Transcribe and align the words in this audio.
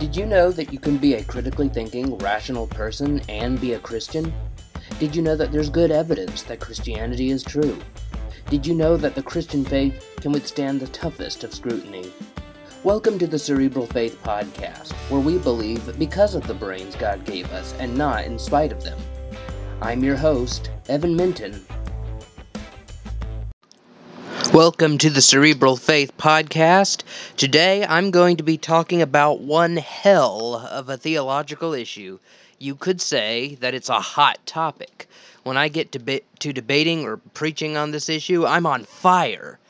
Did 0.00 0.16
you 0.16 0.24
know 0.24 0.50
that 0.52 0.72
you 0.72 0.78
can 0.78 0.96
be 0.96 1.12
a 1.12 1.22
critically 1.22 1.68
thinking, 1.68 2.16
rational 2.16 2.66
person 2.66 3.20
and 3.28 3.60
be 3.60 3.74
a 3.74 3.78
Christian? 3.78 4.32
Did 4.98 5.14
you 5.14 5.20
know 5.20 5.36
that 5.36 5.52
there's 5.52 5.68
good 5.68 5.90
evidence 5.90 6.42
that 6.44 6.58
Christianity 6.58 7.28
is 7.28 7.42
true? 7.42 7.78
Did 8.48 8.66
you 8.66 8.74
know 8.74 8.96
that 8.96 9.14
the 9.14 9.22
Christian 9.22 9.62
faith 9.62 10.16
can 10.18 10.32
withstand 10.32 10.80
the 10.80 10.86
toughest 10.86 11.44
of 11.44 11.52
scrutiny? 11.52 12.10
Welcome 12.82 13.18
to 13.18 13.26
the 13.26 13.38
Cerebral 13.38 13.84
Faith 13.84 14.18
Podcast, 14.22 14.92
where 15.10 15.20
we 15.20 15.36
believe 15.36 15.98
because 15.98 16.34
of 16.34 16.46
the 16.46 16.54
brains 16.54 16.96
God 16.96 17.26
gave 17.26 17.52
us 17.52 17.74
and 17.74 17.94
not 17.94 18.24
in 18.24 18.38
spite 18.38 18.72
of 18.72 18.82
them. 18.82 18.98
I'm 19.82 20.02
your 20.02 20.16
host, 20.16 20.70
Evan 20.88 21.14
Minton. 21.14 21.62
Welcome 24.52 24.98
to 24.98 25.10
the 25.10 25.22
Cerebral 25.22 25.76
Faith 25.76 26.16
Podcast. 26.18 27.04
Today 27.36 27.86
I'm 27.86 28.10
going 28.10 28.36
to 28.36 28.42
be 28.42 28.58
talking 28.58 29.00
about 29.00 29.38
one 29.38 29.76
hell 29.76 30.56
of 30.56 30.88
a 30.88 30.96
theological 30.96 31.72
issue. 31.72 32.18
You 32.58 32.74
could 32.74 33.00
say 33.00 33.54
that 33.60 33.74
it's 33.74 33.88
a 33.88 34.00
hot 34.00 34.44
topic. 34.46 35.08
When 35.44 35.56
I 35.56 35.68
get 35.68 35.92
to, 35.92 36.20
to 36.40 36.52
debating 36.52 37.04
or 37.04 37.18
preaching 37.32 37.76
on 37.76 37.92
this 37.92 38.08
issue, 38.08 38.44
I'm 38.44 38.66
on 38.66 38.82
fire. 38.82 39.60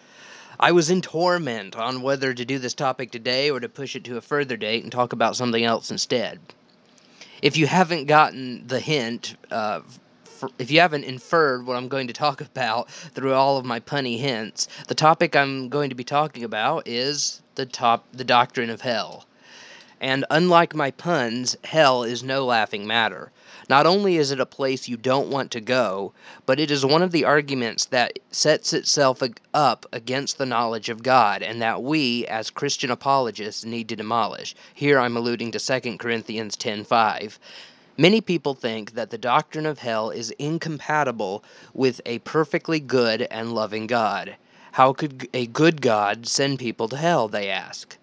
I 0.58 0.72
was 0.72 0.88
in 0.88 1.02
torment 1.02 1.76
on 1.76 2.00
whether 2.00 2.32
to 2.32 2.44
do 2.46 2.58
this 2.58 2.72
topic 2.72 3.10
today 3.10 3.50
or 3.50 3.60
to 3.60 3.68
push 3.68 3.94
it 3.94 4.04
to 4.04 4.16
a 4.16 4.22
further 4.22 4.56
date 4.56 4.82
and 4.82 4.90
talk 4.90 5.12
about 5.12 5.36
something 5.36 5.62
else 5.62 5.90
instead. 5.90 6.40
If 7.42 7.58
you 7.58 7.66
haven't 7.66 8.06
gotten 8.06 8.66
the 8.66 8.80
hint, 8.80 9.36
uh, 9.50 9.82
if 10.58 10.70
you 10.70 10.80
haven't 10.80 11.04
inferred 11.04 11.66
what 11.66 11.76
I'm 11.76 11.88
going 11.88 12.06
to 12.06 12.12
talk 12.12 12.40
about 12.52 12.90
through 12.90 13.34
all 13.34 13.56
of 13.56 13.64
my 13.64 13.80
punny 13.80 14.18
hints, 14.18 14.68
the 14.88 14.94
topic 14.94 15.36
I'm 15.36 15.68
going 15.68 15.90
to 15.90 15.94
be 15.94 16.04
talking 16.04 16.44
about 16.44 16.86
is 16.86 17.42
the 17.54 17.66
top 17.66 18.04
the 18.12 18.24
doctrine 18.24 18.70
of 18.70 18.80
hell. 18.80 19.26
And 20.00 20.24
unlike 20.30 20.74
my 20.74 20.92
puns, 20.92 21.56
hell 21.64 22.04
is 22.04 22.22
no 22.22 22.46
laughing 22.46 22.86
matter. 22.86 23.32
Not 23.68 23.86
only 23.86 24.16
is 24.16 24.32
it 24.32 24.40
a 24.40 24.46
place 24.46 24.88
you 24.88 24.96
don't 24.96 25.28
want 25.28 25.50
to 25.52 25.60
go, 25.60 26.12
but 26.44 26.58
it 26.58 26.72
is 26.72 26.84
one 26.84 27.02
of 27.02 27.12
the 27.12 27.24
arguments 27.24 27.84
that 27.84 28.18
sets 28.32 28.72
itself 28.72 29.22
up 29.54 29.86
against 29.92 30.38
the 30.38 30.46
knowledge 30.46 30.88
of 30.88 31.04
God 31.04 31.42
and 31.42 31.62
that 31.62 31.82
we 31.82 32.26
as 32.26 32.50
Christian 32.50 32.90
apologists 32.90 33.64
need 33.64 33.88
to 33.90 33.94
demolish. 33.94 34.56
Here 34.74 34.98
I'm 34.98 35.16
alluding 35.16 35.52
to 35.52 35.60
2 35.60 35.98
Corinthians 35.98 36.56
10:5. 36.56 37.38
Many 38.00 38.22
people 38.22 38.54
think 38.54 38.94
that 38.94 39.10
the 39.10 39.18
doctrine 39.18 39.66
of 39.66 39.80
hell 39.80 40.08
is 40.08 40.30
incompatible 40.38 41.44
with 41.74 42.00
a 42.06 42.20
perfectly 42.20 42.80
good 42.80 43.28
and 43.30 43.52
loving 43.52 43.86
God. 43.86 44.36
How 44.72 44.94
could 44.94 45.28
a 45.34 45.46
good 45.48 45.82
God 45.82 46.26
send 46.26 46.58
people 46.58 46.88
to 46.88 46.96
hell, 46.96 47.28
they 47.28 47.50
ask? 47.50 47.98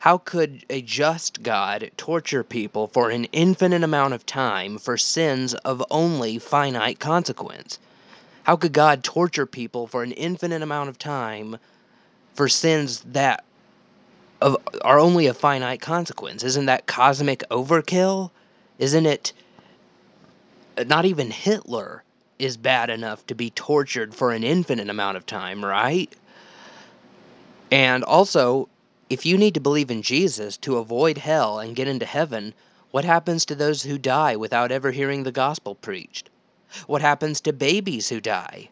How 0.00 0.18
could 0.18 0.66
a 0.68 0.82
just 0.82 1.42
God 1.42 1.90
torture 1.96 2.44
people 2.44 2.86
for 2.88 3.08
an 3.08 3.24
infinite 3.32 3.82
amount 3.82 4.12
of 4.12 4.26
time 4.26 4.76
for 4.76 4.98
sins 4.98 5.54
of 5.54 5.82
only 5.90 6.38
finite 6.38 6.98
consequence? 6.98 7.78
How 8.42 8.56
could 8.56 8.74
God 8.74 9.02
torture 9.02 9.46
people 9.46 9.86
for 9.86 10.02
an 10.02 10.12
infinite 10.12 10.60
amount 10.60 10.90
of 10.90 10.98
time 10.98 11.56
for 12.34 12.46
sins 12.46 13.00
that 13.06 13.42
of, 14.42 14.58
are 14.82 15.00
only 15.00 15.28
a 15.28 15.32
finite 15.32 15.80
consequence? 15.80 16.44
Isn't 16.44 16.66
that 16.66 16.86
cosmic 16.86 17.42
overkill? 17.50 18.32
Isn't 18.80 19.04
it 19.04 19.34
uh, 20.78 20.84
not 20.84 21.04
even 21.04 21.30
Hitler 21.30 22.02
is 22.38 22.56
bad 22.56 22.88
enough 22.88 23.26
to 23.26 23.34
be 23.34 23.50
tortured 23.50 24.14
for 24.14 24.32
an 24.32 24.42
infinite 24.42 24.88
amount 24.88 25.18
of 25.18 25.26
time, 25.26 25.62
right? 25.62 26.10
And 27.70 28.02
also, 28.02 28.70
if 29.10 29.26
you 29.26 29.36
need 29.36 29.52
to 29.52 29.60
believe 29.60 29.90
in 29.90 30.00
Jesus 30.00 30.56
to 30.58 30.78
avoid 30.78 31.18
hell 31.18 31.58
and 31.58 31.76
get 31.76 31.88
into 31.88 32.06
heaven, 32.06 32.54
what 32.90 33.04
happens 33.04 33.44
to 33.44 33.54
those 33.54 33.82
who 33.82 33.98
die 33.98 34.34
without 34.34 34.72
ever 34.72 34.92
hearing 34.92 35.24
the 35.24 35.30
gospel 35.30 35.74
preached? 35.74 36.30
What 36.86 37.02
happens 37.02 37.42
to 37.42 37.52
babies 37.52 38.08
who 38.08 38.18
die? 38.18 38.70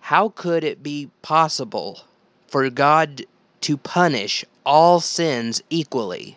How 0.00 0.28
could 0.28 0.64
it 0.64 0.82
be 0.82 1.08
possible 1.22 2.02
for 2.46 2.68
God 2.68 3.24
to 3.62 3.78
punish 3.78 4.44
all 4.66 5.00
sins 5.00 5.62
equally? 5.70 6.36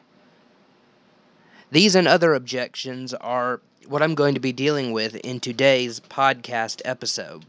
These 1.70 1.96
and 1.96 2.08
other 2.08 2.34
objections 2.34 3.14
are 3.14 3.60
what 3.88 4.02
I'm 4.02 4.16
going 4.16 4.36
to 4.36 4.40
be 4.40 4.54
dealing 4.54 4.94
with 4.94 5.18
in 5.18 5.42
today's 5.42 6.00
podcast 6.00 6.82
episode. 6.86 7.44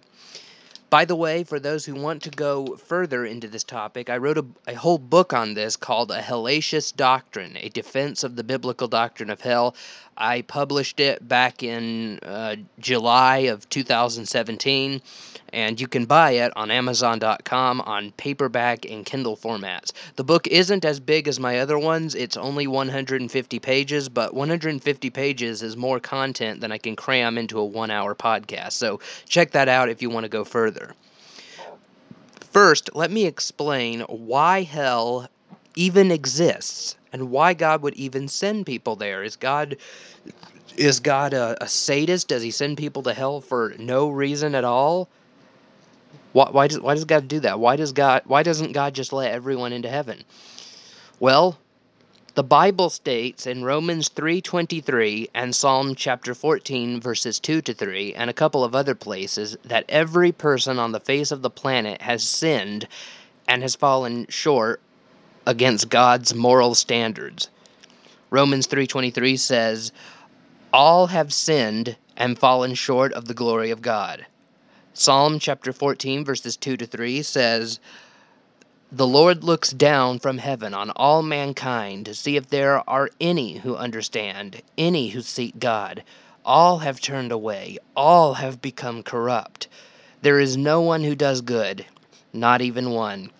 By 0.91 1.05
the 1.05 1.15
way, 1.15 1.45
for 1.45 1.61
those 1.61 1.85
who 1.85 1.95
want 1.95 2.23
to 2.25 2.31
go 2.31 2.75
further 2.75 3.25
into 3.25 3.47
this 3.47 3.63
topic, 3.63 4.11
I 4.11 4.17
wrote 4.17 4.39
a, 4.39 4.45
a, 4.67 4.75
whole 4.75 4.99
book 4.99 5.33
on 5.33 5.55
this 5.55 5.77
called 5.77 6.11
A 6.11 6.21
Hellacious 6.21 6.97
Doctrine, 6.97 7.57
a 7.59 7.69
defense 7.69 8.25
of 8.25 8.35
the 8.35 8.43
biblical 8.43 8.89
doctrine 8.89 9.31
of 9.31 9.43
hell. 9.43 9.77
I 10.21 10.43
published 10.43 10.99
it 10.99 11.27
back 11.29 11.63
in 11.63 12.19
uh, 12.25 12.57
July 12.81 13.39
of 13.39 13.69
2017 13.69 15.01
and 15.53 15.81
you 15.81 15.87
can 15.87 16.07
buy 16.07 16.33
it 16.33 16.53
on 16.57 16.73
Amazon.com 16.73 17.81
on 17.83 18.11
paperback 18.13 18.85
and 18.85 19.07
Kindle 19.07 19.37
formats. 19.37 19.93
The 20.17 20.25
book 20.25 20.49
isn't 20.49 20.85
as 20.85 20.99
big 20.99 21.29
as 21.29 21.39
my 21.39 21.61
other 21.61 21.79
ones, 21.79 22.17
it's 22.17 22.37
only 22.37 22.67
150 22.67 23.59
pages, 23.61 24.09
but 24.09 24.35
150 24.35 25.11
pages 25.11 25.63
is 25.63 25.77
more 25.77 26.01
content 26.01 26.61
than 26.61 26.73
I 26.73 26.79
can 26.79 26.97
cram 26.97 27.39
into 27.39 27.61
a 27.61 27.65
one 27.65 27.93
hour 27.93 28.17
podcast. 28.17 28.73
So 28.73 29.01
check 29.29 29.53
that 29.53 29.69
out 29.69 29.89
if 29.89 30.03
you 30.03 30.11
want 30.11 30.25
to 30.25 30.29
go 30.29 30.45
further. 30.45 30.95
First, 32.51 32.91
let 32.95 33.13
me 33.13 33.25
explain 33.25 34.01
why 34.01 34.63
hell 34.63 35.29
even 35.77 36.11
exists 36.11 36.98
and 37.13 37.31
why 37.31 37.55
God 37.55 37.83
would 37.83 37.95
even 37.95 38.29
send 38.29 38.67
people 38.67 38.97
there. 38.97 39.23
Is 39.23 39.37
God 39.37 39.77
is 40.77 41.01
God 41.01 41.35
a, 41.35 41.63
a 41.63 41.69
sadist? 41.69 42.29
Does 42.29 42.43
he 42.43 42.51
send 42.51 42.77
people 42.77 43.03
to 43.03 43.15
hell 43.15 43.41
for 43.41 43.75
no 43.79 44.09
reason 44.09 44.55
at 44.55 44.65
all? 44.65 45.09
Why, 46.33 46.51
why 46.51 46.69
does 46.69 46.81
why 46.81 46.95
does 46.95 47.05
God 47.05 47.29
do 47.29 47.41
that? 47.41 47.59
Why 47.59 47.77
does 47.77 47.93
God 47.93 48.23
why 48.27 48.43
doesn't 48.43 48.73
God 48.73 48.95
just 48.95 49.13
let 49.13 49.33
everyone 49.33 49.73
into 49.73 49.89
heaven? 49.89 50.25
Well, 51.21 51.59
the 52.35 52.45
Bible 52.45 52.91
states 52.91 53.47
in 53.47 53.65
Romans 53.65 54.09
3:23 54.11 55.31
and 55.35 55.57
Psalm 55.57 55.97
chapter 55.97 56.35
14 56.35 57.01
verses 57.01 57.41
2 57.41 57.63
to 57.63 57.75
3 57.75 58.15
and 58.15 58.31
a 58.31 58.35
couple 58.35 58.63
of 58.63 58.77
other 58.77 58.95
places 58.95 59.57
that 59.65 59.85
every 59.89 60.31
person 60.31 60.79
on 60.79 60.93
the 60.93 61.01
face 61.01 61.33
of 61.33 61.43
the 61.43 61.51
planet 61.51 62.01
has 62.03 62.23
sinned 62.23 62.87
and 63.49 63.63
has 63.63 63.75
fallen 63.75 64.27
short 64.29 64.81
against 65.49 65.89
God's 65.89 66.35
moral 66.35 66.75
standards. 66.75 67.49
Romans 68.29 68.67
3:23 68.67 69.35
says, 69.35 69.93
"All 70.75 71.07
have 71.07 71.33
sinned 71.33 71.97
and 72.19 72.39
fallen 72.39 72.75
short 72.75 73.15
of 73.15 73.25
the 73.25 73.35
glory 73.35 73.71
of 73.71 73.81
God." 73.81 74.27
Psalm 74.93 75.39
chapter 75.39 75.73
14, 75.73 76.23
verses 76.23 76.55
2 76.55 76.77
to 76.77 76.85
3 76.85 77.23
says, 77.23 77.81
The 78.93 79.07
Lord 79.07 79.43
looks 79.43 79.71
down 79.71 80.19
from 80.19 80.37
heaven 80.37 80.75
on 80.75 80.91
all 80.91 81.23
mankind 81.23 82.05
to 82.05 82.15
see 82.15 82.37
if 82.37 82.51
there 82.51 82.83
are 82.91 83.09
any 83.19 83.59
who 83.59 83.75
understand, 83.75 84.61
any 84.77 85.09
who 85.09 85.23
seek 85.23 85.59
God. 85.59 86.03
All 86.45 86.81
have 86.81 87.01
turned 87.01 87.33
away, 87.33 87.79
all 87.97 88.35
have 88.35 88.61
become 88.61 89.03
corrupt. 89.03 89.67
There 90.21 90.41
is 90.41 90.59
no 90.59 90.83
one 90.83 91.05
who 91.05 91.15
does 91.15 91.41
good, 91.41 91.87
not 92.35 92.61
even 92.61 92.91
one. 92.91 93.31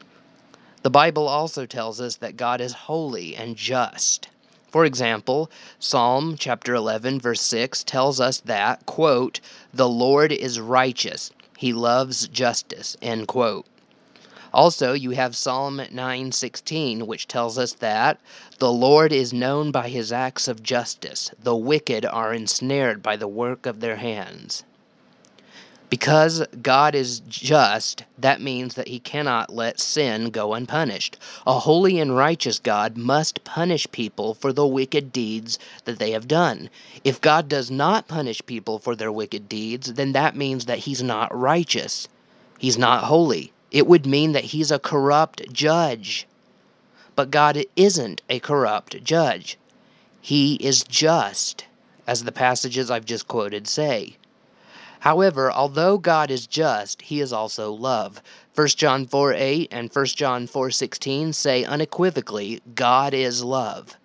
The 0.89 0.93
Bible 0.93 1.29
also 1.29 1.67
tells 1.67 2.01
us 2.01 2.17
that 2.17 2.39
God 2.39 2.63
is 2.63 2.73
holy 2.89 3.37
and 3.37 3.57
just. 3.57 4.29
For 4.71 4.87
example, 4.87 5.51
Psalm 5.79 6.35
chapter 6.39 6.75
11 6.75 7.21
verse 7.21 7.43
6 7.43 7.85
tells 7.85 8.21
us 8.21 8.41
that, 8.47 8.87
quote, 8.87 9.41
"The 9.75 9.87
Lord 9.87 10.33
is 10.33 10.59
righteous, 10.59 11.31
he 11.59 11.75
loves 11.75 12.27
justice. 12.29 12.97
End 13.03 13.29
quote. 13.29 13.67
Also, 14.55 14.95
you 14.95 15.11
have 15.11 15.37
Psalm 15.37 15.83
9:16, 15.91 17.07
which 17.07 17.29
tells 17.29 17.59
us 17.59 17.75
that 17.75 18.19
the 18.59 18.73
Lord 18.73 19.13
is 19.13 19.31
known 19.31 19.71
by 19.71 19.91
his 19.91 20.11
acts 20.11 20.49
of 20.49 20.63
justice. 20.63 21.31
The 21.39 21.55
wicked 21.55 22.07
are 22.07 22.33
ensnared 22.33 23.03
by 23.03 23.17
the 23.17 23.29
work 23.29 23.67
of 23.67 23.81
their 23.81 23.97
hands. 23.97 24.65
Because 25.91 26.47
God 26.61 26.95
is 26.95 27.21
just, 27.21 28.05
that 28.19 28.43
means 28.43 28.75
that 28.75 28.89
he 28.89 28.99
cannot 28.99 29.55
let 29.55 29.81
sin 29.81 30.29
go 30.29 30.53
unpunished. 30.53 31.19
A 31.47 31.59
holy 31.59 31.99
and 31.99 32.15
righteous 32.15 32.59
God 32.59 32.99
must 32.99 33.43
punish 33.45 33.91
people 33.91 34.35
for 34.35 34.53
the 34.53 34.67
wicked 34.67 35.13
deeds 35.13 35.59
that 35.87 35.99
they 35.99 36.11
have 36.11 36.29
done. 36.29 36.69
If 37.05 37.23
God 37.23 37.49
does 37.49 37.71
not 37.71 38.07
punish 38.07 38.45
people 38.45 38.79
for 38.79 38.95
their 38.95 39.11
wicked 39.11 39.49
deeds, 39.49 39.95
then 39.95 40.13
that 40.13 40.37
means 40.37 40.67
that 40.67 40.79
he's 40.79 41.03
not 41.03 41.35
righteous. 41.35 42.07
He's 42.59 42.77
not 42.77 43.05
holy. 43.05 43.53
It 43.71 43.87
would 43.87 44.05
mean 44.05 44.33
that 44.33 44.45
he's 44.45 44.71
a 44.71 44.79
corrupt 44.79 45.53
judge. 45.53 46.27
But 47.17 47.31
God 47.31 47.65
isn't 47.77 48.21
a 48.29 48.41
corrupt 48.41 49.03
judge. 49.03 49.57
He 50.21 50.57
is 50.57 50.85
just, 50.85 51.65
as 52.07 52.25
the 52.25 52.33
passages 52.33 52.91
I've 52.91 53.07
just 53.07 53.27
quoted 53.27 53.67
say. 53.67 54.17
However, 55.01 55.51
although 55.53 55.99
God 55.99 56.31
is 56.31 56.47
just, 56.47 57.03
he 57.03 57.21
is 57.21 57.33
also 57.33 57.73
love. 57.73 58.23
1 58.55 58.69
John 58.69 59.07
4 59.07 59.35
8 59.35 59.69
and 59.71 59.91
1 59.95 60.07
John 60.07 60.47
4 60.47 60.71
16 60.71 61.33
say 61.33 61.65
unequivocally, 61.65 62.61
God 62.75 63.15
is 63.15 63.45
love. 63.45 63.97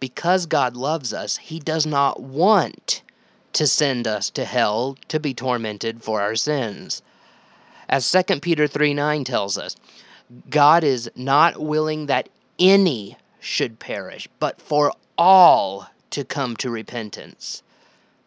because 0.00 0.46
God 0.46 0.76
loves 0.76 1.12
us, 1.12 1.36
He 1.38 1.58
does 1.58 1.86
not 1.86 2.20
want 2.20 3.02
to 3.54 3.66
send 3.66 4.06
us 4.06 4.30
to 4.30 4.44
hell 4.44 4.96
to 5.08 5.18
be 5.18 5.32
tormented 5.34 6.02
for 6.02 6.20
our 6.20 6.36
sins. 6.36 7.02
As 7.88 8.10
2 8.10 8.40
Peter 8.40 8.66
3 8.66 8.94
9 8.94 9.24
tells 9.24 9.56
us, 9.58 9.76
God 10.50 10.84
is 10.84 11.10
not 11.16 11.58
willing 11.60 12.06
that 12.06 12.28
any 12.58 13.16
should 13.40 13.78
perish, 13.78 14.28
but 14.40 14.60
for 14.60 14.92
all 15.16 15.88
to 16.10 16.24
come 16.24 16.56
to 16.56 16.70
repentance. 16.70 17.62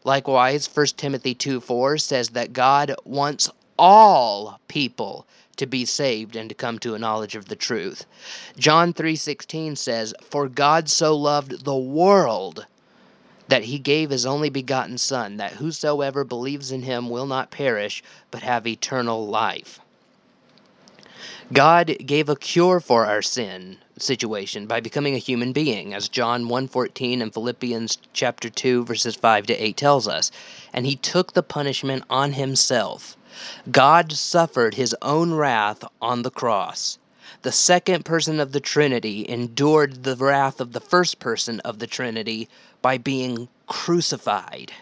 Likewise, 0.03 0.69
1 0.73 0.85
Timothy 0.97 1.33
2 1.33 1.59
4 1.59 1.97
says 1.97 2.29
that 2.29 2.53
God 2.53 2.95
wants 3.03 3.49
all 3.77 4.59
people 4.67 5.25
to 5.57 5.65
be 5.65 5.83
saved 5.83 6.37
and 6.37 6.47
to 6.49 6.55
come 6.55 6.79
to 6.79 6.95
a 6.95 6.99
knowledge 6.99 7.35
of 7.35 7.45
the 7.45 7.55
truth. 7.55 8.05
John 8.57 8.93
3:16 8.93 9.75
says, 9.75 10.13
"For 10.23 10.47
God 10.47 10.89
so 10.89 11.15
loved 11.15 11.65
the 11.65 11.75
world 11.75 12.65
that 13.49 13.65
he 13.65 13.77
gave 13.77 14.09
his 14.09 14.25
only 14.25 14.49
begotten 14.49 14.97
son, 14.97 15.37
that 15.37 15.53
whosoever 15.53 16.23
believes 16.23 16.71
in 16.71 16.83
him 16.83 17.09
will 17.09 17.25
not 17.25 17.51
perish, 17.51 18.01
but 18.31 18.41
have 18.41 18.65
eternal 18.65 19.27
life." 19.27 19.81
God 21.51 21.97
gave 22.05 22.29
a 22.29 22.35
cure 22.35 22.79
for 22.79 23.05
our 23.05 23.21
sin 23.21 23.79
situation 24.01 24.65
by 24.65 24.79
becoming 24.79 25.15
a 25.15 25.19
human 25.19 25.53
being, 25.53 25.93
as 25.93 26.09
John 26.09 26.45
1:14 26.45 27.21
and 27.21 27.33
Philippians 27.33 27.97
chapter 28.13 28.49
2 28.49 28.85
verses 28.85 29.15
5 29.15 29.47
to 29.47 29.53
8 29.53 29.77
tells 29.77 30.07
us, 30.07 30.31
and 30.73 30.85
he 30.85 30.95
took 30.95 31.33
the 31.33 31.43
punishment 31.43 32.03
on 32.09 32.33
himself. 32.33 33.17
God 33.71 34.11
suffered 34.11 34.73
his 34.73 34.95
own 35.01 35.33
wrath 35.33 35.83
on 36.01 36.23
the 36.23 36.31
cross. 36.31 36.97
The 37.41 37.51
second 37.51 38.05
person 38.05 38.39
of 38.39 38.51
the 38.51 38.59
Trinity 38.59 39.25
endured 39.29 40.03
the 40.03 40.15
wrath 40.15 40.59
of 40.59 40.73
the 40.73 40.81
first 40.81 41.19
person 41.19 41.59
of 41.61 41.79
the 41.79 41.87
Trinity 41.87 42.49
by 42.81 42.97
being 42.97 43.47
crucified. 43.67 44.73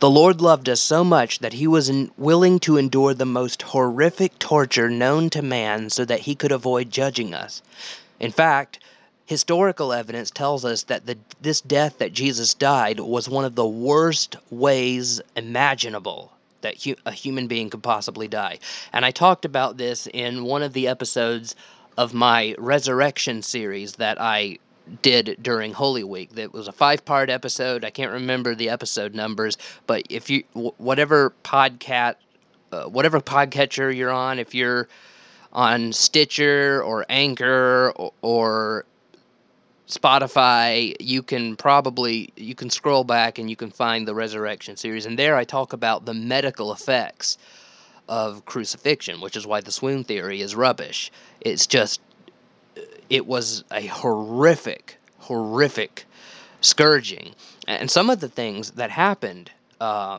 The 0.00 0.08
Lord 0.08 0.40
loved 0.40 0.68
us 0.68 0.80
so 0.80 1.02
much 1.02 1.40
that 1.40 1.54
he 1.54 1.66
was 1.66 1.90
willing 2.16 2.60
to 2.60 2.76
endure 2.76 3.14
the 3.14 3.26
most 3.26 3.62
horrific 3.62 4.38
torture 4.38 4.88
known 4.88 5.28
to 5.30 5.42
man 5.42 5.90
so 5.90 6.04
that 6.04 6.20
he 6.20 6.36
could 6.36 6.52
avoid 6.52 6.92
judging 6.92 7.34
us. 7.34 7.62
In 8.20 8.30
fact, 8.30 8.78
historical 9.26 9.92
evidence 9.92 10.30
tells 10.30 10.64
us 10.64 10.84
that 10.84 11.06
the, 11.06 11.18
this 11.40 11.60
death 11.60 11.98
that 11.98 12.12
Jesus 12.12 12.54
died 12.54 13.00
was 13.00 13.28
one 13.28 13.44
of 13.44 13.56
the 13.56 13.66
worst 13.66 14.36
ways 14.50 15.20
imaginable 15.34 16.30
that 16.60 16.80
hu- 16.84 16.94
a 17.04 17.10
human 17.10 17.48
being 17.48 17.68
could 17.68 17.82
possibly 17.82 18.28
die. 18.28 18.60
And 18.92 19.04
I 19.04 19.10
talked 19.10 19.44
about 19.44 19.78
this 19.78 20.06
in 20.14 20.44
one 20.44 20.62
of 20.62 20.74
the 20.74 20.86
episodes 20.86 21.56
of 21.96 22.14
my 22.14 22.54
resurrection 22.56 23.42
series 23.42 23.94
that 23.94 24.20
I 24.20 24.58
did 25.02 25.38
during 25.42 25.72
Holy 25.72 26.04
Week. 26.04 26.34
That 26.34 26.52
was 26.52 26.68
a 26.68 26.72
five 26.72 27.04
part 27.04 27.30
episode. 27.30 27.84
I 27.84 27.90
can't 27.90 28.12
remember 28.12 28.54
the 28.54 28.70
episode 28.70 29.14
numbers, 29.14 29.56
but 29.86 30.02
if 30.10 30.30
you 30.30 30.44
whatever 30.54 31.32
podcast 31.44 32.16
uh, 32.72 32.84
whatever 32.84 33.20
podcatcher 33.20 33.94
you're 33.94 34.10
on, 34.10 34.38
if 34.38 34.54
you're 34.54 34.88
on 35.52 35.92
Stitcher 35.92 36.82
or 36.82 37.06
Anchor 37.08 37.92
or, 37.96 38.12
or 38.22 38.84
Spotify, 39.88 40.94
you 41.00 41.22
can 41.22 41.56
probably 41.56 42.32
you 42.36 42.54
can 42.54 42.68
scroll 42.68 43.04
back 43.04 43.38
and 43.38 43.48
you 43.48 43.56
can 43.56 43.70
find 43.70 44.06
the 44.06 44.14
Resurrection 44.14 44.76
series, 44.76 45.06
and 45.06 45.18
there 45.18 45.36
I 45.36 45.44
talk 45.44 45.72
about 45.72 46.04
the 46.04 46.14
medical 46.14 46.72
effects 46.72 47.38
of 48.08 48.44
crucifixion, 48.46 49.20
which 49.20 49.36
is 49.36 49.46
why 49.46 49.60
the 49.60 49.72
swoon 49.72 50.04
theory 50.04 50.40
is 50.40 50.54
rubbish. 50.54 51.10
It's 51.40 51.66
just 51.66 52.00
it 53.10 53.26
was 53.26 53.64
a 53.70 53.86
horrific, 53.86 54.98
horrific 55.18 56.04
scourging. 56.60 57.34
And 57.66 57.90
some 57.90 58.10
of 58.10 58.20
the 58.20 58.28
things 58.28 58.72
that 58.72 58.90
happened 58.90 59.50
uh, 59.80 60.18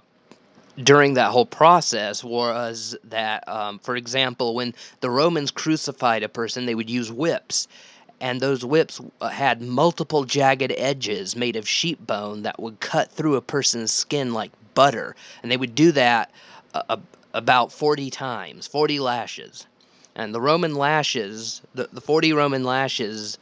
during 0.83 1.15
that 1.15 1.31
whole 1.31 1.45
process 1.45 2.23
was 2.23 2.95
that, 3.05 3.47
um, 3.47 3.79
for 3.79 3.95
example, 3.95 4.55
when 4.55 4.73
the 5.01 5.09
Romans 5.09 5.51
crucified 5.51 6.23
a 6.23 6.29
person, 6.29 6.65
they 6.65 6.75
would 6.75 6.89
use 6.89 7.11
whips. 7.11 7.67
And 8.21 8.41
those 8.41 8.65
whips 8.65 8.99
uh, 9.21 9.29
had 9.29 9.61
multiple 9.61 10.25
jagged 10.25 10.73
edges 10.77 11.35
made 11.35 11.55
of 11.55 11.67
sheep 11.67 12.05
bone 12.05 12.43
that 12.43 12.59
would 12.59 12.79
cut 12.79 13.11
through 13.11 13.35
a 13.35 13.41
person's 13.41 13.91
skin 13.91 14.33
like 14.33 14.51
butter. 14.73 15.15
And 15.41 15.51
they 15.51 15.57
would 15.57 15.75
do 15.75 15.91
that 15.93 16.31
uh, 16.73 16.97
about 17.33 17.71
40 17.71 18.09
times, 18.09 18.67
40 18.67 18.99
lashes. 18.99 19.65
And 20.19 20.35
the 20.35 20.41
Roman 20.41 20.75
lashes, 20.75 21.61
the, 21.73 21.87
the 21.93 22.01
40 22.01 22.33
Roman 22.33 22.65
lashes, 22.65 23.37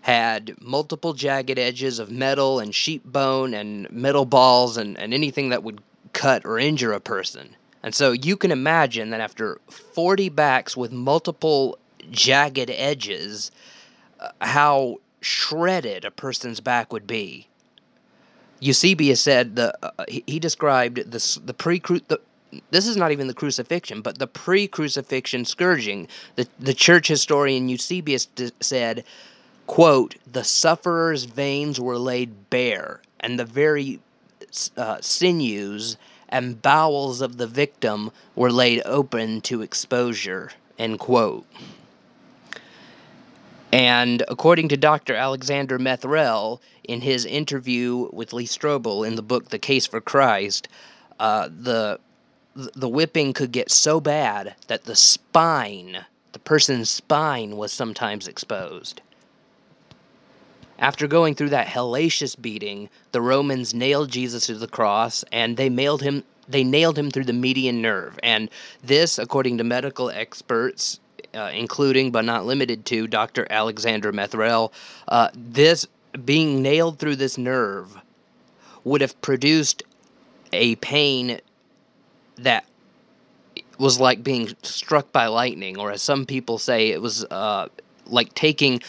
had 0.00 0.60
multiple 0.60 1.12
jagged 1.12 1.56
edges 1.56 2.00
of 2.00 2.10
metal 2.10 2.58
and 2.58 2.74
sheep 2.74 3.04
bone 3.04 3.54
and 3.54 3.88
metal 3.92 4.24
balls 4.24 4.76
and, 4.76 4.98
and 4.98 5.14
anything 5.14 5.50
that 5.50 5.62
would 5.62 5.80
cut 6.12 6.44
or 6.44 6.58
injure 6.58 6.92
a 6.92 6.98
person. 6.98 7.54
And 7.84 7.94
so 7.94 8.10
you 8.10 8.36
can 8.36 8.50
imagine 8.50 9.10
that 9.10 9.20
after 9.20 9.60
40 9.70 10.30
backs 10.30 10.76
with 10.76 10.90
multiple 10.90 11.78
jagged 12.10 12.70
edges, 12.70 13.52
uh, 14.18 14.30
how 14.40 14.96
shredded 15.20 16.04
a 16.04 16.10
person's 16.10 16.58
back 16.58 16.92
would 16.92 17.06
be. 17.06 17.46
Eusebius 18.58 19.20
said 19.20 19.54
the 19.54 19.72
uh, 19.80 20.04
he, 20.08 20.24
he 20.26 20.40
described 20.40 20.96
the 20.96 21.40
the 21.44 21.54
pre 21.54 21.78
the, 22.08 22.20
this 22.70 22.86
is 22.86 22.96
not 22.96 23.12
even 23.12 23.26
the 23.26 23.34
crucifixion, 23.34 24.00
but 24.02 24.18
the 24.18 24.26
pre-crucifixion 24.26 25.44
scourging. 25.44 26.08
The 26.36 26.48
the 26.58 26.74
church 26.74 27.08
historian 27.08 27.68
Eusebius 27.68 28.26
d- 28.26 28.52
said, 28.60 29.04
"quote 29.66 30.16
The 30.30 30.44
sufferer's 30.44 31.24
veins 31.24 31.80
were 31.80 31.98
laid 31.98 32.50
bare, 32.50 33.00
and 33.20 33.38
the 33.38 33.44
very 33.44 34.00
uh, 34.76 34.98
sinews 35.00 35.96
and 36.28 36.60
bowels 36.60 37.20
of 37.20 37.38
the 37.38 37.46
victim 37.46 38.10
were 38.34 38.52
laid 38.52 38.82
open 38.84 39.40
to 39.42 39.62
exposure." 39.62 40.50
End 40.78 40.98
quote. 40.98 41.46
And 43.70 44.22
according 44.28 44.68
to 44.68 44.78
Dr. 44.78 45.14
Alexander 45.14 45.78
Metherell, 45.78 46.60
in 46.84 47.02
his 47.02 47.26
interview 47.26 48.08
with 48.12 48.32
Lee 48.32 48.46
Strobel 48.46 49.06
in 49.06 49.14
the 49.14 49.22
book 49.22 49.50
The 49.50 49.58
Case 49.58 49.86
for 49.86 50.00
Christ, 50.00 50.68
uh, 51.20 51.48
the 51.50 52.00
the 52.58 52.88
whipping 52.88 53.32
could 53.32 53.52
get 53.52 53.70
so 53.70 54.00
bad 54.00 54.56
that 54.66 54.84
the 54.84 54.96
spine, 54.96 56.04
the 56.32 56.40
person's 56.40 56.90
spine, 56.90 57.56
was 57.56 57.72
sometimes 57.72 58.26
exposed. 58.26 59.00
After 60.80 61.06
going 61.06 61.34
through 61.34 61.50
that 61.50 61.68
hellacious 61.68 62.40
beating, 62.40 62.88
the 63.12 63.20
Romans 63.20 63.74
nailed 63.74 64.10
Jesus 64.10 64.46
to 64.46 64.54
the 64.54 64.66
cross 64.66 65.24
and 65.30 65.56
they 65.56 65.68
nailed 65.68 66.02
him 66.02 66.24
they 66.48 66.64
nailed 66.64 66.98
him 66.98 67.10
through 67.10 67.26
the 67.26 67.32
median 67.34 67.82
nerve. 67.82 68.18
And 68.22 68.48
this, 68.82 69.18
according 69.18 69.58
to 69.58 69.64
medical 69.64 70.08
experts, 70.08 70.98
uh, 71.34 71.50
including 71.52 72.10
but 72.10 72.24
not 72.24 72.46
limited 72.46 72.86
to 72.86 73.06
Dr. 73.06 73.46
Alexander 73.50 74.12
Metherell, 74.12 74.72
uh, 75.08 75.28
this 75.34 75.86
being 76.24 76.62
nailed 76.62 76.98
through 76.98 77.16
this 77.16 77.36
nerve 77.36 77.98
would 78.84 79.02
have 79.02 79.20
produced 79.20 79.82
a 80.54 80.76
pain 80.76 81.38
that 82.38 82.64
was 83.78 84.00
like 84.00 84.22
being 84.22 84.54
struck 84.62 85.12
by 85.12 85.26
lightning, 85.26 85.78
or 85.78 85.90
as 85.92 86.02
some 86.02 86.26
people 86.26 86.58
say, 86.58 86.88
it 86.88 87.00
was 87.00 87.24
uh, 87.24 87.68
like 88.06 88.34
taking 88.34 88.80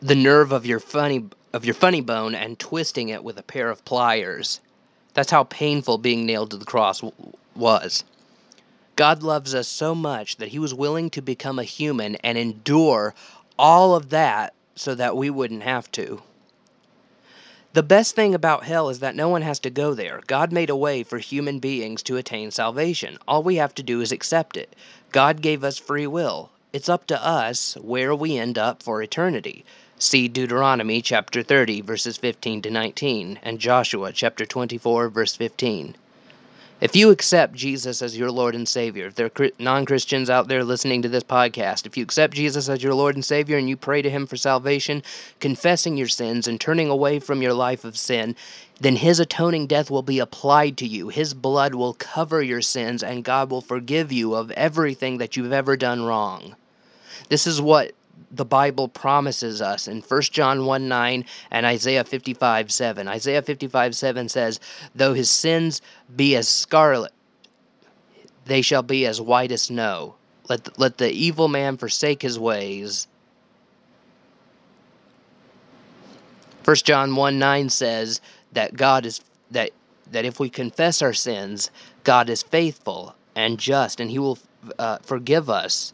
the 0.00 0.14
nerve 0.14 0.52
of 0.52 0.66
your 0.66 0.80
funny 0.80 1.24
of 1.52 1.64
your 1.64 1.74
funny 1.74 2.00
bone 2.00 2.34
and 2.34 2.58
twisting 2.58 3.10
it 3.10 3.22
with 3.22 3.38
a 3.38 3.42
pair 3.42 3.68
of 3.68 3.84
pliers. 3.84 4.60
That's 5.14 5.30
how 5.30 5.44
painful 5.44 5.98
being 5.98 6.24
nailed 6.24 6.50
to 6.52 6.56
the 6.56 6.64
cross 6.64 7.00
w- 7.00 7.32
was. 7.54 8.04
God 8.96 9.22
loves 9.22 9.54
us 9.54 9.68
so 9.68 9.94
much 9.94 10.36
that 10.36 10.48
He 10.48 10.58
was 10.58 10.72
willing 10.72 11.10
to 11.10 11.22
become 11.22 11.58
a 11.58 11.64
human 11.64 12.16
and 12.16 12.38
endure 12.38 13.14
all 13.58 13.94
of 13.94 14.10
that 14.10 14.54
so 14.74 14.94
that 14.94 15.16
we 15.16 15.28
wouldn't 15.28 15.62
have 15.62 15.90
to. 15.92 16.22
The 17.74 17.82
best 17.82 18.14
thing 18.14 18.34
about 18.34 18.64
hell 18.64 18.90
is 18.90 18.98
that 18.98 19.16
no 19.16 19.30
one 19.30 19.40
has 19.40 19.58
to 19.60 19.70
go 19.70 19.94
there. 19.94 20.20
God 20.26 20.52
made 20.52 20.68
a 20.68 20.76
way 20.76 21.02
for 21.02 21.16
human 21.16 21.58
beings 21.58 22.02
to 22.02 22.18
attain 22.18 22.50
salvation. 22.50 23.16
All 23.26 23.42
we 23.42 23.56
have 23.56 23.74
to 23.76 23.82
do 23.82 24.02
is 24.02 24.12
accept 24.12 24.58
it. 24.58 24.76
God 25.10 25.40
gave 25.40 25.64
us 25.64 25.78
free 25.78 26.06
will. 26.06 26.50
It's 26.74 26.90
up 26.90 27.06
to 27.06 27.26
us 27.26 27.78
where 27.80 28.14
we 28.14 28.36
end 28.36 28.58
up 28.58 28.82
for 28.82 29.02
eternity. 29.02 29.64
See 29.98 30.28
Deuteronomy 30.28 31.00
chapter 31.00 31.42
30 31.42 31.80
verses 31.80 32.18
15 32.18 32.60
to 32.60 32.70
19 32.70 33.40
and 33.42 33.58
Joshua 33.58 34.12
chapter 34.12 34.44
24 34.44 35.08
verse 35.08 35.34
15. 35.34 35.94
If 36.82 36.96
you 36.96 37.10
accept 37.10 37.54
Jesus 37.54 38.02
as 38.02 38.18
your 38.18 38.32
Lord 38.32 38.56
and 38.56 38.66
Savior, 38.66 39.06
if 39.06 39.14
there 39.14 39.30
are 39.38 39.50
non 39.60 39.84
Christians 39.84 40.28
out 40.28 40.48
there 40.48 40.64
listening 40.64 41.00
to 41.02 41.08
this 41.08 41.22
podcast, 41.22 41.86
if 41.86 41.96
you 41.96 42.02
accept 42.02 42.34
Jesus 42.34 42.68
as 42.68 42.82
your 42.82 42.92
Lord 42.92 43.14
and 43.14 43.24
Savior 43.24 43.56
and 43.56 43.68
you 43.68 43.76
pray 43.76 44.02
to 44.02 44.10
Him 44.10 44.26
for 44.26 44.36
salvation, 44.36 45.04
confessing 45.38 45.96
your 45.96 46.08
sins 46.08 46.48
and 46.48 46.60
turning 46.60 46.90
away 46.90 47.20
from 47.20 47.40
your 47.40 47.54
life 47.54 47.84
of 47.84 47.96
sin, 47.96 48.34
then 48.80 48.96
His 48.96 49.20
atoning 49.20 49.68
death 49.68 49.92
will 49.92 50.02
be 50.02 50.18
applied 50.18 50.76
to 50.78 50.86
you. 50.88 51.08
His 51.08 51.34
blood 51.34 51.76
will 51.76 51.94
cover 51.94 52.42
your 52.42 52.62
sins, 52.62 53.04
and 53.04 53.22
God 53.22 53.48
will 53.48 53.60
forgive 53.60 54.10
you 54.10 54.34
of 54.34 54.50
everything 54.50 55.18
that 55.18 55.36
you've 55.36 55.52
ever 55.52 55.76
done 55.76 56.02
wrong. 56.02 56.56
This 57.28 57.46
is 57.46 57.62
what 57.62 57.92
the 58.30 58.44
Bible 58.44 58.88
promises 58.88 59.60
us 59.60 59.88
in 59.88 60.00
1 60.00 60.22
John 60.22 60.66
1 60.66 60.88
9 60.88 61.24
and 61.50 61.66
Isaiah 61.66 62.04
55 62.04 62.70
7. 62.70 63.08
Isaiah 63.08 63.42
55 63.42 63.94
7 63.94 64.28
says, 64.28 64.60
Though 64.94 65.14
his 65.14 65.30
sins 65.30 65.82
be 66.14 66.36
as 66.36 66.48
scarlet, 66.48 67.12
they 68.44 68.62
shall 68.62 68.82
be 68.82 69.06
as 69.06 69.20
white 69.20 69.52
as 69.52 69.62
snow. 69.62 70.14
Let 70.48 70.64
the, 70.64 70.72
let 70.76 70.98
the 70.98 71.10
evil 71.10 71.48
man 71.48 71.76
forsake 71.76 72.22
his 72.22 72.38
ways. 72.38 73.06
1 76.64 76.76
John 76.76 77.16
1 77.16 77.38
9 77.38 77.68
says 77.68 78.20
that 78.52 78.74
God 78.74 79.06
is 79.06 79.20
that 79.50 79.70
that 80.10 80.24
if 80.24 80.38
we 80.38 80.48
confess 80.50 81.02
our 81.02 81.12
sins, 81.12 81.70
God 82.04 82.28
is 82.28 82.42
faithful 82.42 83.14
and 83.34 83.58
just, 83.58 83.98
and 83.98 84.10
He 84.10 84.18
will 84.18 84.38
uh, 84.78 84.98
forgive 84.98 85.48
us 85.50 85.92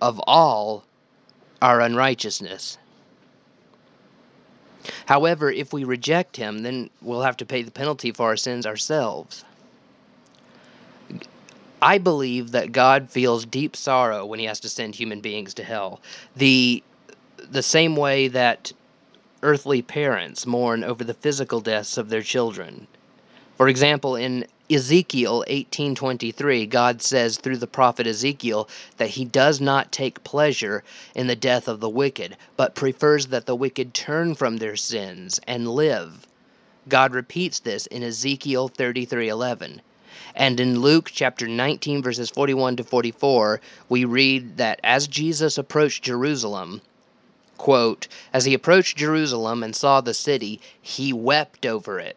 of 0.00 0.20
all 0.26 0.84
our 1.66 1.80
unrighteousness. 1.80 2.78
However, 5.06 5.50
if 5.50 5.72
we 5.72 5.82
reject 5.82 6.36
Him, 6.36 6.62
then 6.62 6.90
we'll 7.02 7.22
have 7.22 7.36
to 7.38 7.44
pay 7.44 7.64
the 7.64 7.72
penalty 7.72 8.12
for 8.12 8.26
our 8.26 8.36
sins 8.36 8.64
ourselves. 8.64 9.44
I 11.82 11.98
believe 11.98 12.52
that 12.52 12.70
God 12.70 13.10
feels 13.10 13.44
deep 13.44 13.74
sorrow 13.74 14.24
when 14.24 14.38
He 14.38 14.44
has 14.44 14.60
to 14.60 14.68
send 14.68 14.94
human 14.94 15.20
beings 15.20 15.54
to 15.54 15.64
hell. 15.64 16.00
The 16.36 16.84
the 17.50 17.64
same 17.64 17.96
way 17.96 18.28
that 18.28 18.72
earthly 19.42 19.82
parents 19.82 20.46
mourn 20.46 20.84
over 20.84 21.02
the 21.02 21.14
physical 21.14 21.60
deaths 21.60 21.98
of 21.98 22.10
their 22.10 22.22
children. 22.22 22.86
For 23.56 23.66
example, 23.66 24.14
in 24.14 24.46
Ezekiel 24.68 25.44
18:23, 25.46 26.66
God 26.66 27.00
says 27.00 27.36
through 27.36 27.58
the 27.58 27.68
prophet 27.68 28.04
Ezekiel 28.04 28.68
that 28.96 29.10
he 29.10 29.24
does 29.24 29.60
not 29.60 29.92
take 29.92 30.24
pleasure 30.24 30.82
in 31.14 31.28
the 31.28 31.36
death 31.36 31.68
of 31.68 31.78
the 31.78 31.88
wicked, 31.88 32.36
but 32.56 32.74
prefers 32.74 33.28
that 33.28 33.46
the 33.46 33.54
wicked 33.54 33.94
turn 33.94 34.34
from 34.34 34.56
their 34.56 34.74
sins 34.74 35.38
and 35.46 35.68
live. 35.68 36.26
God 36.88 37.14
repeats 37.14 37.60
this 37.60 37.86
in 37.86 38.02
Ezekiel 38.02 38.68
33:11. 38.68 39.82
And 40.34 40.58
in 40.58 40.80
Luke 40.80 41.12
chapter 41.14 41.46
19 41.46 42.02
verses 42.02 42.28
41 42.28 42.74
to 42.74 42.82
44, 42.82 43.60
we 43.88 44.04
read 44.04 44.56
that 44.56 44.80
as 44.82 45.06
Jesus 45.06 45.56
approached 45.56 46.02
Jerusalem, 46.02 46.80
quote, 47.56 48.08
as 48.32 48.46
he 48.46 48.52
approached 48.52 48.98
Jerusalem 48.98 49.62
and 49.62 49.76
saw 49.76 50.00
the 50.00 50.12
city, 50.12 50.60
he 50.82 51.12
wept 51.12 51.64
over 51.64 52.00
it 52.00 52.16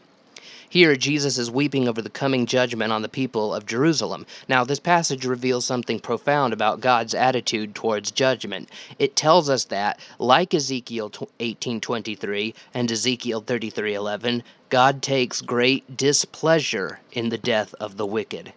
Here, 0.71 0.95
Jesus 0.95 1.37
is 1.37 1.51
weeping 1.51 1.89
over 1.89 2.01
the 2.01 2.09
coming 2.09 2.45
judgment 2.45 2.93
on 2.93 3.01
the 3.01 3.09
people 3.09 3.53
of 3.53 3.65
Jerusalem. 3.65 4.25
Now, 4.47 4.63
this 4.63 4.79
passage 4.79 5.25
reveals 5.25 5.65
something 5.65 5.99
profound 5.99 6.53
about 6.53 6.79
God's 6.79 7.13
attitude 7.13 7.75
towards 7.75 8.09
judgment. 8.09 8.69
It 8.97 9.17
tells 9.17 9.49
us 9.49 9.65
that, 9.65 9.99
like 10.17 10.53
Ezekiel 10.53 11.11
18:23 11.41 12.55
and 12.73 12.89
Ezekiel 12.89 13.41
33:11, 13.41 14.43
God 14.69 15.01
takes 15.01 15.41
great 15.41 15.97
displeasure 15.97 17.01
in 17.11 17.27
the 17.27 17.37
death 17.37 17.75
of 17.81 17.97
the 17.97 18.05
wicked. 18.05 18.53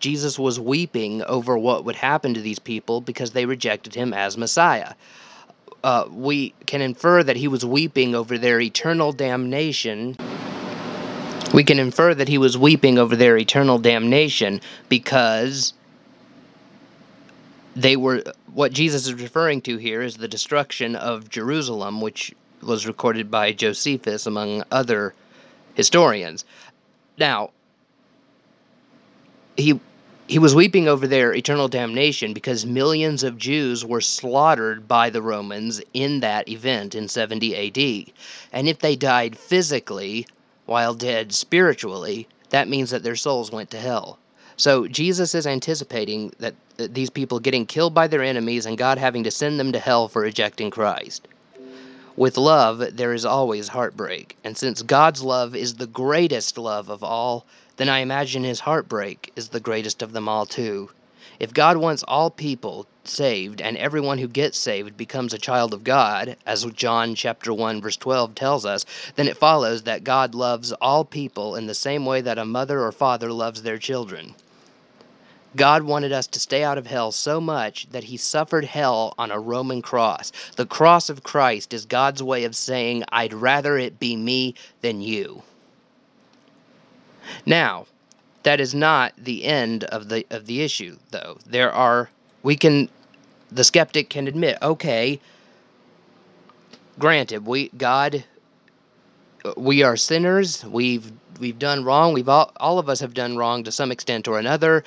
Jesus 0.00 0.36
was 0.36 0.58
weeping 0.58 1.22
over 1.22 1.56
what 1.56 1.84
would 1.84 1.94
happen 1.94 2.34
to 2.34 2.40
these 2.40 2.58
people 2.58 3.00
because 3.00 3.30
they 3.30 3.46
rejected 3.46 3.94
him 3.94 4.12
as 4.12 4.36
Messiah. 4.36 4.94
Uh, 5.84 6.06
we 6.10 6.52
can 6.66 6.80
infer 6.80 7.22
that 7.22 7.36
he 7.36 7.46
was 7.46 7.64
weeping 7.64 8.12
over 8.12 8.38
their 8.38 8.60
eternal 8.60 9.12
damnation 9.12 10.16
we 11.52 11.64
can 11.64 11.78
infer 11.78 12.14
that 12.14 12.28
he 12.28 12.38
was 12.38 12.56
weeping 12.56 12.98
over 12.98 13.16
their 13.16 13.36
eternal 13.36 13.78
damnation 13.78 14.60
because 14.88 15.74
they 17.76 17.96
were 17.96 18.22
what 18.52 18.72
Jesus 18.72 19.06
is 19.06 19.14
referring 19.14 19.60
to 19.62 19.76
here 19.76 20.00
is 20.02 20.16
the 20.16 20.28
destruction 20.28 20.94
of 20.94 21.28
Jerusalem, 21.28 22.00
which 22.00 22.32
was 22.62 22.86
recorded 22.86 23.30
by 23.30 23.52
Josephus 23.52 24.26
among 24.26 24.62
other 24.70 25.12
historians. 25.74 26.44
Now, 27.18 27.50
he 29.56 29.80
he 30.26 30.38
was 30.38 30.54
weeping 30.54 30.88
over 30.88 31.06
their 31.06 31.34
eternal 31.34 31.68
damnation 31.68 32.32
because 32.32 32.64
millions 32.64 33.22
of 33.22 33.36
Jews 33.36 33.84
were 33.84 34.00
slaughtered 34.00 34.88
by 34.88 35.10
the 35.10 35.20
Romans 35.20 35.82
in 35.92 36.20
that 36.20 36.48
event 36.48 36.94
in 36.94 37.08
70 37.08 37.54
AD. 37.54 38.12
And 38.50 38.66
if 38.68 38.78
they 38.78 38.96
died 38.96 39.36
physically, 39.36 40.26
while 40.66 40.94
dead 40.94 41.32
spiritually, 41.32 42.26
that 42.50 42.68
means 42.68 42.90
that 42.90 43.02
their 43.02 43.16
souls 43.16 43.50
went 43.50 43.70
to 43.70 43.78
hell. 43.78 44.18
So 44.56 44.86
Jesus 44.86 45.34
is 45.34 45.46
anticipating 45.46 46.32
that 46.38 46.54
these 46.76 47.10
people 47.10 47.40
getting 47.40 47.66
killed 47.66 47.94
by 47.94 48.06
their 48.06 48.22
enemies 48.22 48.66
and 48.66 48.78
God 48.78 48.98
having 48.98 49.24
to 49.24 49.30
send 49.30 49.58
them 49.58 49.72
to 49.72 49.78
hell 49.78 50.08
for 50.08 50.22
rejecting 50.22 50.70
Christ. 50.70 51.26
With 52.16 52.36
love, 52.36 52.96
there 52.96 53.12
is 53.12 53.24
always 53.24 53.68
heartbreak. 53.68 54.36
And 54.44 54.56
since 54.56 54.82
God's 54.82 55.22
love 55.22 55.56
is 55.56 55.74
the 55.74 55.88
greatest 55.88 56.56
love 56.56 56.88
of 56.88 57.02
all, 57.02 57.44
then 57.76 57.88
I 57.88 57.98
imagine 57.98 58.44
his 58.44 58.60
heartbreak 58.60 59.32
is 59.34 59.48
the 59.48 59.58
greatest 59.58 60.00
of 60.00 60.12
them 60.12 60.28
all, 60.28 60.46
too. 60.46 60.90
If 61.40 61.52
God 61.52 61.76
wants 61.76 62.04
all 62.04 62.30
people 62.30 62.86
saved 63.02 63.60
and 63.60 63.76
everyone 63.76 64.18
who 64.18 64.28
gets 64.28 64.56
saved 64.56 64.96
becomes 64.96 65.34
a 65.34 65.38
child 65.38 65.74
of 65.74 65.82
God, 65.82 66.36
as 66.46 66.64
John 66.66 67.14
chapter 67.14 67.52
1 67.52 67.80
verse 67.80 67.96
12 67.96 68.34
tells 68.34 68.64
us, 68.64 68.86
then 69.16 69.26
it 69.26 69.36
follows 69.36 69.82
that 69.82 70.04
God 70.04 70.34
loves 70.34 70.72
all 70.72 71.04
people 71.04 71.56
in 71.56 71.66
the 71.66 71.74
same 71.74 72.06
way 72.06 72.20
that 72.20 72.38
a 72.38 72.44
mother 72.44 72.82
or 72.82 72.92
father 72.92 73.32
loves 73.32 73.62
their 73.62 73.78
children. 73.78 74.34
God 75.56 75.84
wanted 75.84 76.12
us 76.12 76.26
to 76.28 76.40
stay 76.40 76.64
out 76.64 76.78
of 76.78 76.86
hell 76.86 77.12
so 77.12 77.40
much 77.40 77.88
that 77.90 78.04
he 78.04 78.16
suffered 78.16 78.64
hell 78.64 79.14
on 79.18 79.30
a 79.30 79.38
Roman 79.38 79.82
cross. 79.82 80.32
The 80.56 80.66
cross 80.66 81.08
of 81.08 81.22
Christ 81.22 81.72
is 81.72 81.84
God's 81.84 82.22
way 82.22 82.44
of 82.44 82.56
saying, 82.56 83.04
I'd 83.10 83.32
rather 83.32 83.78
it 83.78 84.00
be 84.00 84.16
me 84.16 84.54
than 84.80 85.00
you. 85.00 85.42
Now, 87.46 87.86
that 88.44 88.60
is 88.60 88.74
not 88.74 89.12
the 89.18 89.44
end 89.44 89.84
of 89.84 90.08
the 90.08 90.26
of 90.30 90.46
the 90.46 90.62
issue 90.62 90.96
though. 91.10 91.38
There 91.46 91.72
are 91.72 92.10
we 92.42 92.56
can 92.56 92.88
the 93.50 93.64
skeptic 93.64 94.10
can 94.10 94.28
admit 94.28 94.58
okay 94.62 95.20
granted 96.98 97.46
we 97.46 97.68
god 97.70 98.24
we 99.56 99.82
are 99.82 99.96
sinners. 99.96 100.64
We've 100.64 101.12
we've 101.38 101.58
done 101.58 101.84
wrong. 101.84 102.12
We've 102.12 102.28
all, 102.28 102.52
all 102.58 102.78
of 102.78 102.88
us 102.88 103.00
have 103.00 103.12
done 103.12 103.36
wrong 103.36 103.64
to 103.64 103.72
some 103.72 103.90
extent 103.90 104.28
or 104.28 104.38
another. 104.38 104.84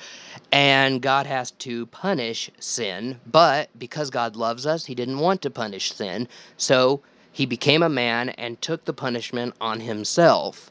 And 0.50 1.02
god 1.02 1.26
has 1.26 1.50
to 1.52 1.86
punish 1.86 2.50
sin. 2.58 3.20
But 3.26 3.70
because 3.78 4.10
god 4.10 4.36
loves 4.36 4.66
us 4.66 4.86
he 4.86 4.94
didn't 4.94 5.18
want 5.18 5.42
to 5.42 5.50
punish 5.50 5.92
sin. 5.92 6.28
So 6.56 7.02
he 7.32 7.46
became 7.46 7.82
a 7.82 7.88
man 7.88 8.30
and 8.30 8.60
took 8.60 8.84
the 8.84 8.92
punishment 8.92 9.54
on 9.60 9.80
himself. 9.80 10.70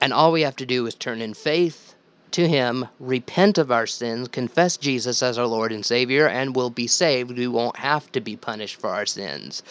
And 0.00 0.12
all 0.12 0.32
we 0.32 0.42
have 0.42 0.56
to 0.56 0.66
do 0.66 0.86
is 0.86 0.94
turn 0.94 1.20
in 1.20 1.34
faith 1.34 1.94
to 2.32 2.48
Him, 2.48 2.86
repent 2.98 3.58
of 3.58 3.70
our 3.70 3.86
sins, 3.86 4.28
confess 4.28 4.76
Jesus 4.76 5.22
as 5.22 5.38
our 5.38 5.46
Lord 5.46 5.72
and 5.72 5.84
Savior, 5.84 6.26
and 6.26 6.54
we'll 6.54 6.70
be 6.70 6.86
saved. 6.86 7.36
We 7.36 7.46
won't 7.46 7.76
have 7.76 8.10
to 8.12 8.20
be 8.20 8.36
punished 8.36 8.80
for 8.80 8.90
our 8.90 9.06
sins. 9.06 9.62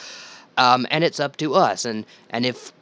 Um, 0.58 0.86
and 0.92 1.04
it's 1.04 1.20
up 1.20 1.38
to 1.38 1.56
us. 1.56 1.86
And, 1.86 2.06
and 2.30 2.46
if 2.46 2.74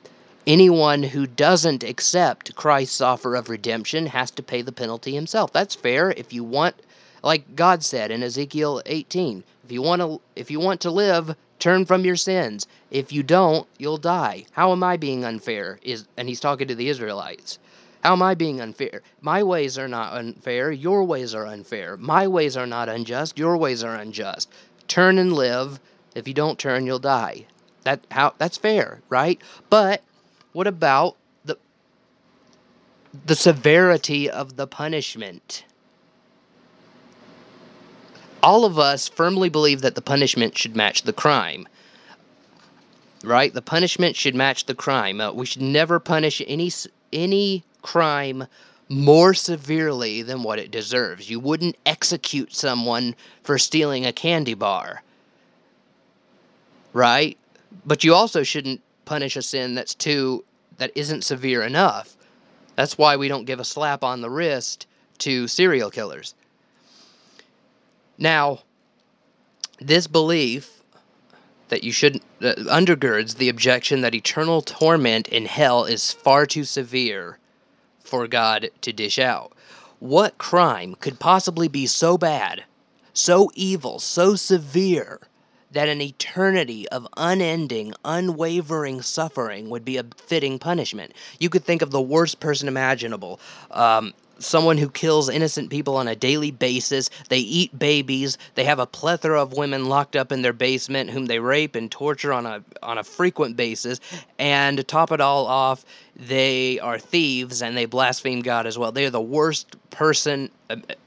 anyone 0.48 1.04
who 1.04 1.28
doesn't 1.28 1.84
accept 1.84 2.56
Christ's 2.56 3.02
offer 3.02 3.36
of 3.36 3.50
redemption 3.50 4.08
has 4.08 4.32
to 4.32 4.44
pay 4.44 4.62
the 4.62 4.72
penalty 4.72 5.14
himself, 5.14 5.54
that's 5.54 5.76
fair. 5.76 6.12
If 6.12 6.34
you 6.34 6.44
want, 6.44 6.76
like 7.24 7.56
God 7.56 7.84
said 7.84 8.10
in 8.12 8.24
Ezekiel 8.24 8.82
18, 8.86 9.44
if 9.64 9.72
you 9.72 9.82
want 9.82 10.02
to, 10.02 10.22
if 10.36 10.50
you 10.50 10.60
want 10.60 10.82
to 10.82 10.92
live, 10.92 11.36
turn 11.60 11.86
from 11.86 12.06
your 12.06 12.16
sins. 12.16 12.68
If 12.92 13.12
you 13.12 13.24
don't, 13.24 13.68
you'll 13.78 13.98
die. 13.98 14.46
How 14.52 14.72
am 14.72 14.84
I 14.84 14.98
being 14.98 15.26
unfair? 15.26 15.80
Is 15.82 16.08
and 16.16 16.30
he's 16.30 16.40
talking 16.40 16.68
to 16.68 16.76
the 16.76 16.90
Israelites. 16.90 17.60
How 18.04 18.14
am 18.14 18.22
I 18.22 18.36
being 18.36 18.62
unfair? 18.62 19.02
My 19.22 19.44
ways 19.44 19.78
are 19.78 19.88
not 19.88 20.14
unfair. 20.14 20.72
Your 20.72 21.04
ways 21.04 21.34
are 21.36 21.46
unfair. 21.46 21.98
My 21.98 22.28
ways 22.28 22.56
are 22.56 22.68
not 22.68 22.90
unjust. 22.90 23.38
Your 23.38 23.58
ways 23.58 23.84
are 23.84 23.96
unjust. 23.96 24.50
Turn 24.88 25.18
and 25.18 25.34
live. 25.34 25.80
If 26.16 26.28
you 26.28 26.34
don't 26.34 26.60
turn, 26.60 26.86
you'll 26.86 27.00
die. 27.00 27.46
That 27.84 28.02
how 28.12 28.34
that's 28.38 28.58
fair, 28.58 29.02
right? 29.10 29.40
But 29.70 30.02
what 30.54 30.68
about 30.68 31.16
the 31.46 31.58
the 33.26 33.36
severity 33.36 34.30
of 34.30 34.56
the 34.56 34.68
punishment? 34.68 35.66
All 38.44 38.66
of 38.66 38.80
us 38.80 39.08
firmly 39.08 39.50
believe 39.50 39.82
that 39.82 39.96
the 39.96 40.02
punishment 40.02 40.58
should 40.58 40.76
match 40.76 41.04
the 41.04 41.14
crime 41.14 41.68
right? 43.24 43.54
The 43.54 43.62
punishment 43.62 44.16
should 44.16 44.36
match 44.36 44.66
the 44.66 44.76
crime. 44.76 45.20
Uh, 45.22 45.32
we 45.32 45.46
should 45.46 45.62
never 45.62 46.00
punish 46.00 46.42
any 46.48 46.72
any 47.12 47.64
crime 47.82 48.48
more 48.90 49.34
severely 49.34 50.22
than 50.22 50.44
what 50.44 50.60
it 50.60 50.72
deserves. 50.72 51.30
You 51.30 51.40
wouldn't 51.40 51.78
execute 51.86 52.54
someone 52.54 53.16
for 53.44 53.58
stealing 53.58 54.06
a 54.06 54.14
candy 54.14 54.54
bar. 54.54 55.04
Right? 56.94 57.38
But 57.86 58.04
you 58.04 58.14
also 58.14 58.44
shouldn't 58.44 58.82
punish 59.06 59.36
a 59.36 59.42
sin 59.42 59.76
that's 59.76 59.94
too 59.94 60.44
that 60.78 60.92
isn't 60.96 61.24
severe 61.24 61.64
enough. 61.64 62.16
That's 62.76 62.98
why 62.98 63.16
we 63.16 63.28
don't 63.28 63.46
give 63.46 63.60
a 63.60 63.66
slap 63.66 64.04
on 64.04 64.22
the 64.22 64.30
wrist 64.30 64.86
to 65.20 65.48
serial 65.48 65.90
killers. 65.90 66.36
Now, 68.18 68.60
this 69.80 70.08
belief 70.08 70.82
that 71.70 71.84
you 71.84 71.92
should 71.92 72.18
uh, 72.42 72.54
undergirds 72.70 73.38
the 73.38 73.50
objection 73.50 74.02
that 74.02 74.16
eternal 74.16 74.62
torment 74.62 75.28
in 75.28 75.46
hell 75.46 75.86
is 75.86 76.12
far 76.12 76.46
too 76.46 76.64
severe 76.64 77.40
for 78.08 78.28
God 78.28 78.70
to 78.82 78.94
dish 78.94 79.20
out. 79.20 79.54
What 80.00 80.38
crime 80.38 80.96
could 81.00 81.20
possibly 81.20 81.68
be 81.68 81.88
so 81.88 82.18
bad, 82.18 82.64
so 83.14 83.50
evil, 83.56 84.00
so 84.00 84.36
severe 84.36 85.20
that 85.72 85.90
an 85.90 86.02
eternity 86.02 86.88
of 86.90 87.08
unending, 87.18 87.94
unwavering 88.06 89.02
suffering 89.02 89.70
would 89.70 89.84
be 89.84 89.98
a 89.98 90.06
fitting 90.16 90.60
punishment? 90.60 91.14
You 91.40 91.50
could 91.50 91.66
think 91.66 91.82
of 91.82 91.92
the 91.92 92.02
worst 92.02 92.40
person 92.40 92.68
imaginable. 92.68 93.40
Um, 93.72 94.14
someone 94.40 94.78
who 94.78 94.90
kills 94.90 95.30
innocent 95.30 95.70
people 95.70 95.96
on 95.96 96.08
a 96.08 96.16
daily 96.16 96.52
basis. 96.52 97.10
They 97.30 97.40
eat 97.40 97.78
babies. 97.78 98.38
They 98.56 98.64
have 98.64 98.80
a 98.80 98.86
plethora 98.86 99.42
of 99.42 99.54
women 99.54 99.90
locked 99.90 100.16
up 100.16 100.32
in 100.32 100.42
their 100.42 100.54
basement 100.54 101.10
whom 101.10 101.26
they 101.26 101.40
rape 101.40 101.76
and 101.76 101.92
torture 101.92 102.34
on 102.34 102.46
a 102.46 102.64
on 102.84 102.98
a 102.98 103.04
frequent 103.04 103.56
basis. 103.58 104.00
And 104.40 104.78
to 104.78 104.84
top 104.84 105.12
it 105.12 105.22
all 105.22 105.46
off, 105.46 105.86
they 106.16 106.80
are 106.80 107.00
thieves 107.00 107.62
and 107.62 107.76
they 107.76 107.86
blaspheme 107.86 108.42
God 108.42 108.66
as 108.66 108.78
well. 108.78 108.92
They 108.92 109.06
are 109.06 109.12
the 109.12 109.22
worst 109.22 109.76
person 109.90 110.50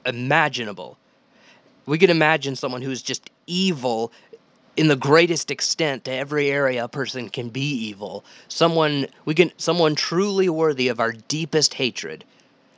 imaginable. 0.07 0.97
We 1.87 1.99
can 1.99 2.11
imagine 2.11 2.57
someone 2.57 2.83
who's 2.83 3.03
just 3.03 3.31
evil 3.47 4.13
in 4.77 4.89
the 4.89 4.97
greatest 4.97 5.51
extent 5.51 6.05
to 6.05 6.13
every 6.13 6.51
area 6.51 6.85
a 6.85 6.89
person 6.89 7.29
can 7.29 7.49
be 7.49 7.61
evil. 7.61 8.25
Someone 8.49 9.07
we 9.25 9.35
can 9.35 9.53
someone 9.57 9.95
truly 9.95 10.49
worthy 10.49 10.89
of 10.89 11.01
our 11.01 11.13
deepest 11.13 11.75
hatred. 11.75 12.25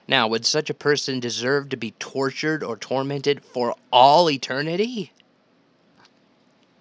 Now, 0.08 0.26
would 0.28 0.44
such 0.44 0.68
a 0.68 0.74
person 0.74 1.20
deserve 1.20 1.68
to 1.70 1.76
be 1.76 1.92
tortured 1.92 2.62
or 2.62 2.76
tormented 2.76 3.42
for 3.44 3.74
all 3.92 4.30
eternity? 4.30 5.12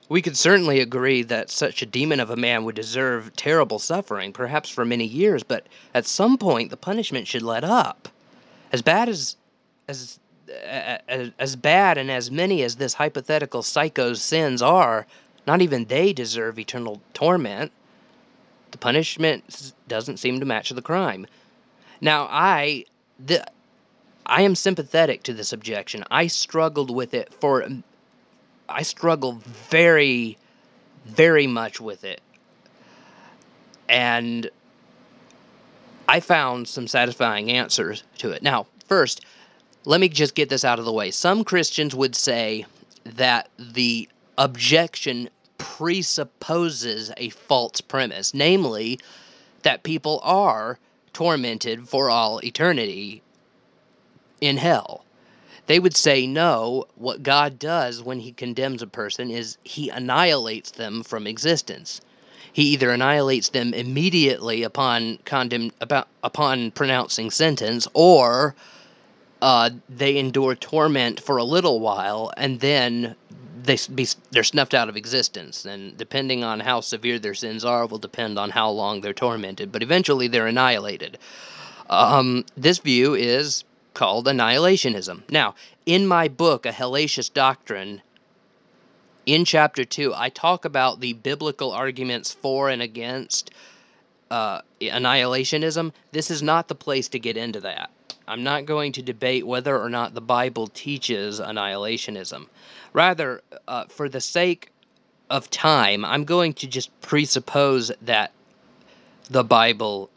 We 0.10 0.22
could 0.22 0.36
certainly 0.36 0.82
agree 0.82 1.24
that 1.24 1.50
such 1.50 1.82
a 1.82 1.86
demon 1.86 2.20
of 2.20 2.30
a 2.30 2.36
man 2.36 2.66
would 2.66 2.76
deserve 2.76 3.34
terrible 3.36 3.80
suffering, 3.80 4.34
perhaps 4.34 4.70
for 4.70 4.84
many 4.84 5.06
years, 5.06 5.44
but 5.44 5.68
at 5.94 6.06
some 6.06 6.38
point 6.38 6.70
the 6.70 6.78
punishment 6.78 7.28
should 7.28 7.44
let 7.44 7.64
up. 7.64 8.10
As 8.74 8.82
bad 8.82 9.08
as 9.08 9.38
as 9.88 10.20
as, 10.54 11.32
as 11.40 11.56
bad 11.56 11.98
and 11.98 12.12
as 12.12 12.30
many 12.30 12.64
as 12.64 12.76
this 12.76 12.94
hypothetical 12.94 13.64
psycho's 13.64 14.22
sins 14.22 14.62
are, 14.62 15.08
not 15.48 15.62
even 15.62 15.86
they 15.86 16.12
deserve 16.12 16.60
eternal 16.60 17.02
torment. 17.14 17.72
The 18.72 18.78
punishment 18.78 19.74
doesn't 19.88 20.18
seem 20.18 20.40
to 20.40 20.46
match 20.46 20.72
the 20.72 20.82
crime. 20.82 21.26
Now, 22.02 22.28
I 22.30 22.86
the 23.26 23.46
I 24.26 24.42
am 24.44 24.56
sympathetic 24.56 25.24
to 25.24 25.34
this 25.34 25.52
objection. 25.52 26.04
I 26.10 26.28
struggled 26.28 26.94
with 26.94 27.14
it 27.14 27.34
for 27.34 27.68
I 28.70 28.84
struggle 28.84 29.42
very 29.70 30.38
very 31.06 31.48
much 31.48 31.82
with 31.82 32.04
it. 32.04 32.22
And 33.90 34.50
I 36.08 36.20
found 36.20 36.68
some 36.68 36.88
satisfying 36.88 37.52
answers 37.52 38.04
to 38.20 38.32
it. 38.32 38.44
Now, 38.44 38.68
first, 38.86 39.26
let 39.86 40.00
me 40.00 40.10
just 40.10 40.36
get 40.36 40.50
this 40.50 40.64
out 40.64 40.80
of 40.80 40.86
the 40.86 40.94
way. 40.94 41.12
Some 41.12 41.44
Christians 41.44 41.96
would 41.96 42.16
say 42.16 42.66
that 43.04 43.50
the 43.58 44.08
objection 44.38 45.30
presupposes 45.58 47.12
a 47.18 47.30
false 47.30 47.82
premise, 47.82 48.34
namely 48.34 49.00
that 49.64 49.84
people 49.84 50.20
are 50.24 50.80
tormented 51.14 51.88
for 51.88 52.10
all 52.10 52.40
eternity 52.44 53.22
in 54.40 54.58
hell. 54.58 55.06
They 55.68 55.80
would 55.80 55.96
say, 55.96 56.28
no, 56.28 56.86
what 56.96 57.24
God 57.24 57.60
does 57.60 58.02
when 58.02 58.20
he 58.20 58.32
condemns 58.32 58.82
a 58.82 58.88
person 58.88 59.30
is 59.30 59.58
he 59.64 59.90
annihilates 59.90 60.72
them 60.72 61.04
from 61.04 61.28
existence. 61.28 62.02
He 62.52 62.64
either 62.64 62.92
annihilates 62.92 63.50
them 63.50 63.74
immediately 63.74 64.64
upon 64.64 65.20
condemn 65.24 65.72
about 65.80 66.08
upon 66.24 66.72
pronouncing 66.72 67.32
sentence, 67.32 67.88
or 67.94 68.56
uh, 69.42 69.70
they 69.88 70.18
endure 70.18 70.56
torment 70.56 71.22
for 71.22 71.38
a 71.38 71.44
little 71.44 71.80
while, 71.80 72.34
and 72.36 72.60
then 72.60 73.16
they 73.64 73.78
be 73.94 74.08
they're 74.32 74.44
snuffed 74.44 74.74
out 74.74 74.90
of 74.90 74.98
existence, 74.98 75.66
and 75.66 75.98
depending 75.98 76.44
on 76.44 76.60
how 76.60 76.82
severe 76.82 77.20
their 77.20 77.34
sins 77.34 77.64
are, 77.66 77.86
will 77.86 77.98
depend 77.98 78.38
on 78.38 78.50
how 78.50 78.70
long 78.70 79.02
they're 79.02 79.14
tormented. 79.14 79.72
But 79.72 79.84
eventually, 79.84 80.28
they're 80.28 80.48
annihilated. 80.48 81.18
Um, 81.90 82.46
this 82.56 82.80
view 82.80 83.16
is 83.16 83.64
called 83.94 84.26
annihilationism. 84.26 85.24
Now, 85.30 85.56
in 85.86 86.08
my 86.08 86.28
book, 86.28 86.66
A 86.66 86.72
Hellacious 86.72 87.32
Doctrine, 87.32 88.02
in 89.26 89.46
chapter 89.46 89.84
two, 89.84 90.14
I 90.16 90.30
talk 90.30 90.66
about 90.66 91.00
the 91.00 91.14
biblical 91.14 91.72
arguments 91.72 92.34
for 92.34 92.70
and 92.70 92.82
against 92.82 93.52
uh, 94.30 94.62
annihilationism. 94.80 95.92
This 96.12 96.32
is 96.32 96.42
not 96.42 96.68
the 96.68 96.76
place 96.76 97.10
to 97.10 97.20
get 97.20 97.38
into 97.38 97.60
that. 97.60 97.92
I'm 98.32 98.44
not 98.44 98.66
going 98.66 98.94
to 98.94 99.02
debate 99.02 99.46
whether 99.46 99.78
or 99.78 99.90
not 99.90 100.14
the 100.14 100.22
Bible 100.22 100.68
teaches 100.68 101.42
annihilationism. 101.42 102.48
Rather, 102.94 103.42
uh, 103.68 103.84
for 103.90 104.08
the 104.08 104.22
sake 104.22 104.72
of 105.30 105.50
time, 105.50 106.06
I'm 106.06 106.24
going 106.24 106.54
to 106.54 106.68
just 106.68 106.90
presuppose 107.02 107.92
that 108.02 108.32
the 109.30 109.44
Bible 109.44 110.10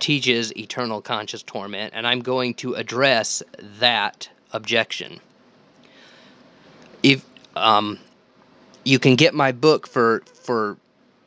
teaches 0.00 0.54
eternal 0.54 1.00
conscious 1.00 1.42
torment, 1.42 1.94
and 1.96 2.06
I'm 2.06 2.20
going 2.20 2.52
to 2.56 2.74
address 2.74 3.42
that 3.78 4.28
objection. 4.52 5.18
If 7.02 7.24
um, 7.56 7.98
you 8.84 8.98
can 8.98 9.16
get 9.16 9.32
my 9.32 9.50
book 9.50 9.86
for 9.86 10.22
for 10.42 10.76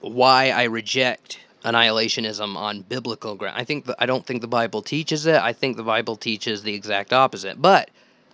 why 0.02 0.52
I 0.52 0.66
reject 0.66 1.40
annihilationism 1.68 2.56
on 2.56 2.82
biblical 2.82 3.36
ground. 3.36 3.58
I 3.58 3.64
think 3.64 3.86
the, 3.86 3.96
I 4.02 4.06
don't 4.06 4.26
think 4.26 4.42
the 4.42 4.48
Bible 4.48 4.82
teaches 4.82 5.26
it. 5.26 5.36
I 5.36 5.54
think 5.54 5.76
the 5.76 5.84
Bible 5.84 6.16
teaches 6.16 6.64
the 6.64 6.74
exact 6.74 7.14
opposite. 7.14 7.62
But 7.62 7.90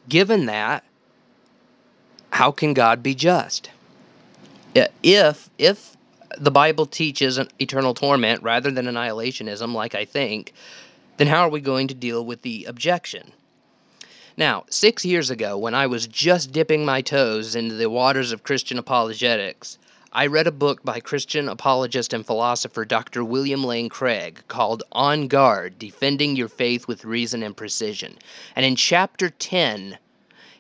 given 0.08 0.46
that, 0.46 0.84
how 2.30 2.52
can 2.52 2.74
God 2.74 3.02
be 3.02 3.16
just? 3.16 3.70
If 4.76 5.50
if 5.58 5.96
the 6.38 6.52
Bible 6.52 6.86
teaches 6.86 7.38
an 7.38 7.48
eternal 7.60 7.94
torment 7.94 8.42
rather 8.42 8.72
than 8.72 8.86
annihilationism, 8.86 9.74
like 9.74 9.94
I 9.96 10.06
think, 10.06 10.54
then 11.18 11.28
how 11.28 11.42
are 11.42 11.50
we 11.50 11.62
going 11.62 11.88
to 11.90 11.94
deal 11.94 12.26
with 12.26 12.42
the 12.42 12.66
objection? 12.66 13.32
Now, 14.36 14.66
six 14.70 15.06
years 15.06 15.30
ago, 15.30 15.58
when 15.58 15.76
I 15.76 15.86
was 15.86 16.08
just 16.08 16.52
dipping 16.52 16.86
my 16.86 17.02
toes 17.02 17.56
into 17.56 17.76
the 17.76 17.90
waters 17.90 18.32
of 18.32 18.44
Christian 18.44 18.80
apologetics, 18.80 19.78
I 20.16 20.28
read 20.28 20.46
a 20.46 20.52
book 20.52 20.84
by 20.84 21.00
Christian 21.00 21.50
apologist 21.50 22.14
and 22.14 22.24
philosopher 22.24 22.86
Dr. 22.86 23.24
William 23.24 23.64
Lane 23.64 23.90
Craig 23.90 24.44
called 24.48 24.84
On 24.92 25.28
Guard 25.28 25.80
Defending 25.80 26.36
Your 26.36 26.50
Faith 26.50 26.88
with 26.88 27.04
Reason 27.04 27.42
and 27.42 27.58
Precision. 27.58 28.20
And 28.56 28.64
in 28.64 28.76
chapter 28.76 29.32
10, 29.32 29.98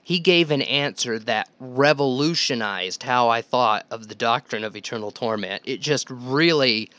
he 0.01 0.17
gave 0.17 0.49
an 0.49 0.63
answer 0.63 1.19
that 1.19 1.49
revolutionized 1.59 3.03
how 3.03 3.29
I 3.29 3.43
thought 3.43 3.85
of 3.91 4.07
the 4.07 4.15
doctrine 4.15 4.63
of 4.63 4.75
eternal 4.75 5.11
torment. 5.11 5.61
It 5.65 5.81
just 5.81 6.09
really, 6.09 6.89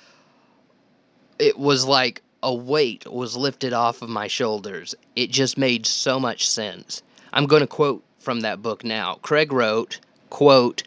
it 1.40 1.58
was 1.58 1.84
like 1.84 2.22
a 2.40 2.54
weight 2.54 3.04
was 3.12 3.36
lifted 3.36 3.72
off 3.72 4.00
of 4.00 4.08
my 4.08 4.28
shoulders. 4.28 4.94
It 5.16 5.32
just 5.32 5.58
made 5.58 5.86
so 5.86 6.20
much 6.20 6.48
sense. 6.48 7.02
I'm 7.32 7.46
going 7.46 7.62
to 7.62 7.66
quote 7.66 8.04
from 8.20 8.42
that 8.42 8.62
book 8.62 8.84
now. 8.84 9.18
Craig 9.22 9.52
wrote, 9.52 9.98
quote, 10.30 10.84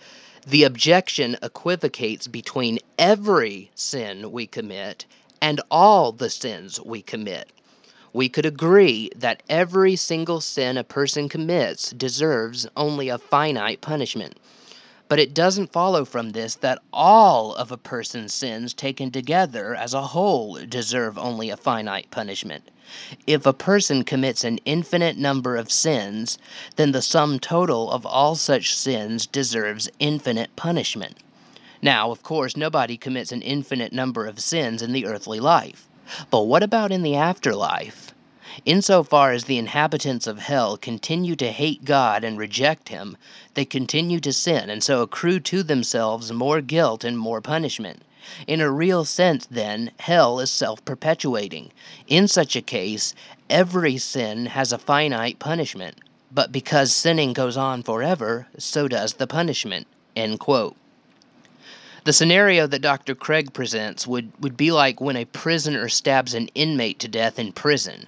the 0.47 0.63
objection 0.63 1.36
equivocates 1.41 2.25
between 2.25 2.79
every 2.97 3.69
sin 3.75 4.31
we 4.31 4.47
commit 4.47 5.05
and 5.41 5.60
all 5.69 6.13
the 6.13 6.29
sins 6.29 6.79
we 6.79 7.01
commit. 7.01 7.49
We 8.13 8.29
could 8.29 8.45
agree 8.45 9.12
that 9.17 9.43
every 9.49 9.97
single 9.97 10.39
sin 10.39 10.77
a 10.77 10.86
person 10.86 11.27
commits 11.27 11.91
deserves 11.91 12.65
only 12.77 13.10
a 13.10 13.17
finite 13.17 13.81
punishment. 13.81 14.38
But 15.09 15.19
it 15.19 15.33
doesn't 15.33 15.71
follow 15.71 16.03
from 16.03 16.31
this 16.31 16.55
that 16.55 16.81
all 16.91 17.55
of 17.55 17.71
a 17.71 17.77
person's 17.77 18.33
sins 18.33 18.73
taken 18.73 19.09
together 19.09 19.73
as 19.73 19.93
a 19.93 20.07
whole 20.07 20.55
deserve 20.65 21.17
only 21.17 21.49
a 21.49 21.55
finite 21.55 22.11
punishment. 22.11 22.69
If 23.25 23.45
a 23.45 23.53
person 23.53 24.03
commits 24.03 24.43
an 24.43 24.59
infinite 24.65 25.17
number 25.17 25.55
of 25.55 25.71
sins, 25.71 26.37
then 26.75 26.91
the 26.91 27.01
sum 27.01 27.39
total 27.39 27.89
of 27.91 28.05
all 28.05 28.35
such 28.35 28.75
sins 28.75 29.25
deserves 29.27 29.89
infinite 29.99 30.55
punishment. 30.55 31.17
Now, 31.81 32.11
of 32.11 32.23
course, 32.23 32.57
nobody 32.57 32.97
commits 32.97 33.31
an 33.31 33.41
infinite 33.41 33.93
number 33.93 34.25
of 34.25 34.39
sins 34.39 34.81
in 34.81 34.91
the 34.91 35.05
earthly 35.05 35.39
life. 35.39 35.87
But 36.29 36.43
what 36.43 36.63
about 36.63 36.91
in 36.91 37.03
the 37.03 37.15
afterlife? 37.15 38.13
Insofar 38.65 39.33
as 39.33 39.43
the 39.43 39.59
inhabitants 39.59 40.25
of 40.25 40.39
hell 40.39 40.77
continue 40.77 41.35
to 41.35 41.51
hate 41.51 41.85
God 41.85 42.23
and 42.23 42.39
reject 42.39 42.89
Him, 42.89 43.15
they 43.53 43.65
continue 43.65 44.19
to 44.21 44.33
sin 44.33 44.71
and 44.71 44.83
so 44.83 45.03
accrue 45.03 45.39
to 45.41 45.61
themselves 45.61 46.31
more 46.31 46.59
guilt 46.61 47.03
and 47.03 47.19
more 47.19 47.39
punishment. 47.39 48.01
In 48.47 48.59
a 48.59 48.71
real 48.71 49.05
sense, 49.05 49.45
then, 49.45 49.91
hell 49.99 50.39
is 50.39 50.49
self 50.49 50.83
perpetuating. 50.85 51.71
In 52.07 52.27
such 52.27 52.55
a 52.55 52.63
case, 52.63 53.13
every 53.47 53.99
sin 53.99 54.47
has 54.47 54.71
a 54.71 54.79
finite 54.79 55.37
punishment. 55.37 55.99
But 56.31 56.51
because 56.51 56.91
sinning 56.91 57.33
goes 57.33 57.57
on 57.57 57.83
forever, 57.83 58.47
so 58.57 58.87
does 58.87 59.13
the 59.13 59.27
punishment. 59.27 59.85
End 60.15 60.39
quote. 60.39 60.75
The 62.05 62.13
scenario 62.13 62.65
that 62.65 62.81
Dr. 62.81 63.13
Craig 63.13 63.53
presents 63.53 64.07
would, 64.07 64.31
would 64.39 64.57
be 64.57 64.71
like 64.71 64.99
when 64.99 65.15
a 65.15 65.25
prisoner 65.25 65.87
stabs 65.89 66.33
an 66.33 66.47
inmate 66.55 66.97
to 67.01 67.07
death 67.07 67.37
in 67.37 67.51
prison 67.51 68.07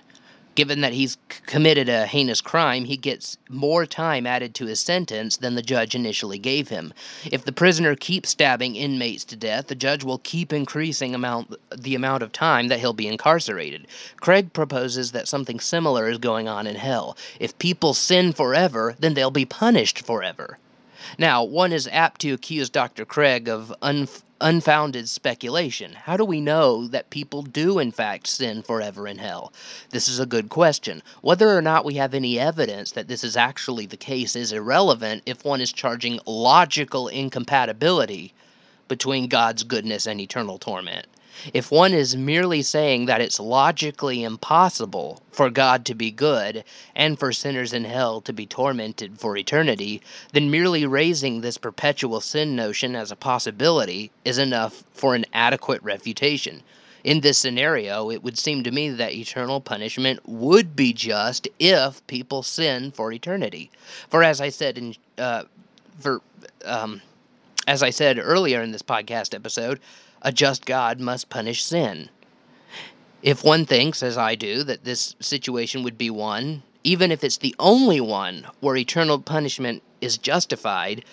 given 0.60 0.82
that 0.82 0.92
he's 0.92 1.18
committed 1.46 1.88
a 1.88 2.06
heinous 2.06 2.42
crime, 2.42 2.84
he 2.84 2.98
gets 2.98 3.38
more 3.48 3.86
time 3.86 4.28
added 4.28 4.54
to 4.54 4.66
his 4.66 4.78
sentence 4.78 5.38
than 5.38 5.56
the 5.56 5.62
judge 5.62 5.96
initially 5.96 6.38
gave 6.38 6.68
him. 6.68 6.94
If 7.32 7.46
the 7.46 7.54
prisoner 7.54 7.96
keeps 7.96 8.32
stabbing 8.32 8.76
inmates 8.76 9.24
to 9.26 9.38
death, 9.38 9.68
the 9.68 9.76
judge 9.76 10.04
will 10.04 10.18
keep 10.18 10.52
increasing 10.52 11.16
amount 11.16 11.56
the 11.74 11.96
amount 11.96 12.24
of 12.24 12.34
time 12.34 12.68
that 12.68 12.80
he'll 12.80 12.92
be 12.92 13.08
incarcerated. 13.08 13.88
Craig 14.20 14.52
proposes 14.52 15.14
that 15.14 15.30
something 15.30 15.62
similar 15.62 16.10
is 16.10 16.18
going 16.18 16.50
on 16.50 16.68
in 16.68 16.76
hell. 16.76 17.16
If 17.40 17.58
people 17.58 17.94
sin 17.94 18.34
forever, 18.34 18.96
then 19.00 19.14
they'll 19.14 19.32
be 19.32 19.46
punished 19.46 20.06
forever. 20.06 20.58
Now, 21.18 21.42
one 21.42 21.72
is 21.72 21.88
apt 21.90 22.20
to 22.22 22.34
accuse 22.34 22.70
Dr. 22.70 23.06
Craig 23.06 23.48
of 23.48 23.74
un- 23.82 24.10
unfounded 24.42 25.10
speculation. 25.10 25.94
How 25.94 26.18
do 26.18 26.26
we 26.26 26.40
know 26.40 26.88
that 26.88 27.10
people 27.10 27.42
do, 27.42 27.80
in 27.80 27.92
fact, 27.92 28.28
sin 28.28 28.62
forever 28.62 29.08
in 29.08 29.18
hell? 29.18 29.52
This 29.90 30.08
is 30.08 30.20
a 30.20 30.26
good 30.26 30.50
question. 30.50 31.04
Whether 31.22 31.56
or 31.56 31.62
not 31.62 31.86
we 31.86 31.96
have 31.96 32.14
any 32.14 32.40
evidence 32.40 32.92
that 32.94 33.08
this 33.08 33.24
is 33.24 33.36
actually 33.36 33.86
the 33.86 33.98
case 33.98 34.36
is 34.36 34.52
irrelevant 34.52 35.24
if 35.26 35.44
one 35.44 35.62
is 35.62 35.74
charging 35.74 36.20
logical 36.26 37.08
incompatibility 37.08 38.34
between 38.88 39.28
God's 39.28 39.64
goodness 39.64 40.08
and 40.08 40.20
eternal 40.20 40.58
torment. 40.58 41.06
If 41.54 41.72
one 41.72 41.94
is 41.94 42.18
merely 42.18 42.62
saying 42.62 43.06
that 43.06 43.22
it's 43.22 43.40
logically 43.40 44.24
impossible 44.24 45.22
for 45.32 45.50
God 45.50 45.86
to 45.86 45.96
be 45.96 46.12
good 46.12 46.64
and 46.96 47.18
for 47.18 47.32
sinners 47.32 47.72
in 47.72 47.86
hell 47.86 48.20
to 48.22 48.34
be 48.34 48.46
tormented 48.46 49.20
for 49.20 49.38
eternity, 49.38 50.02
then 50.34 50.52
merely 50.52 50.86
raising 50.86 51.42
this 51.42 51.58
perpetual 51.58 52.20
sin 52.20 52.56
notion 52.56 52.96
as 52.96 53.12
a 53.12 53.16
possibility 53.16 54.12
is 54.26 54.38
enough 54.38 54.84
for 54.94 55.16
an 55.16 55.26
adequate 55.32 55.82
refutation. 55.82 56.62
In 57.04 57.22
this 57.22 57.38
scenario, 57.38 58.12
it 58.12 58.24
would 58.24 58.38
seem 58.38 58.64
to 58.64 58.72
me 58.72 58.90
that 58.90 59.14
eternal 59.14 59.62
punishment 59.62 60.20
would 60.28 60.76
be 60.76 60.92
just 60.92 61.48
if 61.58 62.06
people 62.08 62.44
sin 62.44 62.92
for 62.92 63.14
eternity. 63.14 63.72
For 64.10 64.24
as 64.24 64.42
I 64.42 64.50
said 64.50 64.78
in 64.78 64.96
uh, 65.18 65.44
for 66.00 66.22
um, 66.66 67.02
as 67.68 67.84
I 67.84 67.92
said 67.92 68.20
earlier 68.20 68.62
in 68.62 68.72
this 68.72 68.82
podcast 68.82 69.34
episode, 69.34 69.80
a 70.22 70.32
just 70.32 70.66
God 70.66 71.00
must 71.00 71.30
punish 71.30 71.64
sin. 71.64 72.10
If 73.22 73.44
one 73.44 73.66
thinks, 73.66 74.02
as 74.02 74.18
I 74.18 74.36
do, 74.36 74.64
that 74.64 74.86
this 74.86 75.16
situation 75.20 75.84
would 75.84 75.98
be 75.98 76.10
one, 76.10 76.64
even 76.84 77.12
if 77.12 77.24
it's 77.24 77.38
the 77.38 77.56
only 77.60 78.00
one 78.00 78.48
where 78.62 78.78
eternal 78.78 79.20
punishment 79.20 79.84
is 80.02 80.18
justified, 80.18 81.04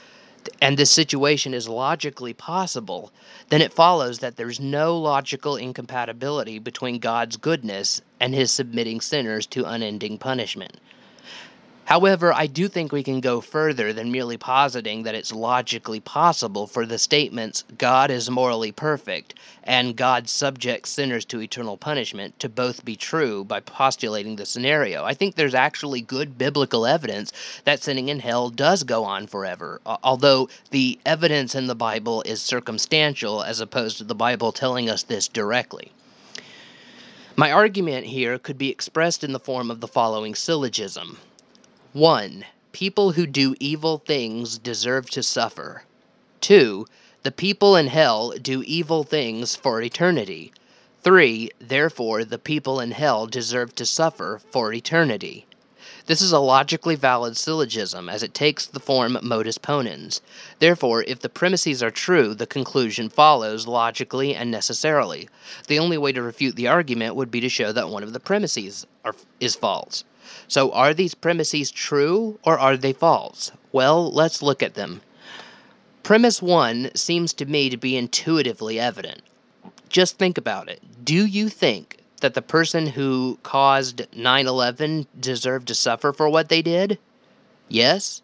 and 0.61 0.77
this 0.77 0.93
situation 0.93 1.53
is 1.53 1.69
logically 1.69 2.33
possible, 2.33 3.13
then 3.49 3.61
it 3.61 3.73
follows 3.73 4.21
that 4.21 4.37
there's 4.37 4.61
no 4.61 4.97
logical 4.97 5.57
incompatibility 5.57 6.61
between 6.61 7.01
God's 7.01 7.37
goodness 7.37 8.01
and 8.21 8.35
his 8.35 8.53
submitting 8.53 9.01
sinners 9.01 9.47
to 9.47 9.65
unending 9.65 10.19
punishment. 10.19 10.79
However, 11.87 12.33
I 12.33 12.49
do 12.49 12.67
think 12.67 12.91
we 12.91 13.05
can 13.05 13.21
go 13.21 13.41
further 13.41 13.93
than 13.93 14.11
merely 14.11 14.37
positing 14.37 15.05
that 15.05 15.15
it's 15.15 15.33
logically 15.33 16.01
possible 16.01 16.67
for 16.67 16.85
the 16.85 16.99
statements 16.99 17.63
God 17.79 18.11
is 18.11 18.29
morally 18.29 18.73
perfect 18.73 19.35
and 19.63 19.95
God 19.95 20.29
subjects 20.29 20.91
sinners 20.91 21.25
to 21.27 21.41
eternal 21.41 21.77
punishment 21.77 22.41
to 22.41 22.49
both 22.49 22.85
be 22.85 22.97
true 22.97 23.45
by 23.45 23.61
postulating 23.61 24.35
the 24.35 24.47
scenario. 24.47 25.05
I 25.05 25.15
think 25.15 25.37
there's 25.37 25.55
actually 25.55 26.01
good 26.01 26.37
biblical 26.37 26.87
evidence 26.87 27.33
that 27.63 27.85
sinning 27.85 28.09
in 28.09 28.19
hell 28.19 28.51
does 28.51 28.83
go 28.83 29.05
on 29.05 29.29
forever, 29.29 29.81
although 30.03 30.49
the 30.73 30.99
evidence 31.07 31.55
in 31.55 31.69
the 31.69 31.77
Bible 31.77 32.21
is 32.23 32.43
circumstantial 32.43 33.45
as 33.45 33.61
opposed 33.61 33.99
to 33.99 34.05
the 34.05 34.13
Bible 34.17 34.51
telling 34.51 34.91
us 34.91 35.05
this 35.05 35.29
directly. 35.29 35.93
My 37.37 37.53
argument 37.53 38.07
here 38.07 38.41
could 38.41 38.59
be 38.59 38.71
expressed 38.71 39.23
in 39.23 39.33
the 39.33 39.39
form 39.39 39.71
of 39.71 39.79
the 39.79 39.87
following 39.87 40.35
syllogism 40.35 41.19
1. 41.97 42.45
People 42.73 43.13
who 43.13 43.27
do 43.27 43.55
evil 43.59 43.97
things 43.97 44.59
deserve 44.59 45.09
to 45.09 45.23
suffer. 45.23 45.85
2. 46.43 46.85
The 47.23 47.33
people 47.33 47.75
in 47.75 47.87
hell 47.87 48.33
do 48.33 48.63
evil 48.65 49.03
things 49.03 49.57
for 49.57 49.81
eternity. 49.81 50.53
3. 51.05 51.49
Therefore, 51.59 52.23
the 52.23 52.37
people 52.37 52.81
in 52.81 52.91
hell 52.91 53.27
deserve 53.27 53.75
to 53.77 53.87
suffer 53.87 54.43
for 54.51 54.75
eternity. 54.75 55.47
This 56.05 56.21
is 56.21 56.33
a 56.33 56.39
logically 56.39 56.97
valid 56.97 57.35
syllogism, 57.35 58.11
as 58.11 58.23
it 58.23 58.35
takes 58.35 58.67
the 58.67 58.79
form 58.79 59.17
modus 59.23 59.57
ponens. 59.57 60.21
Therefore, 60.59 61.03
if 61.05 61.21
the 61.21 61.31
premises 61.31 61.83
are 61.83 61.91
true, 61.91 62.35
the 62.35 62.47
conclusion 62.47 63.09
follows 63.09 63.67
logically 63.67 64.35
and 64.35 64.51
necessarily. 64.51 65.31
The 65.67 65.79
only 65.79 65.97
way 65.97 66.13
to 66.13 66.21
refute 66.21 66.57
the 66.57 66.69
argument 66.69 67.17
would 67.17 67.31
be 67.31 67.41
to 67.41 67.49
show 67.49 67.73
that 67.73 67.89
one 67.89 68.03
of 68.03 68.13
the 68.13 68.21
premises 68.21 68.87
are, 69.03 69.15
is 69.41 69.55
false. 69.55 70.05
So, 70.49 70.73
are 70.73 70.93
these 70.93 71.15
premises 71.15 71.71
true 71.71 72.39
or 72.43 72.59
are 72.59 72.77
they 72.77 72.93
false? 72.93 73.53
Well, 73.73 74.11
let's 74.11 74.43
look 74.43 74.63
at 74.63 74.75
them. 74.75 75.03
Premise 76.03 76.41
1 76.41 76.91
seems 76.95 77.33
to 77.35 77.47
me 77.47 77.69
to 77.69 77.77
be 77.77 77.97
intuitively 77.97 78.79
evident. 78.79 79.23
Just 79.89 80.19
think 80.19 80.39
about 80.39 80.69
it. 80.69 80.81
Do 81.05 81.27
you 81.27 81.49
think 81.49 81.99
that 82.21 82.35
the 82.35 82.43
person 82.43 82.87
who 82.87 83.39
caused 83.43 84.07
9 84.15 84.47
11 84.47 85.07
deserved 85.19 85.69
to 85.69 85.75
suffer 85.75 86.13
for 86.13 86.29
what 86.29 86.49
they 86.49 86.63
did? 86.63 86.99
Yes. 87.69 88.23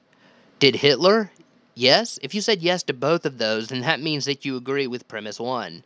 Did 0.59 0.77
Hitler? 0.77 1.31
Yes. 1.75 2.19
If 2.23 2.35
you 2.35 2.41
said 2.41 2.63
yes 2.63 2.83
to 2.85 2.93
both 2.93 3.27
of 3.27 3.39
those, 3.39 3.69
then 3.69 3.81
that 3.81 4.01
means 4.01 4.25
that 4.25 4.45
you 4.45 4.57
agree 4.57 4.87
with 4.87 5.09
premise 5.09 5.41
1 5.41 5.83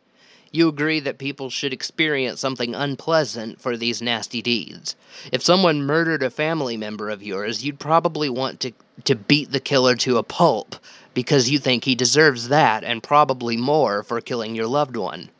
you 0.56 0.68
agree 0.68 0.98
that 1.00 1.18
people 1.18 1.50
should 1.50 1.72
experience 1.72 2.40
something 2.40 2.74
unpleasant 2.74 3.60
for 3.60 3.76
these 3.76 4.00
nasty 4.00 4.40
deeds. 4.40 4.96
If 5.30 5.42
someone 5.42 5.82
murdered 5.82 6.22
a 6.22 6.30
family 6.30 6.76
member 6.76 7.10
of 7.10 7.22
yours, 7.22 7.64
you'd 7.64 7.78
probably 7.78 8.28
want 8.28 8.60
to, 8.60 8.72
to 9.04 9.14
beat 9.14 9.52
the 9.52 9.60
killer 9.60 9.94
to 9.96 10.16
a 10.16 10.22
pulp 10.22 10.74
because 11.14 11.50
you 11.50 11.58
think 11.58 11.84
he 11.84 11.94
deserves 11.94 12.48
that 12.48 12.82
and 12.82 13.02
probably 13.02 13.56
more 13.56 14.02
for 14.02 14.20
killing 14.20 14.54
your 14.54 14.66
loved 14.66 14.96
one. 14.96 15.30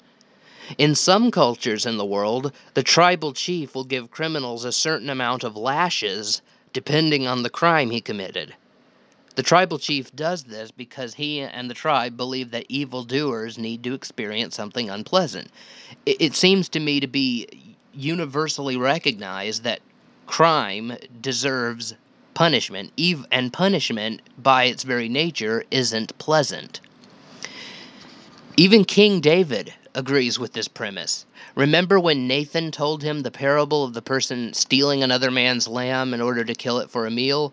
In 0.78 0.94
some 0.94 1.30
cultures 1.30 1.86
in 1.86 1.96
the 1.96 2.04
world, 2.04 2.52
the 2.74 2.82
tribal 2.82 3.32
chief 3.32 3.74
will 3.74 3.84
give 3.84 4.10
criminals 4.10 4.64
a 4.64 4.72
certain 4.72 5.08
amount 5.08 5.44
of 5.44 5.56
lashes 5.56 6.42
depending 6.72 7.26
on 7.26 7.42
the 7.42 7.50
crime 7.50 7.90
he 7.90 8.00
committed. 8.00 8.54
The 9.36 9.42
tribal 9.42 9.78
chief 9.78 10.16
does 10.16 10.44
this 10.44 10.70
because 10.70 11.14
he 11.14 11.40
and 11.40 11.68
the 11.68 11.74
tribe 11.74 12.16
believe 12.16 12.50
that 12.52 12.64
evildoers 12.70 13.58
need 13.58 13.84
to 13.84 13.92
experience 13.92 14.56
something 14.56 14.88
unpleasant. 14.88 15.50
It, 16.06 16.16
it 16.20 16.34
seems 16.34 16.70
to 16.70 16.80
me 16.80 17.00
to 17.00 17.06
be 17.06 17.46
universally 17.92 18.78
recognized 18.78 19.62
that 19.64 19.80
crime 20.26 20.96
deserves 21.20 21.94
punishment, 22.32 22.92
and 23.30 23.52
punishment, 23.52 24.22
by 24.38 24.64
its 24.64 24.82
very 24.82 25.08
nature, 25.08 25.64
isn't 25.70 26.16
pleasant. 26.18 26.80
Even 28.56 28.84
King 28.84 29.20
David 29.20 29.72
agrees 29.94 30.38
with 30.38 30.54
this 30.54 30.68
premise. 30.68 31.26
Remember 31.54 32.00
when 32.00 32.26
Nathan 32.26 32.70
told 32.70 33.02
him 33.02 33.20
the 33.20 33.30
parable 33.30 33.84
of 33.84 33.92
the 33.92 34.02
person 34.02 34.54
stealing 34.54 35.02
another 35.02 35.30
man's 35.30 35.68
lamb 35.68 36.14
in 36.14 36.22
order 36.22 36.44
to 36.44 36.54
kill 36.54 36.78
it 36.78 36.90
for 36.90 37.06
a 37.06 37.10
meal? 37.10 37.52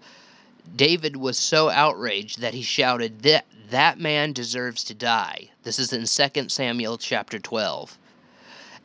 David 0.76 1.16
was 1.16 1.38
so 1.38 1.70
outraged 1.70 2.40
that 2.42 2.54
he 2.54 2.62
shouted, 2.62 3.22
that, 3.22 3.46
that 3.70 4.00
man 4.00 4.34
deserves 4.34 4.84
to 4.86 4.94
die. 4.94 5.50
This 5.64 5.80
is 5.80 5.94
in 5.94 6.06
2 6.06 6.50
Samuel 6.50 6.98
chapter 6.98 7.40
12. 7.40 7.98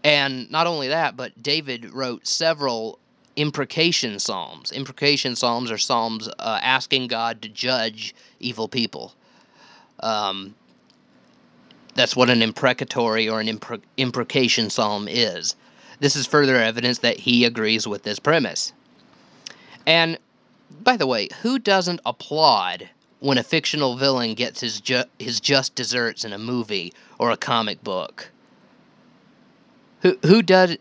And 0.05 0.51
not 0.51 0.67
only 0.67 0.89
that, 0.89 1.17
but 1.17 1.43
David 1.43 1.93
wrote 1.93 2.27
several 2.27 2.99
imprecation 3.37 4.19
psalms. 4.19 4.73
Imprecation 4.73 5.37
psalms 5.37 5.71
are 5.71 5.79
psalms 5.79 6.29
uh, 6.39 6.59
asking 6.63 7.07
God 7.07 7.41
to 7.43 7.49
judge 7.49 8.15
evil 8.41 8.69
people. 8.69 9.15
Um, 10.01 10.55
that's 11.95 12.15
what 12.15 12.31
an 12.31 12.43
imprecatory 12.43 13.29
or 13.29 13.41
an 13.41 13.49
impre- 13.49 13.83
imprecation 13.97 14.71
psalm 14.71 15.09
is. 15.09 15.57
This 16.01 16.15
is 16.15 16.27
further 16.27 16.57
evidence 16.57 16.99
that 16.99 17.19
he 17.19 17.45
agrees 17.45 17.89
with 17.89 18.05
this 18.05 18.19
premise. 18.19 18.73
And 19.87 20.19
by 20.71 20.97
the 20.97 21.07
way, 21.07 21.29
who 21.43 21.59
doesn't 21.59 22.01
applaud 22.05 22.89
when 23.21 23.39
a 23.39 23.43
fictional 23.43 23.97
villain 23.97 24.35
gets 24.35 24.61
his 24.61 24.81
ju- 24.81 25.05
his 25.19 25.41
just 25.41 25.75
desserts 25.75 26.25
in 26.25 26.33
a 26.33 26.39
movie 26.39 26.93
or 27.19 27.31
a 27.31 27.37
comic 27.37 27.83
book? 27.83 28.31
Who 30.03 30.19
who 30.25 30.43
does 30.43 30.77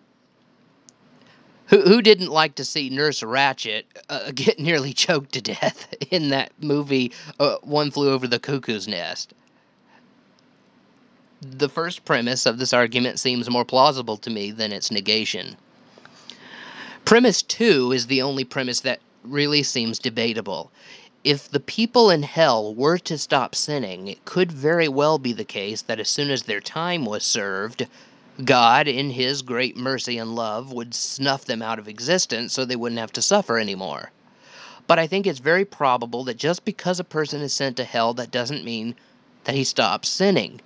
Who, 1.67 1.81
who 1.81 2.01
didn't 2.01 2.29
like 2.31 2.55
to 2.55 2.65
see 2.65 2.89
Nurse 2.89 3.21
Ratched 3.21 3.83
uh, 4.09 4.31
get 4.35 4.59
nearly 4.59 4.93
choked 4.93 5.33
to 5.33 5.41
death 5.41 5.93
in 6.11 6.29
that 6.29 6.51
movie, 6.61 7.11
uh, 7.39 7.57
One 7.61 7.91
Flew 7.91 8.11
Over 8.11 8.27
the 8.27 8.39
Cuckoo's 8.39 8.87
Nest? 8.87 9.33
The 11.41 11.69
first 11.69 12.03
premise 12.05 12.45
of 12.45 12.57
this 12.57 12.73
argument 12.73 13.19
seems 13.19 13.49
more 13.49 13.65
plausible 13.65 14.17
to 14.17 14.29
me 14.29 14.49
than 14.51 14.71
its 14.71 14.91
negation. 14.91 15.57
Premise 17.05 17.41
two 17.41 17.91
is 17.91 18.07
the 18.07 18.21
only 18.21 18.43
premise 18.43 18.79
that 18.81 18.99
really 19.29 19.63
seems 19.63 19.99
debatable. 19.99 20.71
If 21.23 21.49
the 21.49 21.59
people 21.59 22.09
in 22.09 22.23
hell 22.23 22.73
were 22.73 22.97
to 22.99 23.17
stop 23.17 23.55
sinning, 23.55 24.07
it 24.07 24.23
could 24.25 24.51
very 24.51 24.87
well 24.87 25.17
be 25.19 25.33
the 25.33 25.43
case 25.43 25.81
that 25.83 25.99
as 25.99 26.09
soon 26.09 26.29
as 26.29 26.43
their 26.43 26.61
time 26.61 27.05
was 27.05 27.23
served, 27.23 27.87
God, 28.43 28.87
in 28.87 29.09
His 29.09 29.41
great 29.41 29.75
mercy 29.75 30.17
and 30.17 30.35
love, 30.35 30.71
would 30.71 30.93
snuff 30.93 31.45
them 31.45 31.61
out 31.61 31.79
of 31.79 31.87
existence 31.87 32.53
so 32.53 32.63
they 32.63 32.75
wouldn't 32.75 32.99
have 32.99 33.13
to 33.13 33.21
suffer 33.21 33.57
anymore. 33.57 34.11
But 34.85 34.99
I 34.99 35.07
think 35.07 35.27
it's 35.27 35.39
very 35.39 35.65
probable 35.65 36.23
that 36.25 36.37
just 36.37 36.63
because 36.63 36.99
a 36.99 37.03
person 37.03 37.41
is 37.41 37.53
sent 37.53 37.77
to 37.77 37.83
hell, 37.83 38.13
that 38.13 38.31
doesn't 38.31 38.63
mean 38.63 38.95
that 39.43 39.55
he 39.55 39.63
stops 39.63 40.07
sinning. 40.07 40.61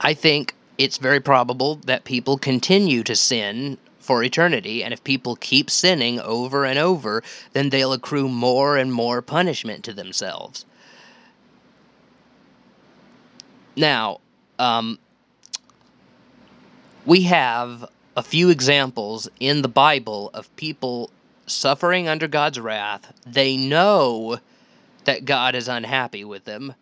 I 0.00 0.14
think 0.14 0.54
it's 0.78 0.96
very 0.96 1.20
probable 1.20 1.74
that 1.84 2.04
people 2.04 2.38
continue 2.38 3.02
to 3.02 3.14
sin 3.14 3.76
for 4.10 4.24
eternity, 4.24 4.82
and 4.82 4.92
if 4.92 5.04
people 5.04 5.36
keep 5.36 5.70
sinning 5.70 6.18
over 6.18 6.64
and 6.64 6.80
over, 6.80 7.22
then 7.52 7.70
they'll 7.70 7.92
accrue 7.92 8.28
more 8.28 8.76
and 8.76 8.92
more 8.92 9.22
punishment 9.22 9.84
to 9.84 9.92
themselves. 9.92 10.64
Now, 13.76 14.18
um, 14.58 14.98
we 17.06 17.22
have 17.22 17.88
a 18.16 18.22
few 18.24 18.50
examples 18.50 19.28
in 19.38 19.62
the 19.62 19.68
Bible 19.68 20.32
of 20.34 20.56
people 20.56 21.10
suffering 21.46 22.08
under 22.08 22.26
God's 22.26 22.58
wrath. 22.58 23.12
They 23.24 23.56
know 23.56 24.40
that 25.04 25.24
God 25.24 25.54
is 25.54 25.68
unhappy 25.68 26.24
with 26.24 26.46
them, 26.46 26.74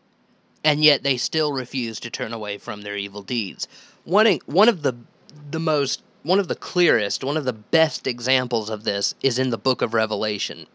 and 0.64 0.82
yet 0.82 1.02
they 1.02 1.18
still 1.18 1.52
refuse 1.52 2.00
to 2.00 2.08
turn 2.08 2.32
away 2.32 2.56
from 2.56 2.80
their 2.80 2.96
evil 2.96 3.20
deeds. 3.22 3.68
One, 4.04 4.38
one 4.46 4.70
of 4.70 4.80
the 4.80 4.94
the 5.50 5.60
most 5.60 6.02
one 6.22 6.38
of 6.38 6.48
the 6.48 6.54
clearest, 6.54 7.22
one 7.22 7.36
of 7.36 7.44
the 7.44 7.52
best 7.52 8.06
examples 8.06 8.70
of 8.70 8.84
this 8.84 9.14
is 9.22 9.38
in 9.38 9.50
the 9.50 9.58
book 9.58 9.82
of 9.82 9.94
Revelation. 9.94 10.66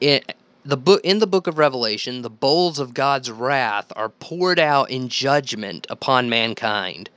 It, 0.00 0.34
the 0.64 0.76
book 0.76 1.00
in 1.04 1.18
the 1.18 1.26
book 1.26 1.46
of 1.46 1.58
Revelation, 1.58 2.22
the 2.22 2.30
bowls 2.30 2.78
of 2.78 2.94
God's 2.94 3.30
wrath 3.30 3.92
are 3.96 4.08
poured 4.08 4.58
out 4.58 4.90
in 4.90 5.08
judgment 5.08 5.86
upon 5.90 6.28
mankind. 6.28 7.10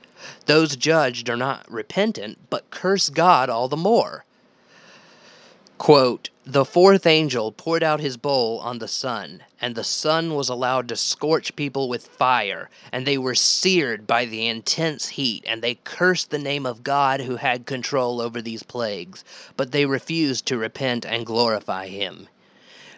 Those 0.46 0.76
judged 0.76 1.28
are 1.30 1.36
not 1.36 1.70
repentant, 1.70 2.38
but 2.50 2.70
curse 2.70 3.08
God 3.08 3.48
all 3.48 3.68
the 3.68 3.76
more. 3.76 4.24
Quote, 5.78 6.30
the 6.44 6.64
fourth 6.64 7.06
angel 7.06 7.52
poured 7.52 7.84
out 7.84 8.00
his 8.00 8.16
bowl 8.16 8.58
on 8.58 8.78
the 8.78 8.88
sun, 8.88 9.44
and 9.60 9.76
the 9.76 9.84
sun 9.84 10.34
was 10.34 10.48
allowed 10.48 10.88
to 10.88 10.96
scorch 10.96 11.54
people 11.54 11.88
with 11.88 12.08
fire, 12.08 12.68
and 12.90 13.06
they 13.06 13.16
were 13.16 13.36
seared 13.36 14.04
by 14.04 14.24
the 14.24 14.48
intense 14.48 15.10
heat, 15.10 15.44
and 15.46 15.62
they 15.62 15.76
cursed 15.76 16.30
the 16.30 16.38
name 16.38 16.66
of 16.66 16.82
God 16.82 17.20
who 17.20 17.36
had 17.36 17.64
control 17.64 18.20
over 18.20 18.42
these 18.42 18.64
plagues, 18.64 19.24
but 19.56 19.70
they 19.70 19.86
refused 19.86 20.46
to 20.46 20.58
repent 20.58 21.06
and 21.06 21.24
glorify 21.24 21.86
him. 21.86 22.28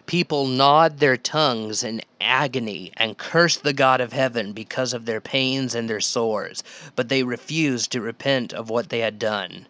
People 0.07 0.47
gnawed 0.47 0.97
their 0.97 1.17
tongues 1.17 1.83
in 1.83 2.01
agony 2.19 2.91
and 2.97 3.17
cursed 3.17 3.61
the 3.63 3.73
God 3.73 4.01
of 4.01 4.11
heaven 4.11 4.53
because 4.53 4.93
of 4.93 5.05
their 5.05 5.21
pains 5.21 5.75
and 5.75 5.87
their 5.87 6.01
sores, 6.01 6.63
but 6.95 7.09
they 7.09 7.21
refused 7.21 7.91
to 7.91 8.01
repent 8.01 8.53
of 8.53 8.71
what 8.71 8.89
they 8.89 8.99
had 8.99 9.19
done. 9.19 9.67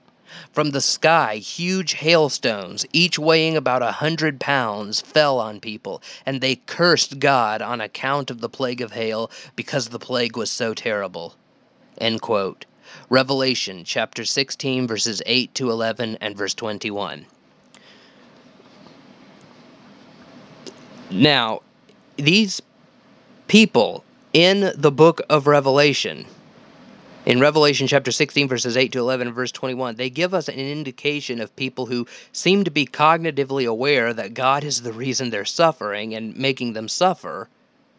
From 0.51 0.71
the 0.71 0.81
sky, 0.81 1.37
huge 1.37 1.93
hailstones, 1.93 2.85
each 2.93 3.17
weighing 3.17 3.57
about 3.57 3.81
a 3.81 3.91
hundred 3.91 4.39
pounds, 4.39 5.01
fell 5.01 5.39
on 5.39 5.59
people, 5.59 6.01
and 6.25 6.41
they 6.41 6.55
cursed 6.55 7.19
God 7.19 7.61
on 7.61 7.81
account 7.81 8.31
of 8.31 8.41
the 8.41 8.49
plague 8.49 8.81
of 8.81 8.91
hail 8.91 9.29
because 9.55 9.89
the 9.89 9.99
plague 9.99 10.37
was 10.37 10.49
so 10.49 10.73
terrible. 10.73 11.35
Revelation 13.09 13.83
chapter 13.85 14.25
16, 14.25 14.87
verses 14.87 15.21
8 15.25 15.53
to 15.55 15.69
11 15.71 16.17
and 16.21 16.37
verse 16.37 16.53
21. 16.53 17.25
Now, 21.09 21.61
these 22.17 22.61
people 23.47 24.03
in 24.33 24.71
the 24.75 24.91
book 24.91 25.21
of 25.29 25.45
Revelation, 25.47 26.25
in 27.25 27.39
Revelation 27.39 27.87
chapter 27.87 28.11
16, 28.11 28.47
verses 28.47 28.77
8 28.77 28.91
to 28.93 28.99
11 28.99 29.27
and 29.27 29.35
verse 29.35 29.51
21, 29.51 29.95
they 29.95 30.09
give 30.09 30.33
us 30.33 30.47
an 30.47 30.55
indication 30.55 31.39
of 31.39 31.55
people 31.55 31.85
who 31.85 32.07
seem 32.31 32.63
to 32.63 32.71
be 32.71 32.85
cognitively 32.85 33.67
aware 33.67 34.13
that 34.13 34.33
God 34.33 34.63
is 34.63 34.81
the 34.81 34.93
reason 34.93 35.29
they're 35.29 35.45
suffering 35.45 36.15
and 36.15 36.35
making 36.35 36.73
them 36.73 36.87
suffer. 36.87 37.47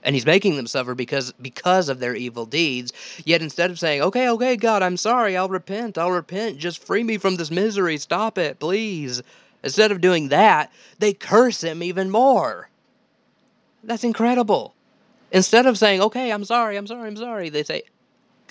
And 0.05 0.17
he's 0.17 0.27
making 0.27 0.57
them 0.57 0.67
suffer 0.67 0.97
because 0.97 1.33
because 1.41 1.89
of 1.89 2.01
their 2.01 2.17
evil 2.17 2.45
deeds. 2.45 2.93
Yet 3.25 3.41
instead 3.41 3.71
of 3.71 3.79
saying, 3.79 4.03
"Okay, 4.03 4.29
okay, 4.31 4.57
God, 4.57 4.83
I'm 4.83 4.97
sorry. 4.97 5.37
I'll 5.37 5.49
repent. 5.49 5.97
I'll 5.97 6.11
repent. 6.11 6.59
Just 6.59 6.85
free 6.85 7.05
me 7.05 7.19
from 7.19 7.37
this 7.37 7.53
misery. 7.53 7.99
Stop 7.99 8.37
it, 8.37 8.59
please." 8.59 9.23
Instead 9.63 9.93
of 9.93 10.01
doing 10.01 10.29
that, 10.29 10.73
they 10.99 11.13
curse 11.13 11.63
him 11.63 11.85
even 11.85 12.11
more. 12.11 12.69
That's 13.85 14.05
incredible. 14.05 14.75
Instead 15.31 15.67
of 15.67 15.79
saying, 15.79 16.01
okay, 16.01 16.31
I'm 16.31 16.45
sorry, 16.45 16.77
I'm 16.77 16.87
sorry, 16.87 17.09
I'm 17.09 17.17
sorry, 17.17 17.49
they 17.49 17.63
say, 17.63 17.83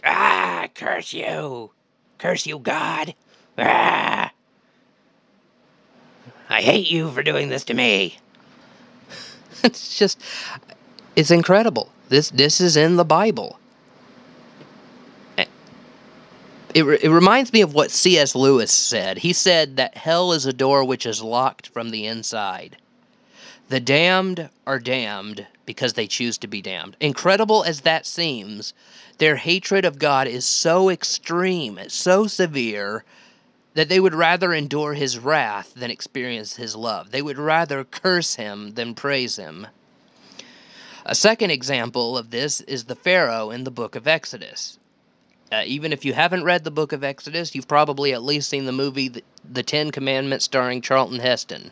ah, 0.03 0.67
curse 0.73 1.13
you. 1.13 1.71
Curse 2.17 2.45
you, 2.45 2.59
God. 2.59 3.15
Ah. 3.57 4.31
I 6.49 6.61
hate 6.61 6.91
you 6.91 7.09
for 7.11 7.23
doing 7.23 7.49
this 7.49 7.63
to 7.65 7.73
me. 7.73 8.19
it's 9.63 9.97
just, 9.97 10.21
it's 11.15 11.31
incredible. 11.31 11.91
This, 12.09 12.29
this 12.31 12.59
is 12.59 12.75
in 12.75 12.97
the 12.97 13.05
Bible. 13.05 13.57
Eh, 15.37 15.45
it, 16.73 16.83
it 16.83 17.09
reminds 17.09 17.53
me 17.53 17.61
of 17.61 17.73
what 17.73 17.89
C.S. 17.89 18.35
Lewis 18.35 18.71
said. 18.71 19.17
He 19.17 19.31
said 19.31 19.77
that 19.77 19.95
hell 19.95 20.33
is 20.33 20.45
a 20.45 20.53
door 20.53 20.83
which 20.83 21.05
is 21.05 21.23
locked 21.23 21.69
from 21.69 21.91
the 21.91 22.05
inside. 22.05 22.77
The 23.71 23.79
damned 23.79 24.49
are 24.67 24.79
damned 24.79 25.47
because 25.65 25.93
they 25.93 26.05
choose 26.05 26.37
to 26.39 26.47
be 26.47 26.61
damned. 26.61 26.97
Incredible 26.99 27.63
as 27.63 27.79
that 27.79 28.05
seems, 28.05 28.73
their 29.17 29.37
hatred 29.37 29.85
of 29.85 29.97
God 29.97 30.27
is 30.27 30.43
so 30.43 30.89
extreme, 30.89 31.79
so 31.87 32.27
severe, 32.27 33.05
that 33.73 33.87
they 33.87 34.01
would 34.01 34.13
rather 34.13 34.53
endure 34.53 34.93
his 34.93 35.17
wrath 35.17 35.71
than 35.73 35.89
experience 35.89 36.57
his 36.57 36.75
love. 36.75 37.11
They 37.11 37.21
would 37.21 37.37
rather 37.37 37.85
curse 37.85 38.35
him 38.35 38.73
than 38.73 38.93
praise 38.93 39.37
him. 39.37 39.67
A 41.05 41.15
second 41.15 41.51
example 41.51 42.17
of 42.17 42.29
this 42.29 42.59
is 42.59 42.83
the 42.83 42.95
Pharaoh 42.95 43.51
in 43.51 43.63
the 43.63 43.71
book 43.71 43.95
of 43.95 44.05
Exodus. 44.05 44.79
Uh, 45.49 45.63
even 45.65 45.93
if 45.93 46.03
you 46.03 46.11
haven't 46.11 46.43
read 46.43 46.65
the 46.65 46.71
book 46.71 46.91
of 46.91 47.05
Exodus, 47.05 47.55
you've 47.55 47.69
probably 47.69 48.11
at 48.11 48.21
least 48.21 48.49
seen 48.49 48.65
the 48.65 48.73
movie 48.73 49.07
The, 49.07 49.23
the 49.49 49.63
Ten 49.63 49.91
Commandments 49.91 50.43
starring 50.43 50.81
Charlton 50.81 51.19
Heston. 51.19 51.71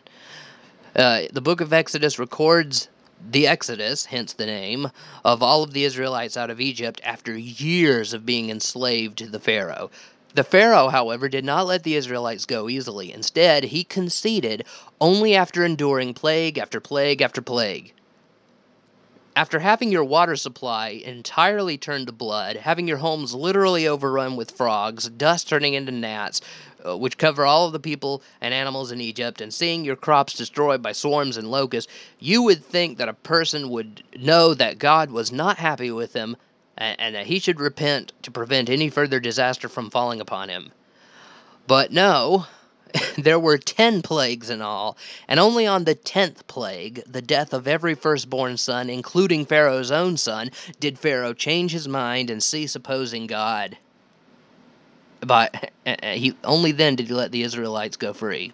Uh, 0.96 1.22
the 1.32 1.40
book 1.40 1.60
of 1.60 1.72
Exodus 1.72 2.18
records 2.18 2.88
the 3.30 3.46
Exodus, 3.46 4.06
hence 4.06 4.32
the 4.32 4.46
name, 4.46 4.90
of 5.24 5.42
all 5.42 5.62
of 5.62 5.72
the 5.72 5.84
Israelites 5.84 6.36
out 6.36 6.50
of 6.50 6.60
Egypt 6.60 7.00
after 7.04 7.36
years 7.36 8.12
of 8.12 8.26
being 8.26 8.50
enslaved 8.50 9.18
to 9.18 9.26
the 9.26 9.38
Pharaoh. 9.38 9.90
The 10.34 10.44
Pharaoh, 10.44 10.88
however, 10.88 11.28
did 11.28 11.44
not 11.44 11.66
let 11.66 11.82
the 11.82 11.96
Israelites 11.96 12.46
go 12.46 12.68
easily. 12.68 13.12
Instead, 13.12 13.64
he 13.64 13.84
conceded 13.84 14.64
only 15.00 15.34
after 15.36 15.64
enduring 15.64 16.14
plague 16.14 16.58
after 16.58 16.80
plague 16.80 17.20
after 17.20 17.42
plague. 17.42 17.92
After 19.40 19.60
having 19.60 19.90
your 19.90 20.04
water 20.04 20.36
supply 20.36 20.88
entirely 20.88 21.78
turned 21.78 22.08
to 22.08 22.12
blood, 22.12 22.56
having 22.56 22.86
your 22.86 22.98
homes 22.98 23.32
literally 23.32 23.88
overrun 23.88 24.36
with 24.36 24.50
frogs, 24.50 25.08
dust 25.08 25.48
turning 25.48 25.72
into 25.72 25.92
gnats, 25.92 26.42
uh, 26.86 26.94
which 26.98 27.16
cover 27.16 27.46
all 27.46 27.64
of 27.64 27.72
the 27.72 27.80
people 27.80 28.22
and 28.42 28.52
animals 28.52 28.92
in 28.92 29.00
Egypt, 29.00 29.40
and 29.40 29.54
seeing 29.54 29.82
your 29.82 29.96
crops 29.96 30.34
destroyed 30.34 30.82
by 30.82 30.92
swarms 30.92 31.38
and 31.38 31.50
locusts, 31.50 31.90
you 32.18 32.42
would 32.42 32.62
think 32.62 32.98
that 32.98 33.08
a 33.08 33.14
person 33.14 33.70
would 33.70 34.02
know 34.14 34.52
that 34.52 34.78
God 34.78 35.10
was 35.10 35.32
not 35.32 35.56
happy 35.56 35.90
with 35.90 36.12
him 36.12 36.36
and, 36.76 37.00
and 37.00 37.14
that 37.14 37.26
he 37.26 37.38
should 37.38 37.60
repent 37.60 38.12
to 38.20 38.30
prevent 38.30 38.68
any 38.68 38.90
further 38.90 39.20
disaster 39.20 39.70
from 39.70 39.88
falling 39.88 40.20
upon 40.20 40.50
him. 40.50 40.70
But 41.66 41.92
no, 41.92 42.44
there 43.18 43.38
were 43.38 43.58
ten 43.58 44.02
plagues 44.02 44.50
in 44.50 44.62
all, 44.62 44.96
and 45.28 45.40
only 45.40 45.66
on 45.66 45.84
the 45.84 45.94
tenth 45.94 46.46
plague, 46.46 47.02
the 47.06 47.22
death 47.22 47.52
of 47.52 47.68
every 47.68 47.94
firstborn 47.94 48.56
son, 48.56 48.90
including 48.90 49.44
Pharaoh's 49.44 49.90
own 49.90 50.16
son, 50.16 50.50
did 50.78 50.98
Pharaoh 50.98 51.34
change 51.34 51.72
his 51.72 51.88
mind 51.88 52.30
and 52.30 52.42
cease 52.42 52.74
opposing 52.74 53.26
God. 53.26 53.76
But 55.20 55.70
eh, 55.86 55.96
eh, 56.02 56.14
he 56.14 56.36
only 56.44 56.72
then 56.72 56.96
did 56.96 57.08
he 57.08 57.14
let 57.14 57.32
the 57.32 57.42
Israelites 57.42 57.96
go 57.96 58.12
free. 58.12 58.52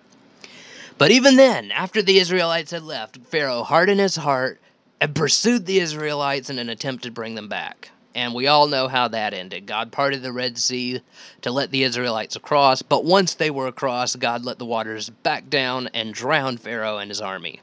But 0.98 1.10
even 1.10 1.36
then, 1.36 1.70
after 1.72 2.00
the 2.00 2.18
Israelites 2.18 2.70
had 2.70 2.82
left, 2.82 3.18
Pharaoh 3.26 3.62
hardened 3.62 4.00
his 4.00 4.16
heart 4.16 4.60
and 5.00 5.14
pursued 5.14 5.66
the 5.66 5.80
Israelites 5.80 6.48
in 6.48 6.58
an 6.58 6.70
attempt 6.70 7.04
to 7.04 7.10
bring 7.10 7.34
them 7.34 7.48
back. 7.48 7.90
And 8.16 8.32
we 8.32 8.46
all 8.46 8.66
know 8.66 8.88
how 8.88 9.08
that 9.08 9.34
ended. 9.34 9.66
God 9.66 9.92
parted 9.92 10.22
the 10.22 10.32
Red 10.32 10.56
Sea 10.56 11.02
to 11.42 11.50
let 11.50 11.70
the 11.70 11.82
Israelites 11.82 12.34
across, 12.34 12.80
but 12.80 13.04
once 13.04 13.34
they 13.34 13.50
were 13.50 13.66
across, 13.66 14.16
God 14.16 14.42
let 14.42 14.58
the 14.58 14.64
waters 14.64 15.10
back 15.10 15.50
down 15.50 15.90
and 15.92 16.14
drowned 16.14 16.58
Pharaoh 16.58 16.96
and 16.96 17.10
his 17.10 17.20
army. 17.20 17.60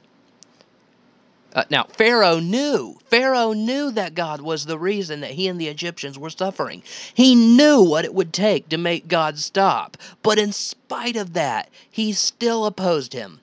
Uh, 1.56 1.63
now, 1.72 1.86
Pharaoh 1.86 2.39
knew. 2.39 3.00
Pharaoh 3.08 3.54
knew 3.54 3.89
that 3.94 4.13
God 4.13 4.42
was 4.42 4.68
the 4.68 4.78
reason 4.78 5.22
that 5.22 5.32
he 5.32 5.48
and 5.48 5.60
the 5.60 5.70
Egyptians 5.70 6.20
were 6.20 6.30
suffering. 6.30 6.84
He 7.16 7.34
knew 7.34 7.82
what 7.82 8.06
it 8.06 8.13
would 8.13 8.32
take 8.32 8.70
to 8.70 8.78
make 8.78 9.08
God 9.08 9.39
stop. 9.39 9.98
But 10.22 10.38
in 10.38 10.52
spite 10.52 11.16
of 11.16 11.34
that, 11.34 11.68
he 11.89 12.13
still 12.13 12.68
opposed 12.68 13.13
him. 13.13 13.39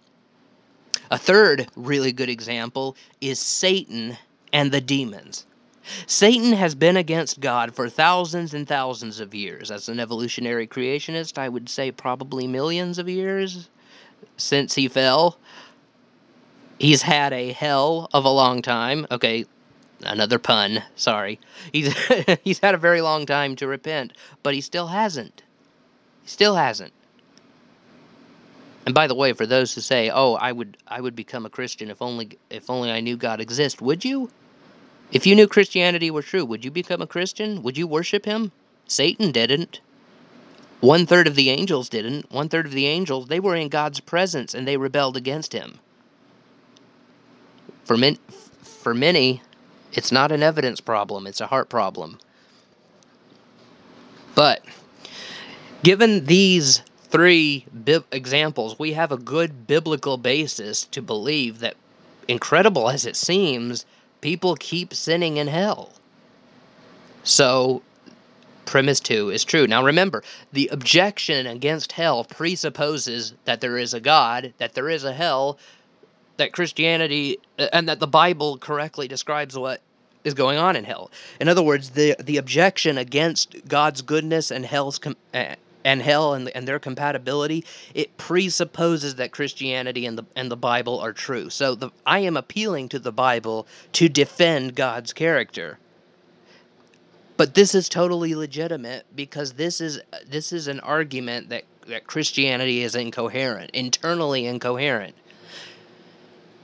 A 1.10 1.18
third 1.18 1.68
really 1.74 2.12
good 2.12 2.28
example 2.28 2.94
is 3.20 3.40
Satan 3.40 4.16
and 4.52 4.70
the 4.70 4.80
demons. 4.80 5.44
Satan 6.06 6.52
has 6.52 6.74
been 6.74 6.96
against 6.96 7.40
God 7.40 7.74
for 7.74 7.88
thousands 7.88 8.54
and 8.54 8.66
thousands 8.66 9.20
of 9.20 9.34
years. 9.34 9.70
As 9.70 9.88
an 9.88 10.00
evolutionary 10.00 10.66
creationist, 10.66 11.38
I 11.38 11.48
would 11.48 11.68
say 11.68 11.90
probably 11.90 12.46
millions 12.46 12.98
of 12.98 13.08
years 13.08 13.68
since 14.36 14.74
he 14.74 14.88
fell. 14.88 15.38
He's 16.78 17.02
had 17.02 17.32
a 17.32 17.52
hell 17.52 18.08
of 18.12 18.24
a 18.24 18.30
long 18.30 18.62
time. 18.62 19.06
Okay, 19.10 19.44
another 20.02 20.38
pun, 20.38 20.82
sorry. 20.96 21.38
He's 21.72 21.94
he's 22.44 22.58
had 22.60 22.74
a 22.74 22.78
very 22.78 23.00
long 23.00 23.26
time 23.26 23.56
to 23.56 23.66
repent, 23.66 24.12
but 24.42 24.54
he 24.54 24.60
still 24.60 24.88
hasn't. 24.88 25.42
He 26.22 26.28
still 26.28 26.56
hasn't. 26.56 26.92
And 28.86 28.94
by 28.94 29.06
the 29.06 29.14
way, 29.14 29.32
for 29.34 29.46
those 29.46 29.74
who 29.74 29.82
say, 29.82 30.10
"Oh, 30.10 30.34
I 30.34 30.52
would 30.52 30.76
I 30.88 31.00
would 31.00 31.14
become 31.14 31.44
a 31.44 31.50
Christian 31.50 31.90
if 31.90 32.00
only 32.00 32.38
if 32.48 32.70
only 32.70 32.90
I 32.90 33.00
knew 33.00 33.16
God 33.16 33.40
exists," 33.40 33.80
would 33.80 34.04
you? 34.04 34.30
If 35.12 35.26
you 35.26 35.34
knew 35.34 35.48
Christianity 35.48 36.10
were 36.10 36.22
true, 36.22 36.44
would 36.44 36.64
you 36.64 36.70
become 36.70 37.02
a 37.02 37.06
Christian? 37.06 37.62
Would 37.62 37.76
you 37.76 37.86
worship 37.86 38.24
him? 38.24 38.52
Satan 38.86 39.32
didn't. 39.32 39.80
One 40.80 41.04
third 41.04 41.26
of 41.26 41.34
the 41.34 41.50
angels 41.50 41.88
didn't. 41.88 42.30
One 42.30 42.48
third 42.48 42.66
of 42.66 42.72
the 42.72 42.86
angels, 42.86 43.26
they 43.26 43.40
were 43.40 43.56
in 43.56 43.68
God's 43.68 44.00
presence 44.00 44.54
and 44.54 44.66
they 44.66 44.76
rebelled 44.76 45.16
against 45.16 45.52
him. 45.52 45.80
For, 47.84 47.96
min- 47.96 48.18
for 48.62 48.94
many, 48.94 49.42
it's 49.92 50.12
not 50.12 50.32
an 50.32 50.42
evidence 50.42 50.80
problem, 50.80 51.26
it's 51.26 51.40
a 51.40 51.48
heart 51.48 51.68
problem. 51.68 52.18
But 54.36 54.64
given 55.82 56.24
these 56.26 56.82
three 57.08 57.66
bi- 57.72 58.04
examples, 58.12 58.78
we 58.78 58.92
have 58.92 59.10
a 59.10 59.18
good 59.18 59.66
biblical 59.66 60.16
basis 60.16 60.84
to 60.86 61.02
believe 61.02 61.58
that, 61.58 61.74
incredible 62.28 62.88
as 62.88 63.04
it 63.04 63.16
seems, 63.16 63.84
people 64.20 64.56
keep 64.56 64.94
sinning 64.94 65.36
in 65.36 65.46
hell. 65.48 65.92
So, 67.24 67.82
premise 68.64 69.00
two 69.00 69.30
is 69.30 69.44
true. 69.44 69.66
Now 69.66 69.84
remember, 69.84 70.22
the 70.52 70.68
objection 70.68 71.46
against 71.46 71.92
hell 71.92 72.24
presupposes 72.24 73.34
that 73.44 73.60
there 73.60 73.76
is 73.76 73.94
a 73.94 74.00
God, 74.00 74.52
that 74.58 74.74
there 74.74 74.88
is 74.88 75.04
a 75.04 75.12
hell, 75.12 75.58
that 76.36 76.52
Christianity 76.52 77.38
uh, 77.58 77.68
and 77.72 77.88
that 77.88 78.00
the 78.00 78.06
Bible 78.06 78.58
correctly 78.58 79.08
describes 79.08 79.56
what 79.56 79.80
is 80.24 80.34
going 80.34 80.58
on 80.58 80.76
in 80.76 80.84
hell. 80.84 81.10
In 81.40 81.48
other 81.48 81.62
words, 81.62 81.90
the 81.90 82.16
the 82.18 82.38
objection 82.38 82.98
against 82.98 83.56
God's 83.68 84.02
goodness 84.02 84.50
and 84.50 84.64
hell's 84.64 84.98
com- 84.98 85.16
and 85.84 86.02
hell 86.02 86.34
and, 86.34 86.48
and 86.50 86.66
their 86.66 86.78
compatibility, 86.78 87.64
it 87.94 88.16
presupposes 88.16 89.16
that 89.16 89.32
Christianity 89.32 90.06
and 90.06 90.18
the 90.18 90.24
and 90.36 90.50
the 90.50 90.56
Bible 90.56 90.98
are 90.98 91.12
true. 91.12 91.50
So 91.50 91.74
the 91.74 91.90
I 92.06 92.20
am 92.20 92.36
appealing 92.36 92.88
to 92.90 92.98
the 92.98 93.12
Bible 93.12 93.66
to 93.92 94.08
defend 94.08 94.74
God's 94.74 95.12
character. 95.12 95.78
But 97.36 97.54
this 97.54 97.74
is 97.74 97.88
totally 97.88 98.34
legitimate 98.34 99.06
because 99.16 99.54
this 99.54 99.80
is 99.80 100.00
this 100.26 100.52
is 100.52 100.68
an 100.68 100.80
argument 100.80 101.48
that, 101.48 101.64
that 101.86 102.06
Christianity 102.06 102.82
is 102.82 102.94
incoherent, 102.94 103.70
internally 103.70 104.46
incoherent. 104.46 105.14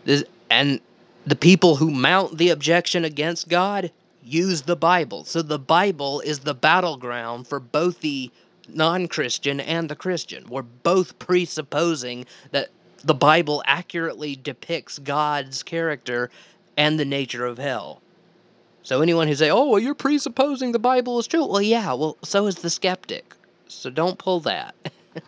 This, 0.05 0.25
and 0.51 0.81
the 1.27 1.35
people 1.35 1.77
who 1.77 1.91
mount 1.91 2.39
the 2.39 2.51
objection 2.51 3.05
against 3.05 3.49
God 3.49 3.91
use 4.23 4.63
the 4.63 4.77
Bible. 4.77 5.25
So 5.25 5.41
the 5.41 5.59
Bible 5.59 6.21
is 6.21 6.41
the 6.41 6.55
battleground 6.55 7.47
for 7.49 7.59
both 7.59 8.01
the 8.01 8.31
non 8.69 9.09
Christian 9.09 9.61
and 9.61 9.89
the 9.89 9.97
Christian. 9.97 10.47
We're 10.49 10.63
both 10.63 11.19
presupposing 11.19 12.27
that 12.51 12.69
the 13.05 13.15
Bible 13.15 13.63
accurately 13.67 14.37
depicts 14.37 14.99
God's 14.99 15.63
character 15.63 16.31
and 16.77 16.99
the 16.99 17.05
nature 17.05 17.47
of 17.47 17.59
hell. 17.59 18.03
So 18.83 19.01
anyone 19.01 19.29
who 19.29 19.35
say, 19.35 19.51
"Oh, 19.51 19.69
well, 19.69 19.79
you're 19.79 19.95
presupposing 19.95 20.73
the 20.73 20.79
Bible 20.79 21.19
is 21.19 21.27
true," 21.27 21.45
well, 21.45 21.63
yeah, 21.63 21.93
well, 21.93 22.17
so 22.23 22.47
is 22.47 22.57
the 22.57 22.71
skeptic. 22.71 23.35
So 23.69 23.91
don't 23.91 24.19
pull 24.19 24.41
that. 24.41 24.75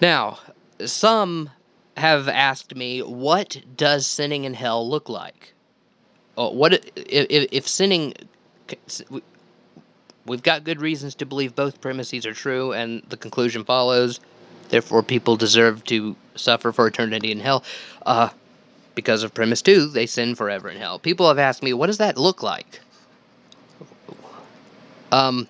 now, 0.00 0.38
some 0.84 1.50
have 1.96 2.28
asked 2.28 2.74
me, 2.74 3.00
"What 3.00 3.62
does 3.76 4.06
sinning 4.06 4.44
in 4.44 4.54
hell 4.54 4.88
look 4.88 5.08
like?" 5.08 5.54
Oh, 6.36 6.50
what 6.50 6.74
if, 6.74 7.48
if 7.50 7.66
sinning 7.66 8.12
we've 10.26 10.42
got 10.42 10.64
good 10.64 10.80
reasons 10.80 11.14
to 11.16 11.26
believe 11.26 11.54
both 11.54 11.80
premises 11.80 12.26
are 12.26 12.34
true, 12.34 12.72
and 12.72 13.02
the 13.08 13.16
conclusion 13.16 13.64
follows. 13.64 14.20
Therefore, 14.68 15.02
people 15.02 15.36
deserve 15.36 15.84
to 15.84 16.16
suffer 16.34 16.72
for 16.72 16.86
eternity 16.86 17.30
in 17.30 17.40
hell. 17.40 17.64
Uh, 18.04 18.30
because 18.94 19.22
of 19.22 19.34
premise 19.34 19.62
two, 19.62 19.86
they 19.88 20.06
sin 20.06 20.34
forever 20.34 20.68
in 20.68 20.78
hell. 20.78 20.98
People 20.98 21.28
have 21.28 21.38
asked 21.38 21.62
me, 21.62 21.72
what 21.72 21.86
does 21.86 21.98
that 21.98 22.16
look 22.16 22.42
like? 22.42 22.80
Um, 25.12 25.46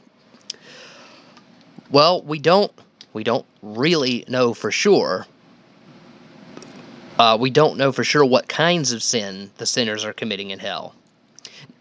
well, 1.90 2.22
we 2.22 2.38
don't 2.38 2.72
we 3.12 3.24
don't 3.24 3.46
really 3.62 4.24
know 4.28 4.52
for 4.52 4.70
sure. 4.70 5.26
Uh, 7.18 7.38
we 7.40 7.48
don't 7.48 7.78
know 7.78 7.92
for 7.92 8.04
sure 8.04 8.24
what 8.24 8.48
kinds 8.48 8.92
of 8.92 9.02
sin 9.02 9.50
the 9.56 9.64
sinners 9.64 10.04
are 10.04 10.12
committing 10.12 10.50
in 10.50 10.58
hell. 10.58 10.94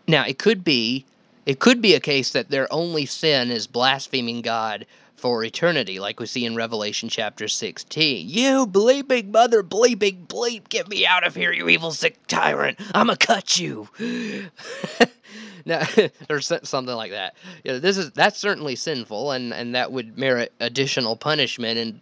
Now, 0.08 0.26
it 0.26 0.40
could 0.40 0.64
be 0.64 1.04
it 1.46 1.60
could 1.60 1.82
be 1.82 1.94
a 1.94 2.00
case 2.00 2.32
that 2.32 2.50
their 2.50 2.72
only 2.74 3.06
sin 3.06 3.52
is 3.52 3.68
blaspheming 3.68 4.42
God 4.42 4.86
for 5.16 5.44
eternity, 5.44 6.00
like 6.00 6.20
we 6.20 6.26
see 6.26 6.46
in 6.46 6.56
Revelation 6.56 7.10
chapter 7.10 7.48
16. 7.48 8.28
You 8.28 8.68
bleeping 8.68 9.32
mother 9.32 9.64
bleeping 9.64 10.28
bleep, 10.28 10.70
get 10.70 10.90
me 10.90 11.06
out 11.06 11.26
of 11.26 11.36
here, 11.36 11.52
you 11.52 11.70
evil 11.70 11.92
sick 11.92 12.28
tyrant. 12.28 12.80
I'ma 12.94 13.16
cut 13.16 13.58
you. 13.58 13.88
now, 15.66 15.86
or 16.30 16.42
something 16.42 16.96
like 16.96 17.12
that. 17.12 17.36
You 17.64 17.74
know, 17.74 17.80
this 17.80 17.98
is 17.98 18.12
that's 18.12 18.40
certainly 18.40 18.76
sinful, 18.76 19.32
and 19.32 19.54
and 19.54 19.74
that 19.76 19.92
would 19.92 20.18
merit 20.18 20.54
additional 20.60 21.16
punishment 21.16 21.78
and 21.78 22.02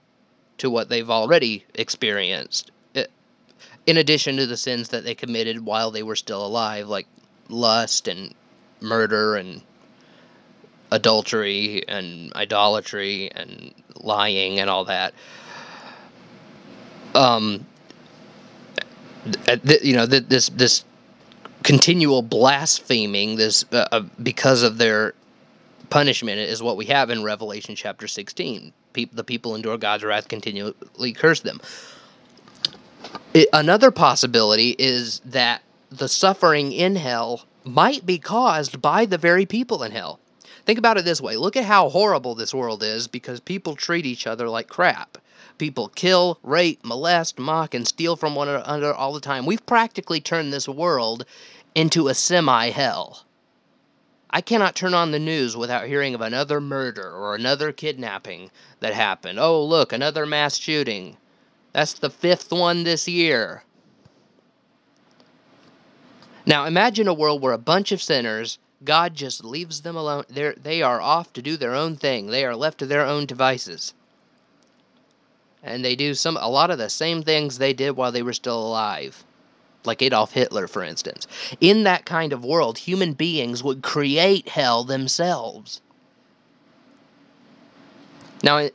to 0.57 0.69
what 0.69 0.89
they've 0.89 1.09
already 1.09 1.65
experienced. 1.75 2.71
In 3.85 3.97
addition 3.97 4.37
to 4.37 4.45
the 4.45 4.55
sins 4.55 4.89
that 4.89 5.03
they 5.03 5.13
committed 5.13 5.65
while 5.65 5.91
they 5.91 6.03
were 6.03 6.15
still 6.15 6.45
alive, 6.45 6.87
like 6.87 7.05
lust 7.49 8.07
and 8.07 8.33
murder 8.83 9.35
and 9.35 9.61
adultery 10.91 11.83
and 11.87 12.31
idolatry 12.35 13.31
and 13.31 13.73
lying 13.95 14.59
and 14.59 14.69
all 14.69 14.85
that. 14.85 15.13
Um, 17.15 17.65
you 19.81 19.95
know, 19.95 20.05
th- 20.05 20.25
this 20.27 20.49
this 20.49 20.83
continual 21.63 22.21
blaspheming, 22.21 23.37
this 23.37 23.65
uh, 23.71 23.87
uh, 23.91 24.01
because 24.21 24.63
of 24.63 24.77
their 24.77 25.13
punishment, 25.89 26.39
is 26.39 26.61
what 26.61 26.77
we 26.77 26.85
have 26.85 27.09
in 27.09 27.23
Revelation 27.23 27.75
chapter 27.75 28.07
sixteen. 28.07 28.73
Pe- 28.91 29.05
the 29.05 29.23
people 29.23 29.55
endure 29.55 29.77
God's 29.77 30.03
wrath, 30.03 30.27
continually 30.27 31.13
curse 31.13 31.39
them. 31.39 31.61
It, 33.33 33.49
another 33.53 33.89
possibility 33.89 34.75
is 34.77 35.21
that 35.25 35.63
the 35.89 36.07
suffering 36.07 36.71
in 36.71 36.95
hell 36.95 37.45
might 37.65 38.05
be 38.05 38.17
caused 38.17 38.81
by 38.81 39.05
the 39.05 39.17
very 39.17 39.45
people 39.45 39.83
in 39.83 39.91
hell. 39.91 40.19
Think 40.65 40.79
about 40.79 40.97
it 40.97 41.05
this 41.05 41.21
way 41.21 41.37
look 41.37 41.55
at 41.55 41.65
how 41.65 41.89
horrible 41.89 42.35
this 42.35 42.53
world 42.53 42.83
is 42.83 43.07
because 43.07 43.39
people 43.39 43.75
treat 43.75 44.05
each 44.05 44.25
other 44.25 44.49
like 44.49 44.67
crap. 44.67 45.17
People 45.57 45.89
kill, 45.89 46.39
rape, 46.41 46.83
molest, 46.83 47.37
mock, 47.37 47.73
and 47.73 47.87
steal 47.87 48.15
from 48.15 48.33
one 48.33 48.49
another 48.49 48.93
all 48.93 49.13
the 49.13 49.19
time. 49.19 49.45
We've 49.45 49.65
practically 49.65 50.19
turned 50.19 50.51
this 50.51 50.67
world 50.67 51.25
into 51.75 52.07
a 52.07 52.13
semi 52.13 52.69
hell. 52.69 53.23
I 54.29 54.41
cannot 54.41 54.75
turn 54.75 54.93
on 54.93 55.11
the 55.11 55.19
news 55.19 55.55
without 55.55 55.87
hearing 55.87 56.15
of 56.15 56.21
another 56.21 56.59
murder 56.59 57.11
or 57.11 57.35
another 57.35 57.71
kidnapping 57.71 58.49
that 58.79 58.93
happened. 58.93 59.39
Oh, 59.39 59.63
look, 59.63 59.93
another 59.93 60.25
mass 60.25 60.57
shooting. 60.57 61.17
That's 61.71 61.93
the 61.93 62.09
fifth 62.09 62.51
one 62.51 62.83
this 62.83 63.07
year. 63.07 63.63
Now 66.45 66.65
imagine 66.65 67.07
a 67.07 67.13
world 67.13 67.41
where 67.41 67.53
a 67.53 67.57
bunch 67.57 67.91
of 67.91 68.01
sinners, 68.01 68.59
God 68.83 69.15
just 69.15 69.45
leaves 69.45 69.81
them 69.81 69.95
alone. 69.95 70.25
They're, 70.29 70.55
they 70.61 70.81
are 70.81 71.01
off 71.01 71.33
to 71.33 71.41
do 71.41 71.57
their 71.57 71.75
own 71.75 71.95
thing. 71.95 72.27
They 72.27 72.45
are 72.45 72.55
left 72.55 72.79
to 72.79 72.85
their 72.85 73.05
own 73.05 73.25
devices. 73.25 73.93
And 75.63 75.85
they 75.85 75.95
do 75.95 76.13
some 76.13 76.37
a 76.37 76.49
lot 76.49 76.71
of 76.71 76.77
the 76.77 76.89
same 76.89 77.23
things 77.23 77.57
they 77.57 77.73
did 77.73 77.91
while 77.91 78.11
they 78.11 78.23
were 78.23 78.33
still 78.33 78.59
alive. 78.59 79.23
like 79.85 80.01
Adolf 80.01 80.33
Hitler, 80.33 80.67
for 80.67 80.83
instance. 80.83 81.27
In 81.59 81.83
that 81.83 82.05
kind 82.05 82.33
of 82.33 82.45
world, 82.45 82.77
human 82.77 83.13
beings 83.13 83.63
would 83.63 83.81
create 83.81 84.49
hell 84.49 84.83
themselves. 84.83 85.81
Now, 88.43 88.69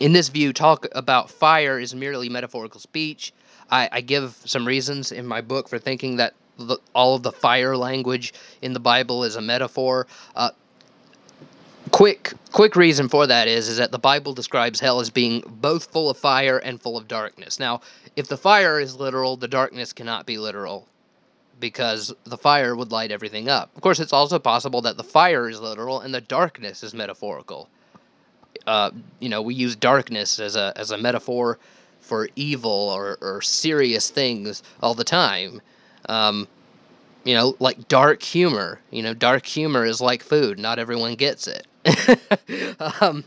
in 0.00 0.12
this 0.12 0.28
view, 0.28 0.52
talk 0.52 0.86
about 0.92 1.30
fire 1.30 1.78
is 1.78 1.94
merely 1.94 2.28
metaphorical 2.28 2.80
speech. 2.80 3.32
I, 3.70 3.88
I 3.92 4.00
give 4.00 4.36
some 4.44 4.66
reasons 4.66 5.12
in 5.12 5.26
my 5.26 5.40
book 5.40 5.68
for 5.68 5.78
thinking 5.78 6.16
that 6.16 6.34
the, 6.58 6.78
all 6.94 7.14
of 7.14 7.22
the 7.22 7.32
fire 7.32 7.76
language 7.76 8.34
in 8.62 8.72
the 8.72 8.80
Bible 8.80 9.24
is 9.24 9.36
a 9.36 9.40
metaphor. 9.40 10.06
Uh, 10.34 10.50
quick 11.90 12.34
quick 12.52 12.76
reason 12.76 13.08
for 13.08 13.26
that 13.26 13.48
is 13.48 13.68
is 13.68 13.78
that 13.78 13.92
the 13.92 13.98
Bible 13.98 14.34
describes 14.34 14.80
hell 14.80 15.00
as 15.00 15.08
being 15.08 15.42
both 15.46 15.90
full 15.90 16.10
of 16.10 16.18
fire 16.18 16.58
and 16.58 16.80
full 16.80 16.96
of 16.96 17.08
darkness. 17.08 17.58
Now, 17.58 17.80
if 18.16 18.28
the 18.28 18.36
fire 18.36 18.78
is 18.80 18.96
literal, 18.96 19.36
the 19.36 19.48
darkness 19.48 19.92
cannot 19.92 20.26
be 20.26 20.38
literal 20.38 20.86
because 21.60 22.14
the 22.24 22.36
fire 22.36 22.76
would 22.76 22.92
light 22.92 23.10
everything 23.10 23.48
up. 23.48 23.70
Of 23.74 23.82
course, 23.82 24.00
it's 24.00 24.12
also 24.12 24.38
possible 24.38 24.80
that 24.82 24.96
the 24.96 25.04
fire 25.04 25.48
is 25.48 25.60
literal 25.60 26.00
and 26.00 26.14
the 26.14 26.20
darkness 26.20 26.82
is 26.82 26.94
metaphorical. 26.94 27.68
Uh, 28.66 28.90
you 29.18 29.28
know, 29.28 29.42
we 29.42 29.54
use 29.54 29.76
darkness 29.76 30.38
as 30.40 30.56
a 30.56 30.72
as 30.76 30.90
a 30.90 30.98
metaphor 30.98 31.58
for 32.00 32.28
evil 32.36 32.70
or, 32.70 33.18
or 33.20 33.42
serious 33.42 34.10
things 34.10 34.62
all 34.82 34.94
the 34.94 35.04
time. 35.04 35.60
Um, 36.08 36.48
you 37.24 37.34
know, 37.34 37.56
like 37.58 37.88
dark 37.88 38.22
humor. 38.22 38.80
You 38.90 39.02
know, 39.02 39.14
dark 39.14 39.44
humor 39.46 39.84
is 39.84 40.00
like 40.00 40.22
food. 40.22 40.58
Not 40.58 40.78
everyone 40.78 41.14
gets 41.14 41.46
it. 41.46 41.66
um, 43.00 43.24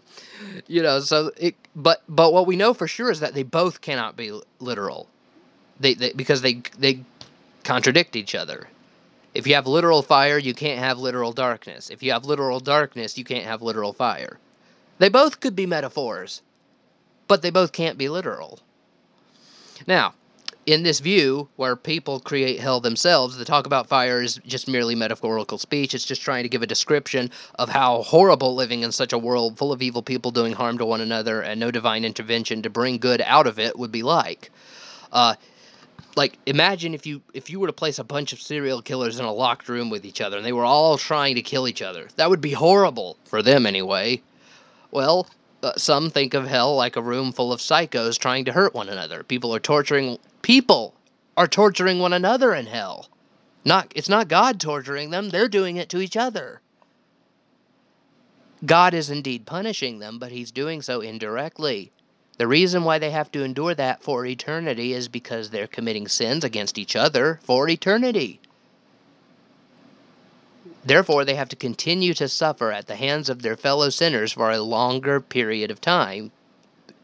you 0.67 0.81
know, 0.81 0.99
so 0.99 1.31
it. 1.37 1.55
But 1.75 2.01
but 2.09 2.33
what 2.33 2.47
we 2.47 2.55
know 2.55 2.73
for 2.73 2.87
sure 2.87 3.11
is 3.11 3.19
that 3.19 3.33
they 3.33 3.43
both 3.43 3.81
cannot 3.81 4.15
be 4.15 4.39
literal. 4.59 5.07
They, 5.79 5.93
they 5.93 6.13
because 6.13 6.41
they 6.41 6.61
they 6.77 7.03
contradict 7.63 8.15
each 8.15 8.35
other. 8.35 8.67
If 9.33 9.47
you 9.47 9.55
have 9.55 9.67
literal 9.67 10.01
fire, 10.01 10.37
you 10.37 10.53
can't 10.53 10.79
have 10.79 10.99
literal 10.99 11.31
darkness. 11.31 11.89
If 11.89 12.03
you 12.03 12.11
have 12.11 12.25
literal 12.25 12.59
darkness, 12.59 13.17
you 13.17 13.23
can't 13.23 13.45
have 13.45 13.61
literal 13.61 13.93
fire. 13.93 14.39
They 14.99 15.09
both 15.09 15.39
could 15.39 15.55
be 15.55 15.65
metaphors, 15.65 16.41
but 17.27 17.41
they 17.41 17.49
both 17.49 17.71
can't 17.71 17.97
be 17.97 18.09
literal. 18.09 18.59
Now, 19.87 20.13
in 20.65 20.83
this 20.83 20.99
view, 20.99 21.49
where 21.55 21.75
people 21.75 22.19
create 22.19 22.59
hell 22.59 22.79
themselves, 22.79 23.37
the 23.37 23.45
talk 23.45 23.65
about 23.65 23.87
fire 23.87 24.21
is 24.21 24.39
just 24.45 24.67
merely 24.67 24.93
metaphorical 24.93 25.57
speech. 25.57 25.95
It's 25.95 26.05
just 26.05 26.21
trying 26.21 26.43
to 26.43 26.49
give 26.49 26.61
a 26.61 26.67
description 26.67 27.31
of 27.55 27.69
how 27.69 28.03
horrible 28.03 28.53
living 28.53 28.83
in 28.83 28.91
such 28.91 29.11
a 29.11 29.17
world 29.17 29.57
full 29.57 29.71
of 29.71 29.81
evil 29.81 30.03
people 30.03 30.29
doing 30.29 30.53
harm 30.53 30.77
to 30.77 30.85
one 30.85 31.01
another 31.01 31.41
and 31.41 31.59
no 31.59 31.71
divine 31.71 32.05
intervention 32.05 32.61
to 32.61 32.69
bring 32.69 32.99
good 32.99 33.21
out 33.21 33.47
of 33.47 33.57
it 33.57 33.77
would 33.77 33.91
be 33.91 34.03
like. 34.03 34.51
Uh, 35.11 35.35
like 36.15 36.37
imagine 36.45 36.93
if 36.93 37.05
you 37.05 37.21
if 37.33 37.49
you 37.49 37.59
were 37.59 37.67
to 37.67 37.73
place 37.73 37.97
a 37.97 38.03
bunch 38.03 38.33
of 38.33 38.41
serial 38.41 38.81
killers 38.81 39.19
in 39.19 39.25
a 39.25 39.31
locked 39.31 39.69
room 39.69 39.89
with 39.89 40.05
each 40.05 40.21
other 40.21 40.37
and 40.37 40.45
they 40.45 40.51
were 40.51 40.65
all 40.65 40.97
trying 40.97 41.35
to 41.35 41.41
kill 41.41 41.67
each 41.67 41.81
other. 41.81 42.07
That 42.17 42.29
would 42.29 42.41
be 42.41 42.51
horrible 42.51 43.17
for 43.25 43.41
them 43.41 43.65
anyway. 43.65 44.21
Well, 44.91 45.27
uh, 45.63 45.73
some 45.77 46.09
think 46.09 46.33
of 46.33 46.47
hell 46.47 46.75
like 46.75 46.95
a 46.95 47.01
room 47.01 47.31
full 47.31 47.53
of 47.53 47.61
psychos 47.61 48.17
trying 48.17 48.45
to 48.45 48.51
hurt 48.51 48.73
one 48.73 48.89
another. 48.89 49.23
People 49.23 49.55
are 49.55 49.59
torturing 49.59 50.17
people 50.41 50.95
are 51.37 51.47
torturing 51.47 51.99
one 51.99 52.13
another 52.13 52.53
in 52.53 52.65
hell. 52.65 53.09
Not 53.63 53.91
it's 53.95 54.09
not 54.09 54.27
God 54.27 54.59
torturing 54.59 55.09
them, 55.09 55.29
they're 55.29 55.47
doing 55.47 55.77
it 55.77 55.89
to 55.89 56.01
each 56.01 56.17
other. 56.17 56.61
God 58.65 58.93
is 58.93 59.09
indeed 59.09 59.45
punishing 59.45 59.99
them, 59.99 60.19
but 60.19 60.31
he's 60.31 60.51
doing 60.51 60.81
so 60.81 61.01
indirectly. 61.01 61.91
The 62.37 62.47
reason 62.47 62.83
why 62.83 62.99
they 62.99 63.11
have 63.11 63.31
to 63.31 63.43
endure 63.43 63.75
that 63.75 64.03
for 64.03 64.25
eternity 64.25 64.93
is 64.93 65.07
because 65.07 65.49
they're 65.49 65.67
committing 65.67 66.07
sins 66.07 66.43
against 66.43 66.77
each 66.77 66.95
other 66.95 67.39
for 67.43 67.69
eternity. 67.69 68.39
Therefore, 70.83 71.25
they 71.25 71.35
have 71.35 71.49
to 71.49 71.55
continue 71.55 72.13
to 72.15 72.27
suffer 72.27 72.71
at 72.71 72.87
the 72.87 72.95
hands 72.95 73.29
of 73.29 73.41
their 73.41 73.55
fellow 73.55 73.89
sinners 73.89 74.31
for 74.31 74.49
a 74.49 74.61
longer 74.61 75.19
period 75.19 75.69
of 75.69 75.81
time 75.81 76.31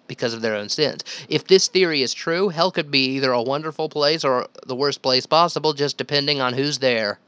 because 0.08 0.34
of 0.34 0.42
their 0.42 0.56
own 0.56 0.70
sins. 0.70 1.04
If 1.30 1.48
this 1.48 1.68
theory 1.68 2.02
is 2.02 2.14
true, 2.14 2.50
hell 2.50 2.72
could 2.72 2.92
be 2.92 3.16
either 3.16 3.32
a 3.32 3.42
wonderful 3.42 3.90
place 3.90 4.24
or 4.24 4.48
the 4.66 4.76
worst 4.76 5.02
place 5.02 5.26
possible, 5.26 5.74
just 5.74 5.98
depending 5.98 6.42
on 6.42 6.54
who's 6.54 6.80
there. 6.80 7.20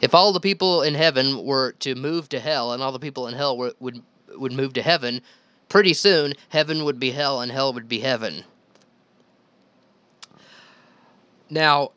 If 0.00 0.14
all 0.14 0.32
the 0.32 0.40
people 0.40 0.82
in 0.82 0.94
heaven 0.94 1.44
were 1.44 1.72
to 1.80 1.94
move 1.94 2.28
to 2.30 2.40
hell 2.40 2.72
and 2.72 2.82
all 2.82 2.92
the 2.92 2.98
people 2.98 3.28
in 3.28 3.34
hell 3.34 3.56
were, 3.56 3.72
would 3.78 4.02
would 4.36 4.52
move 4.52 4.72
to 4.72 4.82
heaven, 4.82 5.20
pretty 5.68 5.94
soon 5.94 6.34
heaven 6.48 6.84
would 6.84 6.98
be 6.98 7.10
hell 7.10 7.40
and 7.40 7.52
hell 7.52 7.72
would 7.72 7.88
be 7.88 8.00
heaven. 8.00 8.44
Now, 11.50 11.92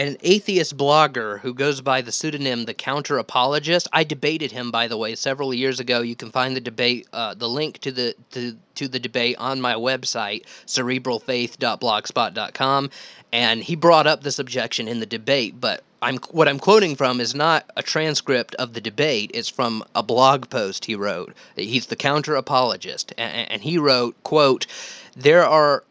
an 0.00 0.16
atheist 0.22 0.76
blogger 0.78 1.38
who 1.40 1.52
goes 1.52 1.82
by 1.82 2.00
the 2.00 2.10
pseudonym 2.10 2.64
the 2.64 2.72
counter 2.72 3.18
apologist 3.18 3.86
i 3.92 4.02
debated 4.02 4.50
him 4.50 4.70
by 4.70 4.88
the 4.88 4.96
way 4.96 5.14
several 5.14 5.52
years 5.52 5.78
ago. 5.78 6.00
You 6.00 6.16
can 6.16 6.30
find 6.30 6.56
the 6.56 6.60
debate 6.60 7.06
uh, 7.12 7.34
the 7.34 7.48
link 7.48 7.80
to 7.80 7.92
the 7.92 8.14
to, 8.30 8.56
to 8.76 8.88
the 8.88 8.98
debate 8.98 9.36
on 9.38 9.60
my 9.60 9.74
website 9.74 10.46
cerebralfaith.blogspot.com 10.66 12.88
and 13.32 13.62
he 13.62 13.76
brought 13.76 14.06
up 14.06 14.22
this 14.22 14.38
objection 14.38 14.88
in 14.88 15.00
the 15.00 15.06
debate 15.06 15.60
but 15.60 15.82
i'm 16.00 16.16
what 16.30 16.48
i'm 16.48 16.58
quoting 16.58 16.96
from 16.96 17.20
is 17.20 17.34
not 17.34 17.70
a 17.76 17.82
transcript 17.82 18.54
of 18.54 18.72
the 18.72 18.80
debate. 18.80 19.30
It's 19.34 19.50
from 19.50 19.84
a 19.94 20.02
blog 20.02 20.48
post 20.48 20.86
he 20.86 20.94
wrote. 20.94 21.34
He's 21.56 21.88
the 21.88 21.96
counter 21.96 22.36
apologist 22.36 23.12
and, 23.18 23.52
and 23.52 23.60
he 23.60 23.76
wrote 23.76 24.16
quote 24.22 24.66
there 25.14 25.44
are 25.44 25.84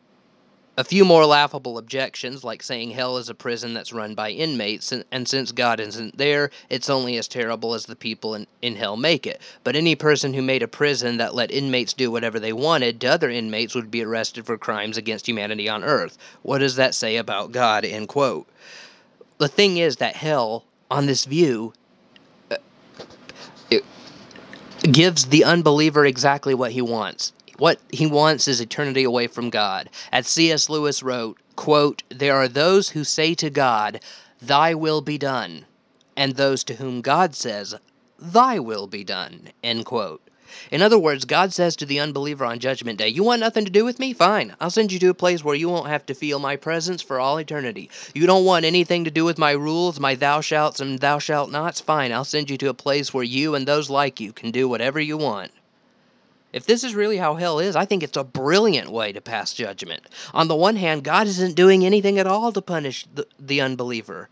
a 0.79 0.83
few 0.85 1.03
more 1.03 1.25
laughable 1.25 1.77
objections, 1.77 2.45
like 2.45 2.63
saying 2.63 2.91
hell 2.91 3.17
is 3.17 3.27
a 3.27 3.35
prison 3.35 3.73
that's 3.73 3.91
run 3.91 4.15
by 4.15 4.29
inmates, 4.29 4.93
and, 4.93 5.03
and, 5.11 5.27
since 5.27 5.51
God 5.51 5.77
isn't 5.81 6.17
there, 6.17 6.51
it's 6.69 6.89
only 6.89 7.17
as 7.17 7.27
terrible 7.27 7.73
as 7.73 7.85
the 7.85 7.97
people 7.97 8.33
in, 8.33 8.47
in 8.61 8.77
hell 8.77 8.95
make 8.95 9.27
it. 9.27 9.41
But 9.65 9.75
any 9.75 9.93
person 9.95 10.33
who 10.33 10.41
made 10.41 10.63
a 10.63 10.69
prison 10.69 11.17
that 11.17 11.35
let 11.35 11.51
inmates 11.51 11.91
do 11.91 12.09
whatever 12.09 12.39
they 12.39 12.53
wanted 12.53 13.01
to 13.01 13.07
other 13.07 13.29
inmates 13.29 13.75
would 13.75 13.91
be 13.91 14.05
arrested 14.05 14.45
for 14.45 14.57
crimes 14.57 14.95
against 14.95 15.27
humanity 15.27 15.67
on 15.67 15.83
earth. 15.83 16.17
What 16.43 16.59
does 16.59 16.77
that 16.77 16.95
say 16.95 17.17
about 17.17 17.51
God? 17.51 17.83
End 17.83 18.07
quote. 18.07 18.47
The 19.37 19.49
thing 19.49 19.79
is 19.79 19.97
that 19.97 20.15
hell, 20.15 20.63
on 20.89 21.07
this 21.07 21.25
view, 21.25 21.73
uh, 22.49 22.55
gives 24.83 25.25
the 25.25 25.43
unbeliever 25.43 26.05
exactly 26.05 26.53
what 26.53 26.71
he 26.71 26.81
wants 26.81 27.33
what 27.59 27.79
he 27.91 28.07
wants 28.07 28.47
is 28.47 28.61
eternity 28.61 29.03
away 29.03 29.27
from 29.27 29.49
God. 29.49 29.89
As 30.11 30.27
C.S. 30.27 30.69
Lewis 30.69 31.03
wrote, 31.03 31.37
quote, 31.55 32.03
There 32.09 32.35
are 32.35 32.47
those 32.47 32.89
who 32.89 33.03
say 33.03 33.35
to 33.35 33.49
God, 33.49 33.99
Thy 34.41 34.73
will 34.73 35.01
be 35.01 35.17
done, 35.17 35.65
and 36.15 36.35
those 36.35 36.63
to 36.63 36.75
whom 36.75 37.01
God 37.01 37.35
says, 37.35 37.75
Thy 38.17 38.59
will 38.59 38.87
be 38.87 39.03
done, 39.03 39.49
end 39.61 39.85
quote. 39.85 40.21
In 40.71 40.81
other 40.81 40.97
words, 40.97 41.25
God 41.25 41.53
says 41.53 41.75
to 41.75 41.85
the 41.85 41.99
unbeliever 41.99 42.45
on 42.45 42.59
Judgment 42.59 42.97
Day, 42.97 43.09
You 43.09 43.23
want 43.23 43.41
nothing 43.41 43.65
to 43.65 43.71
do 43.71 43.83
with 43.85 43.99
me? 43.99 44.13
Fine. 44.13 44.55
I'll 44.59 44.69
send 44.69 44.91
you 44.91 44.99
to 44.99 45.09
a 45.09 45.13
place 45.13 45.43
where 45.43 45.53
you 45.53 45.69
won't 45.69 45.89
have 45.89 46.05
to 46.07 46.15
feel 46.15 46.39
my 46.39 46.55
presence 46.55 47.01
for 47.01 47.19
all 47.19 47.37
eternity. 47.37 47.89
You 48.15 48.25
don't 48.25 48.45
want 48.45 48.65
anything 48.65 49.03
to 49.03 49.11
do 49.11 49.25
with 49.25 49.37
my 49.37 49.51
rules, 49.51 49.99
my 49.99 50.15
thou 50.15 50.41
shalt 50.41 50.79
and 50.79 50.97
thou 50.99 51.19
shalt 51.19 51.51
nots? 51.51 51.81
Fine. 51.81 52.13
I'll 52.13 52.23
send 52.23 52.49
you 52.49 52.57
to 52.57 52.69
a 52.69 52.73
place 52.73 53.13
where 53.13 53.23
you 53.23 53.53
and 53.53 53.67
those 53.67 53.89
like 53.89 54.19
you 54.19 54.31
can 54.31 54.49
do 54.51 54.67
whatever 54.67 54.99
you 54.99 55.17
want. 55.17 55.51
If 56.51 56.65
this 56.65 56.83
is 56.83 56.95
really 56.95 57.17
how 57.17 57.35
hell 57.35 57.59
is, 57.59 57.75
I 57.75 57.85
think 57.85 58.01
it's 58.01 58.17
a 58.17 58.23
brilliant 58.23 58.89
way 58.89 59.11
to 59.11 59.21
pass 59.21 59.53
judgment. 59.53 60.01
On 60.33 60.47
the 60.47 60.55
one 60.55 60.77
hand, 60.77 61.03
God 61.03 61.27
isn't 61.27 61.55
doing 61.55 61.85
anything 61.85 62.17
at 62.17 62.25
all 62.25 62.51
to 62.51 62.61
punish 62.61 63.05
the, 63.13 63.27
the 63.39 63.61
unbeliever, 63.61 64.29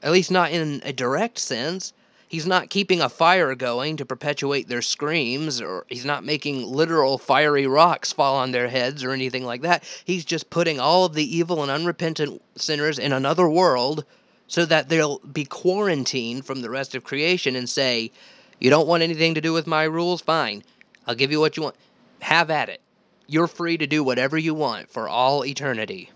at 0.00 0.12
least 0.12 0.30
not 0.30 0.52
in 0.52 0.80
a 0.84 0.92
direct 0.92 1.40
sense. 1.40 1.92
He's 2.28 2.46
not 2.46 2.70
keeping 2.70 3.00
a 3.00 3.08
fire 3.08 3.56
going 3.56 3.96
to 3.96 4.06
perpetuate 4.06 4.68
their 4.68 4.80
screams, 4.80 5.60
or 5.60 5.86
he's 5.88 6.04
not 6.04 6.22
making 6.22 6.70
literal 6.70 7.18
fiery 7.18 7.66
rocks 7.66 8.12
fall 8.12 8.36
on 8.36 8.52
their 8.52 8.68
heads 8.68 9.02
or 9.02 9.10
anything 9.10 9.44
like 9.44 9.62
that. 9.62 9.82
He's 10.04 10.24
just 10.24 10.50
putting 10.50 10.78
all 10.78 11.04
of 11.04 11.14
the 11.14 11.36
evil 11.36 11.62
and 11.62 11.70
unrepentant 11.70 12.40
sinners 12.54 13.00
in 13.00 13.12
another 13.12 13.48
world 13.50 14.04
so 14.46 14.64
that 14.66 14.88
they'll 14.88 15.18
be 15.18 15.44
quarantined 15.44 16.46
from 16.46 16.62
the 16.62 16.70
rest 16.70 16.94
of 16.94 17.02
creation 17.02 17.56
and 17.56 17.68
say, 17.68 18.12
You 18.60 18.70
don't 18.70 18.86
want 18.86 19.02
anything 19.02 19.34
to 19.34 19.40
do 19.40 19.52
with 19.52 19.66
my 19.66 19.82
rules? 19.82 20.20
Fine 20.20 20.62
I'll 21.10 21.16
give 21.16 21.32
you 21.32 21.40
what 21.40 21.56
you 21.56 21.64
want. 21.64 21.74
Have 22.20 22.50
at 22.50 22.68
it. 22.68 22.80
You're 23.26 23.48
free 23.48 23.76
to 23.78 23.86
do 23.88 24.04
whatever 24.04 24.38
you 24.38 24.54
want 24.54 24.88
for 24.88 25.08
all 25.08 25.44
eternity. 25.44 26.12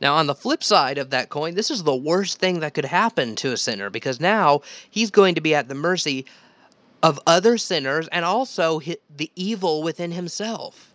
Now, 0.00 0.14
on 0.14 0.28
the 0.28 0.34
flip 0.36 0.62
side 0.62 0.96
of 0.96 1.10
that 1.10 1.28
coin, 1.28 1.56
this 1.56 1.72
is 1.72 1.82
the 1.82 1.92
worst 1.92 2.38
thing 2.38 2.60
that 2.60 2.74
could 2.74 2.84
happen 2.84 3.34
to 3.34 3.50
a 3.50 3.56
sinner 3.56 3.90
because 3.90 4.20
now 4.20 4.60
he's 4.88 5.10
going 5.10 5.34
to 5.34 5.40
be 5.40 5.56
at 5.56 5.66
the 5.66 5.74
mercy 5.74 6.24
of 7.02 7.18
other 7.26 7.58
sinners 7.58 8.06
and 8.12 8.24
also 8.24 8.80
the 9.16 9.32
evil 9.34 9.82
within 9.82 10.12
himself. 10.12 10.93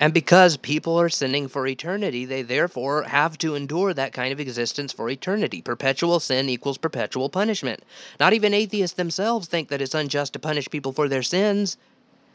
And 0.00 0.14
because 0.14 0.56
people 0.56 0.98
are 0.98 1.10
sinning 1.10 1.46
for 1.46 1.66
eternity, 1.66 2.24
they 2.24 2.40
therefore 2.40 3.02
have 3.02 3.36
to 3.38 3.54
endure 3.54 3.92
that 3.92 4.14
kind 4.14 4.32
of 4.32 4.40
existence 4.40 4.94
for 4.94 5.10
eternity. 5.10 5.60
Perpetual 5.60 6.18
sin 6.20 6.48
equals 6.48 6.78
perpetual 6.78 7.28
punishment. 7.28 7.82
Not 8.18 8.32
even 8.32 8.54
atheists 8.54 8.96
themselves 8.96 9.46
think 9.46 9.68
that 9.68 9.82
it's 9.82 9.94
unjust 9.94 10.32
to 10.32 10.38
punish 10.38 10.70
people 10.70 10.92
for 10.92 11.06
their 11.06 11.22
sins. 11.22 11.76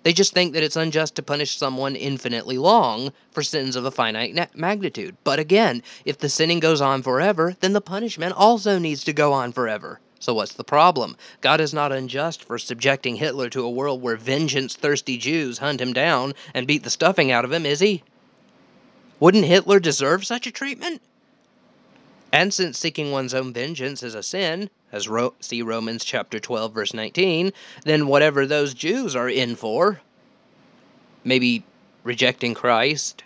They 0.03 0.13
just 0.13 0.33
think 0.33 0.53
that 0.53 0.61
it's 0.61 0.75
unjust 0.75 1.15
to 1.15 1.23
punish 1.23 1.57
someone 1.57 1.95
infinitely 1.95 2.59
long 2.59 3.11
for 3.31 3.41
sins 3.41 3.75
of 3.75 3.85
a 3.85 3.89
finite 3.89 4.55
magnitude. 4.55 5.17
But 5.23 5.39
again, 5.39 5.81
if 6.05 6.19
the 6.19 6.29
sinning 6.29 6.59
goes 6.59 6.81
on 6.81 7.01
forever, 7.01 7.55
then 7.61 7.73
the 7.73 7.81
punishment 7.81 8.35
also 8.37 8.77
needs 8.77 9.03
to 9.05 9.13
go 9.13 9.33
on 9.33 9.51
forever. 9.51 9.99
So 10.25 10.33
what's 10.33 10.53
the 10.53 10.63
problem? 10.63 11.17
God 11.41 11.61
is 11.61 11.71
not 11.71 11.91
unjust 11.91 12.43
for 12.43 12.57
subjecting 12.57 13.17
Hitler 13.17 13.47
to 13.51 13.63
a 13.63 13.69
world 13.69 14.01
where 14.01 14.15
vengeance 14.15 14.75
thirsty 14.75 15.19
Jews 15.19 15.59
hunt 15.59 15.79
him 15.79 15.93
down 15.93 16.33
and 16.51 16.65
beat 16.65 16.81
the 16.81 16.89
stuffing 16.89 17.29
out 17.29 17.45
of 17.45 17.51
him, 17.51 17.63
is 17.63 17.79
he? 17.79 18.01
Wouldn't 19.19 19.45
Hitler 19.45 19.79
deserve 19.79 20.25
such 20.25 20.47
a 20.47 20.51
treatment? 20.51 21.03
And 22.31 22.51
since 22.51 22.79
seeking 22.79 23.11
one's 23.11 23.35
own 23.35 23.53
vengeance 23.53 24.01
is 24.01 24.15
a 24.15 24.23
sin, 24.23 24.71
as 24.91 25.07
Ro- 25.07 25.35
see 25.41 25.61
Romans 25.61 26.03
chapter 26.03 26.39
12 26.39 26.73
verse 26.73 26.93
19, 26.95 27.53
then 27.83 28.07
whatever 28.07 28.47
those 28.47 28.73
Jews 28.73 29.15
are 29.15 29.29
in 29.29 29.55
for, 29.55 30.01
maybe 31.23 31.63
rejecting 32.03 32.55
Christ, 32.55 33.23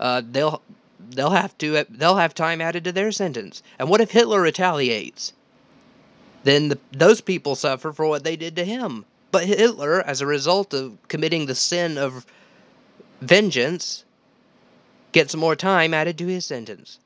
uh, 0.00 0.20
they'll 0.28 0.62
they'll 0.98 1.30
have 1.30 1.56
to 1.58 1.86
they'll 1.88 2.16
have 2.16 2.34
time 2.34 2.60
added 2.60 2.82
to 2.82 2.90
their 2.90 3.12
sentence. 3.12 3.62
And 3.78 3.88
what 3.88 4.00
if 4.00 4.10
Hitler 4.10 4.40
retaliates? 4.40 5.32
Then 6.44 6.68
the, 6.68 6.78
those 6.92 7.20
people 7.20 7.54
suffer 7.54 7.92
for 7.92 8.06
what 8.06 8.24
they 8.24 8.36
did 8.36 8.56
to 8.56 8.64
him. 8.64 9.04
But 9.30 9.44
Hitler, 9.44 10.02
as 10.02 10.20
a 10.20 10.26
result 10.26 10.74
of 10.74 10.96
committing 11.08 11.46
the 11.46 11.54
sin 11.54 11.98
of 11.98 12.26
vengeance, 13.20 14.04
gets 15.12 15.34
more 15.34 15.56
time 15.56 15.94
added 15.94 16.18
to 16.18 16.26
his 16.26 16.46
sentence. 16.46 16.98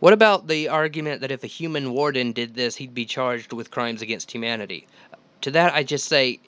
What 0.00 0.12
about 0.12 0.46
the 0.46 0.68
argument 0.68 1.20
that 1.22 1.32
if 1.32 1.42
a 1.42 1.48
human 1.48 1.92
warden 1.92 2.32
did 2.32 2.54
this, 2.54 2.76
he'd 2.76 2.94
be 2.94 3.04
charged 3.04 3.52
with 3.52 3.70
crimes 3.70 4.00
against 4.00 4.30
humanity? 4.30 4.86
To 5.40 5.50
that, 5.50 5.74
I 5.74 5.82
just 5.82 6.06
say, 6.06 6.38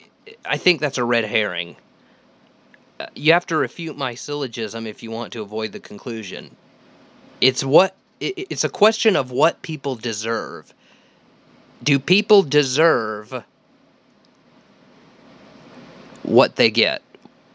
I 0.45 0.57
think 0.57 0.79
that's 0.79 0.97
a 0.97 1.03
red 1.03 1.25
herring. 1.25 1.75
Uh, 2.99 3.07
you 3.15 3.33
have 3.33 3.45
to 3.47 3.57
refute 3.57 3.97
my 3.97 4.15
syllogism 4.15 4.87
if 4.87 5.03
you 5.03 5.11
want 5.11 5.33
to 5.33 5.41
avoid 5.41 5.73
the 5.73 5.79
conclusion. 5.79 6.55
It's 7.41 7.63
what 7.63 7.95
it's 8.19 8.63
a 8.63 8.69
question 8.69 9.15
of 9.15 9.31
what 9.31 9.63
people 9.63 9.95
deserve. 9.95 10.73
Do 11.83 11.97
people 11.99 12.43
deserve 12.43 13.43
what 16.23 16.55
they 16.55 16.69
get 16.69 17.01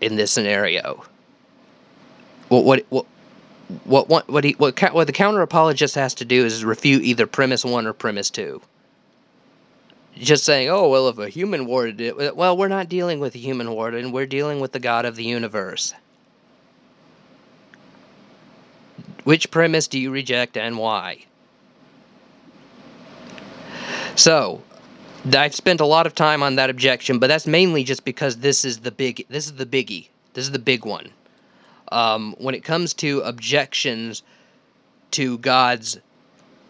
in 0.01 0.16
this 0.16 0.33
scenario? 0.33 1.05
What 2.49 2.64
what 2.64 2.87
what 2.91 3.07
what 3.85 4.09
what 4.09 4.29
what, 4.29 4.45
he, 4.45 4.53
what, 4.53 4.81
what 4.93 5.07
the 5.07 5.12
counter 5.12 5.43
apologist 5.43 5.95
has 5.95 6.14
to 6.14 6.24
do 6.24 6.45
is 6.45 6.64
refute 6.64 7.03
either 7.03 7.27
premise 7.27 7.64
one 7.64 7.87
or 7.87 7.93
premise 7.93 8.31
two. 8.31 8.61
Just 10.16 10.45
saying, 10.45 10.68
oh 10.70 10.89
well, 10.89 11.09
if 11.09 11.18
a 11.18 11.29
human 11.29 11.66
warded 11.66 12.01
it, 12.01 12.37
well, 12.37 12.57
we're 12.57 12.68
not 12.68 12.89
dealing 12.89 13.20
with 13.20 13.35
a 13.35 13.39
human 13.39 13.70
warden. 13.70 14.12
We're 14.12 14.27
dealing 14.27 14.61
with 14.61 14.72
the 14.72 14.81
God 14.81 15.05
of 15.05 15.16
the 15.16 15.24
universe. 15.24 15.95
Which 19.24 19.51
premise 19.51 19.89
do 19.89 19.99
you 19.99 20.11
reject 20.11 20.57
and 20.57 20.79
why? 20.79 21.24
So, 24.16 24.62
I've 25.32 25.54
spent 25.54 25.80
a 25.80 25.86
lot 25.86 26.06
of 26.06 26.14
time 26.14 26.42
on 26.42 26.56
that 26.56 26.70
objection, 26.70 27.18
but 27.18 27.26
that's 27.28 27.46
mainly 27.46 27.84
just 27.84 28.04
because 28.04 28.38
this 28.38 28.64
is 28.64 28.78
the 28.78 28.90
big 28.90 29.26
this 29.28 29.46
is 29.46 29.52
the 29.52 29.66
biggie. 29.66 30.08
This 30.32 30.44
is 30.44 30.52
the 30.52 30.58
big 30.58 30.84
one. 30.84 31.10
Um, 31.92 32.34
when 32.38 32.54
it 32.54 32.64
comes 32.64 32.94
to 32.94 33.20
objections 33.20 34.22
to 35.12 35.38
God's 35.38 35.98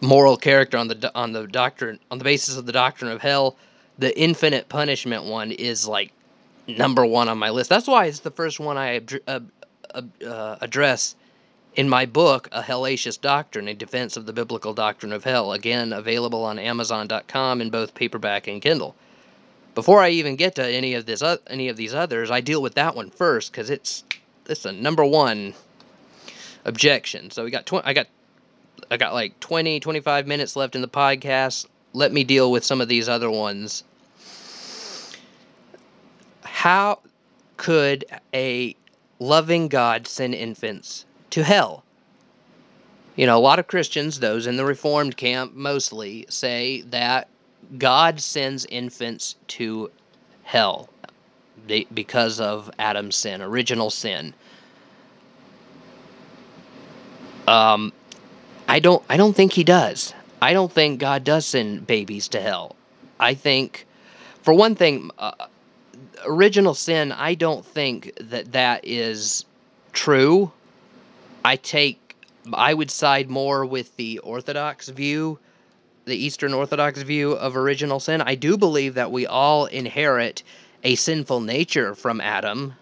moral 0.01 0.37
character 0.37 0.77
on 0.77 0.89
the 0.89 1.11
on 1.15 1.31
the 1.31 1.47
doctrine 1.47 1.99
on 2.11 2.17
the 2.17 2.23
basis 2.23 2.57
of 2.57 2.65
the 2.65 2.71
doctrine 2.71 3.11
of 3.11 3.21
hell, 3.21 3.55
the 3.97 4.17
infinite 4.19 4.67
punishment 4.69 5.23
one 5.23 5.51
is 5.51 5.87
like 5.87 6.11
number 6.67 7.05
one 7.05 7.29
on 7.29 7.37
my 7.37 7.49
list. 7.49 7.69
That's 7.69 7.87
why 7.87 8.05
it's 8.07 8.19
the 8.19 8.31
first 8.31 8.59
one 8.59 8.77
I 8.77 9.01
uh, 9.27 9.39
uh, 9.93 10.57
address 10.59 11.15
in 11.77 11.87
my 11.87 12.07
book, 12.07 12.49
A 12.51 12.63
Hellacious 12.63 13.21
Doctrine, 13.21 13.67
a 13.67 13.73
defense 13.75 14.17
of 14.17 14.25
the 14.25 14.33
biblical 14.33 14.73
doctrine 14.73 15.13
of 15.13 15.23
hell. 15.23 15.53
Again, 15.53 15.93
available 15.93 16.43
on 16.43 16.57
Amazon.com 16.57 17.61
in 17.61 17.69
both 17.69 17.93
paperback 17.93 18.47
and 18.47 18.59
Kindle. 18.59 18.95
Before 19.75 20.01
I 20.01 20.09
even 20.09 20.35
get 20.35 20.55
to 20.55 20.67
any 20.67 20.95
of 20.95 21.05
this, 21.05 21.21
uh, 21.21 21.37
any 21.45 21.69
of 21.69 21.77
these 21.77 21.93
others, 21.93 22.31
I 22.31 22.41
deal 22.41 22.63
with 22.63 22.73
that 22.73 22.95
one 22.95 23.11
first 23.11 23.51
because 23.51 23.69
it's 23.69 24.03
it's 24.49 24.65
a 24.65 24.71
number 24.71 25.05
one 25.05 25.53
objection. 26.65 27.29
So 27.29 27.43
we 27.43 27.51
got 27.51 27.67
tw- 27.67 27.85
I 27.85 27.93
got 27.93 28.07
I 28.89 28.97
got 28.97 29.13
like 29.13 29.39
20, 29.39 29.79
25 29.79 30.25
minutes 30.25 30.55
left 30.55 30.75
in 30.75 30.81
the 30.81 30.87
podcast. 30.87 31.67
Let 31.93 32.11
me 32.11 32.23
deal 32.23 32.51
with 32.51 32.65
some 32.65 32.81
of 32.81 32.87
these 32.87 33.07
other 33.07 33.29
ones. 33.29 33.83
How 36.43 37.01
could 37.57 38.03
a 38.33 38.75
loving 39.19 39.67
God 39.67 40.07
send 40.07 40.33
infants 40.33 41.05
to 41.31 41.43
hell? 41.43 41.83
You 43.15 43.25
know, 43.25 43.37
a 43.37 43.39
lot 43.39 43.59
of 43.59 43.67
Christians, 43.67 44.19
those 44.19 44.45
in 44.45 44.57
the 44.57 44.65
Reformed 44.65 45.17
camp 45.17 45.53
mostly, 45.55 46.25
say 46.29 46.81
that 46.81 47.27
God 47.77 48.19
sends 48.19 48.65
infants 48.65 49.35
to 49.47 49.89
hell 50.43 50.89
because 51.93 52.39
of 52.39 52.69
Adam's 52.79 53.15
sin, 53.15 53.41
original 53.41 53.89
sin. 53.89 54.33
Um, 57.47 57.91
I 58.67 58.79
don't. 58.79 59.03
I 59.09 59.17
don't 59.17 59.35
think 59.35 59.53
he 59.53 59.63
does. 59.63 60.13
I 60.41 60.53
don't 60.53 60.71
think 60.71 60.99
God 60.99 61.23
does 61.23 61.45
send 61.45 61.87
babies 61.87 62.27
to 62.29 62.41
hell. 62.41 62.75
I 63.19 63.33
think, 63.33 63.87
for 64.43 64.53
one 64.53 64.75
thing, 64.75 65.09
uh, 65.17 65.31
original 66.25 66.73
sin. 66.73 67.11
I 67.11 67.33
don't 67.33 67.65
think 67.65 68.13
that 68.19 68.51
that 68.51 68.81
is 68.83 69.45
true. 69.93 70.51
I 71.47 71.55
take. 71.55 72.17
I 72.51 72.73
would 72.73 72.91
side 72.91 73.29
more 73.29 73.65
with 73.65 73.95
the 73.95 74.19
Orthodox 74.19 74.89
view, 74.89 75.39
the 76.03 76.17
Eastern 76.17 76.53
Orthodox 76.53 77.01
view 77.03 77.31
of 77.31 77.55
original 77.55 78.01
sin. 78.01 78.21
I 78.21 78.35
do 78.35 78.57
believe 78.57 78.95
that 78.95 79.13
we 79.13 79.25
all 79.25 79.65
inherit 79.67 80.43
a 80.83 80.95
sinful 80.95 81.39
nature 81.39 81.95
from 81.95 82.19
Adam. 82.19 82.73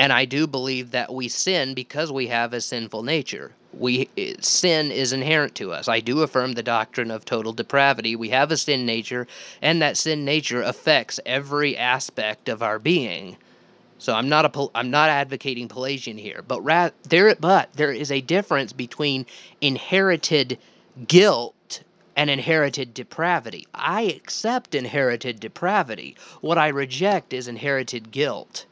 And 0.00 0.12
I 0.12 0.24
do 0.24 0.48
believe 0.48 0.90
that 0.90 1.14
we 1.14 1.28
sin 1.28 1.74
because 1.74 2.10
we 2.10 2.26
have 2.26 2.52
a 2.52 2.60
sinful 2.60 3.04
nature. 3.04 3.52
We 3.72 4.08
sin 4.40 4.90
is 4.90 5.12
inherent 5.12 5.54
to 5.56 5.72
us. 5.72 5.86
I 5.86 6.00
do 6.00 6.22
affirm 6.22 6.54
the 6.54 6.64
doctrine 6.64 7.12
of 7.12 7.24
total 7.24 7.52
depravity. 7.52 8.16
We 8.16 8.30
have 8.30 8.50
a 8.50 8.56
sin 8.56 8.84
nature, 8.84 9.28
and 9.62 9.80
that 9.80 9.96
sin 9.96 10.24
nature 10.24 10.62
affects 10.62 11.20
every 11.24 11.76
aspect 11.76 12.48
of 12.48 12.64
our 12.64 12.80
being. 12.80 13.36
So 13.98 14.14
I'm 14.14 14.28
not 14.28 14.44
a 14.44 14.68
I'm 14.74 14.90
not 14.90 15.10
advocating 15.10 15.68
Pelagian 15.68 16.16
here, 16.16 16.42
but 16.46 16.60
ra- 16.62 16.90
there 17.08 17.34
but 17.34 17.72
there 17.74 17.92
is 17.92 18.10
a 18.10 18.20
difference 18.20 18.72
between 18.72 19.26
inherited 19.60 20.58
guilt 21.06 21.82
and 22.16 22.30
inherited 22.30 22.94
depravity. 22.94 23.66
I 23.74 24.02
accept 24.02 24.74
inherited 24.74 25.40
depravity. 25.40 26.16
What 26.40 26.58
I 26.58 26.68
reject 26.68 27.32
is 27.32 27.48
inherited 27.48 28.10
guilt. 28.10 28.66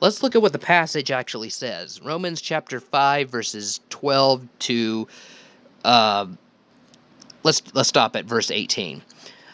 Let's 0.00 0.22
look 0.22 0.36
at 0.36 0.42
what 0.42 0.52
the 0.52 0.60
passage 0.60 1.10
actually 1.10 1.50
says. 1.50 2.00
Romans 2.00 2.40
chapter 2.40 2.78
5 2.78 3.30
verses 3.30 3.80
12 3.90 4.46
to 4.60 5.08
uh, 5.84 6.26
let's 7.42 7.62
let's 7.74 7.88
stop 7.88 8.14
at 8.14 8.24
verse 8.24 8.50
18. 8.50 9.02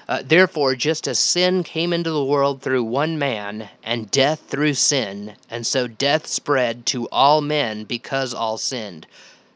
Uh, 0.07 0.23
Therefore, 0.23 0.75
just 0.75 1.09
as 1.09 1.19
sin 1.19 1.63
came 1.65 1.93
into 1.93 2.11
the 2.11 2.25
world 2.25 2.61
through 2.61 2.85
one 2.85 3.19
man, 3.19 3.71
and 3.83 4.11
death 4.11 4.43
through 4.49 4.75
sin, 4.75 5.35
and 5.49 5.67
so 5.67 5.87
death 5.87 6.27
spread 6.27 6.85
to 6.87 7.09
all 7.09 7.41
men 7.41 7.85
because 7.85 8.35
all 8.35 8.59
sinned. 8.59 9.07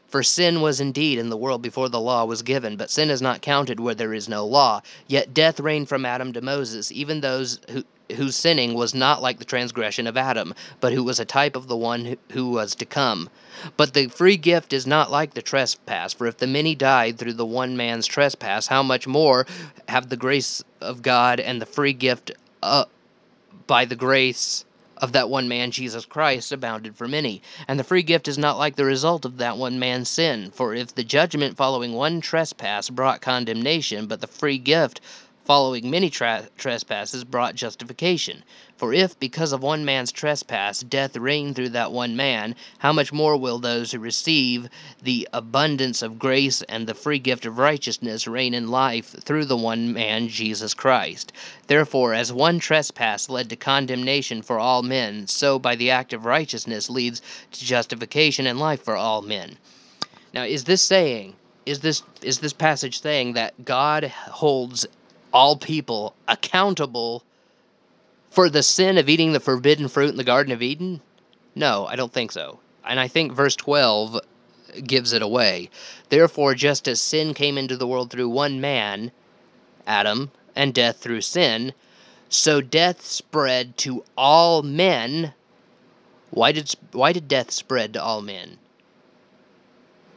For 0.09 0.23
sin 0.23 0.61
was 0.61 0.79
indeed 0.79 1.19
in 1.19 1.29
the 1.29 1.37
world 1.37 1.61
before 1.61 1.87
the 1.87 1.99
law 1.99 2.25
was 2.25 2.41
given, 2.41 2.75
but 2.77 2.89
sin 2.89 3.11
is 3.11 3.21
not 3.21 3.43
counted 3.43 3.79
where 3.79 3.93
there 3.93 4.13
is 4.13 4.27
no 4.27 4.43
law. 4.43 4.81
Yet 5.05 5.35
death 5.35 5.59
reigned 5.59 5.87
from 5.87 6.03
Adam 6.03 6.33
to 6.33 6.41
Moses, 6.41 6.91
even 6.91 7.21
those 7.21 7.59
who, 7.69 7.83
whose 8.15 8.35
sinning 8.35 8.73
was 8.73 8.95
not 8.95 9.21
like 9.21 9.37
the 9.37 9.45
transgression 9.45 10.07
of 10.07 10.17
Adam, 10.17 10.55
but 10.79 10.93
who 10.93 11.03
was 11.03 11.19
a 11.19 11.25
type 11.25 11.55
of 11.55 11.67
the 11.67 11.77
one 11.77 12.05
who, 12.05 12.17
who 12.31 12.49
was 12.49 12.73
to 12.75 12.85
come. 12.85 13.29
But 13.77 13.93
the 13.93 14.07
free 14.07 14.37
gift 14.37 14.73
is 14.73 14.87
not 14.87 15.11
like 15.11 15.35
the 15.35 15.43
trespass, 15.43 16.13
for 16.13 16.25
if 16.25 16.37
the 16.37 16.47
many 16.47 16.73
died 16.73 17.19
through 17.19 17.33
the 17.33 17.45
one 17.45 17.77
man's 17.77 18.07
trespass, 18.07 18.65
how 18.65 18.81
much 18.81 19.05
more 19.05 19.45
have 19.87 20.09
the 20.09 20.17
grace 20.17 20.63
of 20.81 21.03
God 21.03 21.39
and 21.39 21.61
the 21.61 21.67
free 21.67 21.93
gift 21.93 22.31
uh, 22.63 22.85
by 23.67 23.85
the 23.85 23.95
grace 23.95 24.65
of 24.99 25.13
that 25.13 25.29
one 25.29 25.47
man, 25.47 25.71
Jesus 25.71 26.05
Christ, 26.05 26.51
abounded 26.51 26.95
for 26.95 27.07
many. 27.07 27.41
And 27.67 27.79
the 27.79 27.83
free 27.83 28.03
gift 28.03 28.27
is 28.27 28.37
not 28.37 28.57
like 28.57 28.75
the 28.75 28.85
result 28.85 29.25
of 29.25 29.37
that 29.37 29.57
one 29.57 29.79
man's 29.79 30.09
sin. 30.09 30.51
For 30.51 30.73
if 30.73 30.93
the 30.95 31.03
judgment 31.03 31.57
following 31.57 31.93
one 31.93 32.21
trespass 32.21 32.89
brought 32.89 33.21
condemnation, 33.21 34.07
but 34.07 34.21
the 34.21 34.27
free 34.27 34.57
gift 34.57 35.01
following 35.49 35.89
many 35.89 36.11
tra- 36.11 36.47
trespasses 36.59 37.23
brought 37.23 37.55
justification. 37.55 38.43
For 38.77 38.93
if, 38.93 39.19
because 39.19 39.51
of 39.51 39.63
one 39.63 39.83
man's 39.83 40.11
trespass, 40.11 40.81
death 40.81 41.17
reigned 41.17 41.55
through 41.55 41.69
that 41.69 41.91
one 41.91 42.15
man, 42.15 42.53
how 42.77 42.93
much 42.93 43.11
more 43.11 43.35
will 43.35 43.57
those 43.57 43.91
who 43.91 43.97
receive 43.97 44.69
the 45.01 45.27
abundance 45.33 46.03
of 46.03 46.19
grace 46.19 46.61
and 46.69 46.85
the 46.85 46.93
free 46.93 47.17
gift 47.17 47.47
of 47.47 47.57
righteousness 47.57 48.27
reign 48.27 48.53
in 48.53 48.67
life 48.67 49.07
through 49.23 49.45
the 49.45 49.57
one 49.57 49.91
man, 49.91 50.27
Jesus 50.27 50.75
Christ? 50.75 51.33
Therefore, 51.65 52.13
as 52.13 52.31
one 52.31 52.59
trespass 52.59 53.27
led 53.27 53.49
to 53.49 53.55
condemnation 53.55 54.43
for 54.43 54.59
all 54.59 54.83
men, 54.83 55.25
so 55.25 55.57
by 55.57 55.75
the 55.75 55.89
act 55.89 56.13
of 56.13 56.25
righteousness 56.25 56.91
leads 56.91 57.23
to 57.53 57.65
justification 57.65 58.45
and 58.45 58.59
life 58.59 58.83
for 58.83 58.95
all 58.95 59.23
men. 59.23 59.57
Now, 60.31 60.43
is 60.43 60.65
this 60.65 60.83
saying, 60.83 61.33
is 61.65 61.79
this 61.79 62.03
is 62.21 62.39
this 62.39 62.53
passage 62.53 63.01
saying 63.01 63.33
that 63.33 63.65
God 63.65 64.05
holds 64.05 64.87
all 65.33 65.55
people 65.57 66.15
accountable 66.27 67.23
for 68.29 68.49
the 68.49 68.63
sin 68.63 68.97
of 68.97 69.09
eating 69.09 69.33
the 69.33 69.39
forbidden 69.39 69.87
fruit 69.87 70.09
in 70.09 70.17
the 70.17 70.23
Garden 70.23 70.53
of 70.53 70.61
Eden? 70.61 71.01
No, 71.55 71.85
I 71.87 71.95
don't 71.95 72.13
think 72.13 72.31
so. 72.31 72.59
And 72.85 72.99
I 72.99 73.07
think 73.07 73.33
verse 73.33 73.55
12 73.55 74.19
gives 74.83 75.13
it 75.13 75.21
away. 75.21 75.69
Therefore, 76.09 76.53
just 76.55 76.87
as 76.87 77.01
sin 77.01 77.33
came 77.33 77.57
into 77.57 77.77
the 77.77 77.87
world 77.87 78.11
through 78.11 78.29
one 78.29 78.61
man, 78.61 79.11
Adam, 79.87 80.31
and 80.55 80.73
death 80.73 80.97
through 80.97 81.21
sin, 81.21 81.73
so 82.29 82.61
death 82.61 83.05
spread 83.05 83.77
to 83.77 84.03
all 84.17 84.61
men. 84.61 85.33
Why 86.29 86.51
did, 86.51 86.73
why 86.91 87.11
did 87.11 87.27
death 87.27 87.51
spread 87.51 87.93
to 87.93 88.03
all 88.03 88.21
men? 88.21 88.57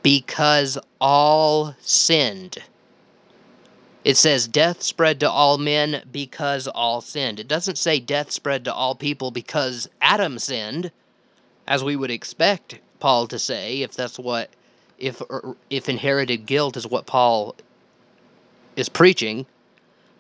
Because 0.03 0.79
all 1.01 1.75
sinned. 1.81 2.59
It 4.05 4.17
says 4.17 4.49
death 4.49 4.83
spread 4.83 5.21
to 5.21 5.31
all 5.31 5.59
men 5.59 6.03
because 6.11 6.67
all 6.67 7.01
sinned. 7.01 7.39
It 7.39 7.47
doesn't 7.47 7.79
say 7.79 8.01
death 8.01 8.33
spread 8.33 8.65
to 8.65 8.75
all 8.75 8.97
people 8.97 9.31
because 9.31 9.89
Adam 10.01 10.41
sinned, 10.41 10.91
as 11.69 11.85
we 11.85 11.95
would 11.95 12.11
expect 12.11 12.81
Paul 12.99 13.29
to 13.29 13.39
say 13.39 13.83
if 13.83 13.93
that's 13.93 14.19
what 14.19 14.51
if 14.99 15.21
er, 15.31 15.57
if 15.71 15.89
inherited 15.89 16.47
guilt 16.47 16.77
is 16.77 16.87
what 16.87 17.07
Paul 17.07 17.55
is 18.75 18.89
preaching. 18.89 19.47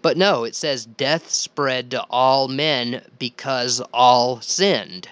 But 0.00 0.16
no, 0.16 0.44
it 0.44 0.54
says 0.54 0.86
death 0.86 1.30
spread 1.30 1.90
to 1.92 2.04
all 2.10 2.48
men 2.48 3.02
because 3.18 3.80
all 3.92 4.40
sinned. 4.40 5.08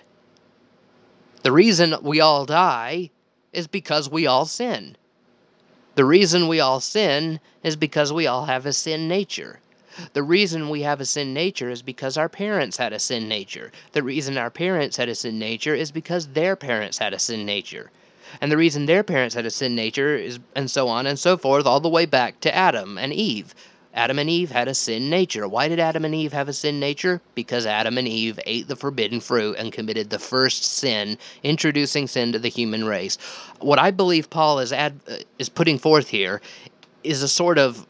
The 1.42 1.52
reason 1.52 1.94
we 2.02 2.20
all 2.20 2.44
die 2.44 3.10
is 3.52 3.66
because 3.66 4.10
we 4.10 4.26
all 4.26 4.46
sin. 4.46 4.96
The 5.97 6.05
reason 6.05 6.47
we 6.47 6.61
all 6.61 6.80
sin 6.80 7.41
is 7.62 7.76
because 7.76 8.12
we 8.12 8.26
all 8.26 8.45
have 8.45 8.64
a 8.64 8.72
sin 8.72 9.09
nature. 9.09 9.59
The 10.12 10.22
reason 10.22 10.70
we 10.70 10.82
have 10.82 11.01
a 11.01 11.05
sin 11.05 11.34
nature 11.34 11.68
is 11.68 11.82
because 11.82 12.16
our 12.16 12.28
parents 12.28 12.76
had 12.76 12.93
a 12.93 12.99
sin 12.99 13.28
nature. 13.28 13.72
The 13.93 14.03
reason 14.03 14.38
our 14.38 14.51
parents 14.51 14.97
had 14.97 15.09
a 15.09 15.14
sin 15.16 15.38
nature 15.38 15.74
is 15.74 15.91
because 15.91 16.28
their 16.28 16.55
parents 16.55 16.99
had 16.99 17.12
a 17.12 17.18
sin 17.18 17.45
nature. 17.45 17.91
And 18.41 18.53
the 18.53 18.57
reason 18.57 18.86
their 18.86 19.03
parents 19.03 19.34
had 19.34 19.47
a 19.47 19.51
sin 19.51 19.74
nature 19.74 20.14
is, 20.14 20.38
and 20.55 20.70
so 20.70 20.86
on 20.86 21.07
and 21.07 21.18
so 21.18 21.36
forth, 21.36 21.66
all 21.66 21.80
the 21.80 21.88
way 21.88 22.07
back 22.07 22.38
to 22.41 22.55
Adam 22.55 22.97
and 22.97 23.12
Eve. 23.12 23.53
Adam 23.95 24.18
and 24.18 24.30
Eve 24.30 24.51
had 24.51 24.68
a 24.68 24.74
sin 24.74 25.11
nature. 25.11 25.49
Why 25.49 25.66
did 25.68 25.80
Adam 25.80 26.05
and 26.05 26.14
Eve 26.14 26.32
have 26.32 26.49
a 26.49 26.53
sin 26.53 26.78
nature? 26.78 27.20
Because 27.34 27.66
Adam 27.66 27.99
and 27.99 28.07
Eve 28.07 28.38
ate 28.47 28.68
the 28.68 28.76
forbidden 28.76 29.20
fruit 29.20 29.57
and 29.59 29.72
committed 29.72 30.11
the 30.11 30.18
first 30.18 30.64
sin, 30.64 31.18
introducing 31.43 32.07
sin 32.07 32.32
to 32.32 32.38
the 32.38 32.49
human 32.49 32.84
race. 32.84 33.18
What 33.59 33.80
I 33.80 33.91
believe 33.91 34.30
Paul 34.30 34.61
is 34.61 34.72
ad, 34.72 35.01
uh, 35.09 35.16
is 35.38 35.49
putting 35.49 35.78
forth 35.78 36.09
here 36.09 36.41
is 37.03 37.22
a 37.22 37.28
sort 37.28 37.59
of 37.59 37.86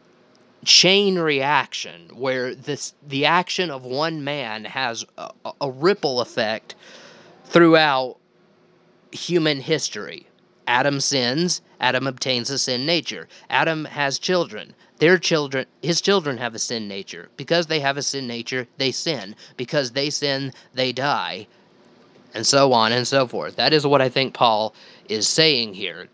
chain 0.65 1.19
reaction 1.19 2.09
where 2.15 2.55
this 2.55 2.95
the 3.09 3.25
action 3.25 3.71
of 3.71 3.85
one 3.85 4.25
man 4.25 4.65
has 4.65 5.05
a, 5.19 5.31
a 5.61 5.71
ripple 5.71 6.21
effect 6.21 6.75
throughout 7.45 8.17
human 9.13 9.61
history. 9.61 10.27
Adam 10.67 11.01
sins, 11.01 11.63
Adam 11.81 12.07
obtains 12.07 12.49
a 12.51 12.59
sin 12.59 12.87
nature. 12.87 13.27
Adam 13.49 13.85
has 13.87 14.19
children. 14.19 14.75
Their 15.01 15.17
children, 15.19 15.67
his 15.83 16.01
children 16.03 16.37
have 16.37 16.55
a 16.55 16.59
sin 16.59 16.87
nature. 16.87 17.31
Because 17.37 17.67
they 17.67 17.81
have 17.81 17.97
a 17.97 18.03
sin 18.03 18.27
nature, 18.27 18.69
they 18.77 18.93
sin. 18.93 19.35
Because 19.57 19.93
they 19.93 20.11
sin, 20.11 20.53
they 20.75 20.93
die. 20.93 21.47
And 22.35 22.47
so 22.47 22.73
on 22.73 22.93
and 22.93 23.09
so 23.09 23.27
forth. 23.27 23.57
That 23.57 23.73
is 23.73 23.87
what 23.87 24.03
I 24.03 24.11
think 24.11 24.35
Paul 24.35 24.75
is 25.09 25.27
saying 25.27 25.75
here. 25.75 26.09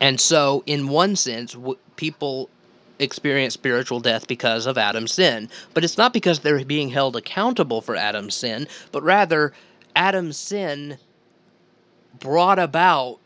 And 0.00 0.20
so, 0.20 0.62
in 0.66 0.88
one 0.88 1.16
sense, 1.16 1.56
people 1.96 2.50
experience 2.98 3.54
spiritual 3.54 4.00
death 4.00 4.28
because 4.28 4.66
of 4.66 4.76
Adam's 4.76 5.12
sin. 5.12 5.48
But 5.72 5.82
it's 5.82 5.98
not 5.98 6.12
because 6.12 6.40
they're 6.40 6.64
being 6.64 6.90
held 6.90 7.16
accountable 7.16 7.80
for 7.80 7.96
Adam's 7.96 8.34
sin, 8.34 8.68
but 8.92 9.02
rather, 9.02 9.52
Adam's 9.96 10.36
sin 10.36 10.98
brought 12.20 12.58
about 12.58 13.18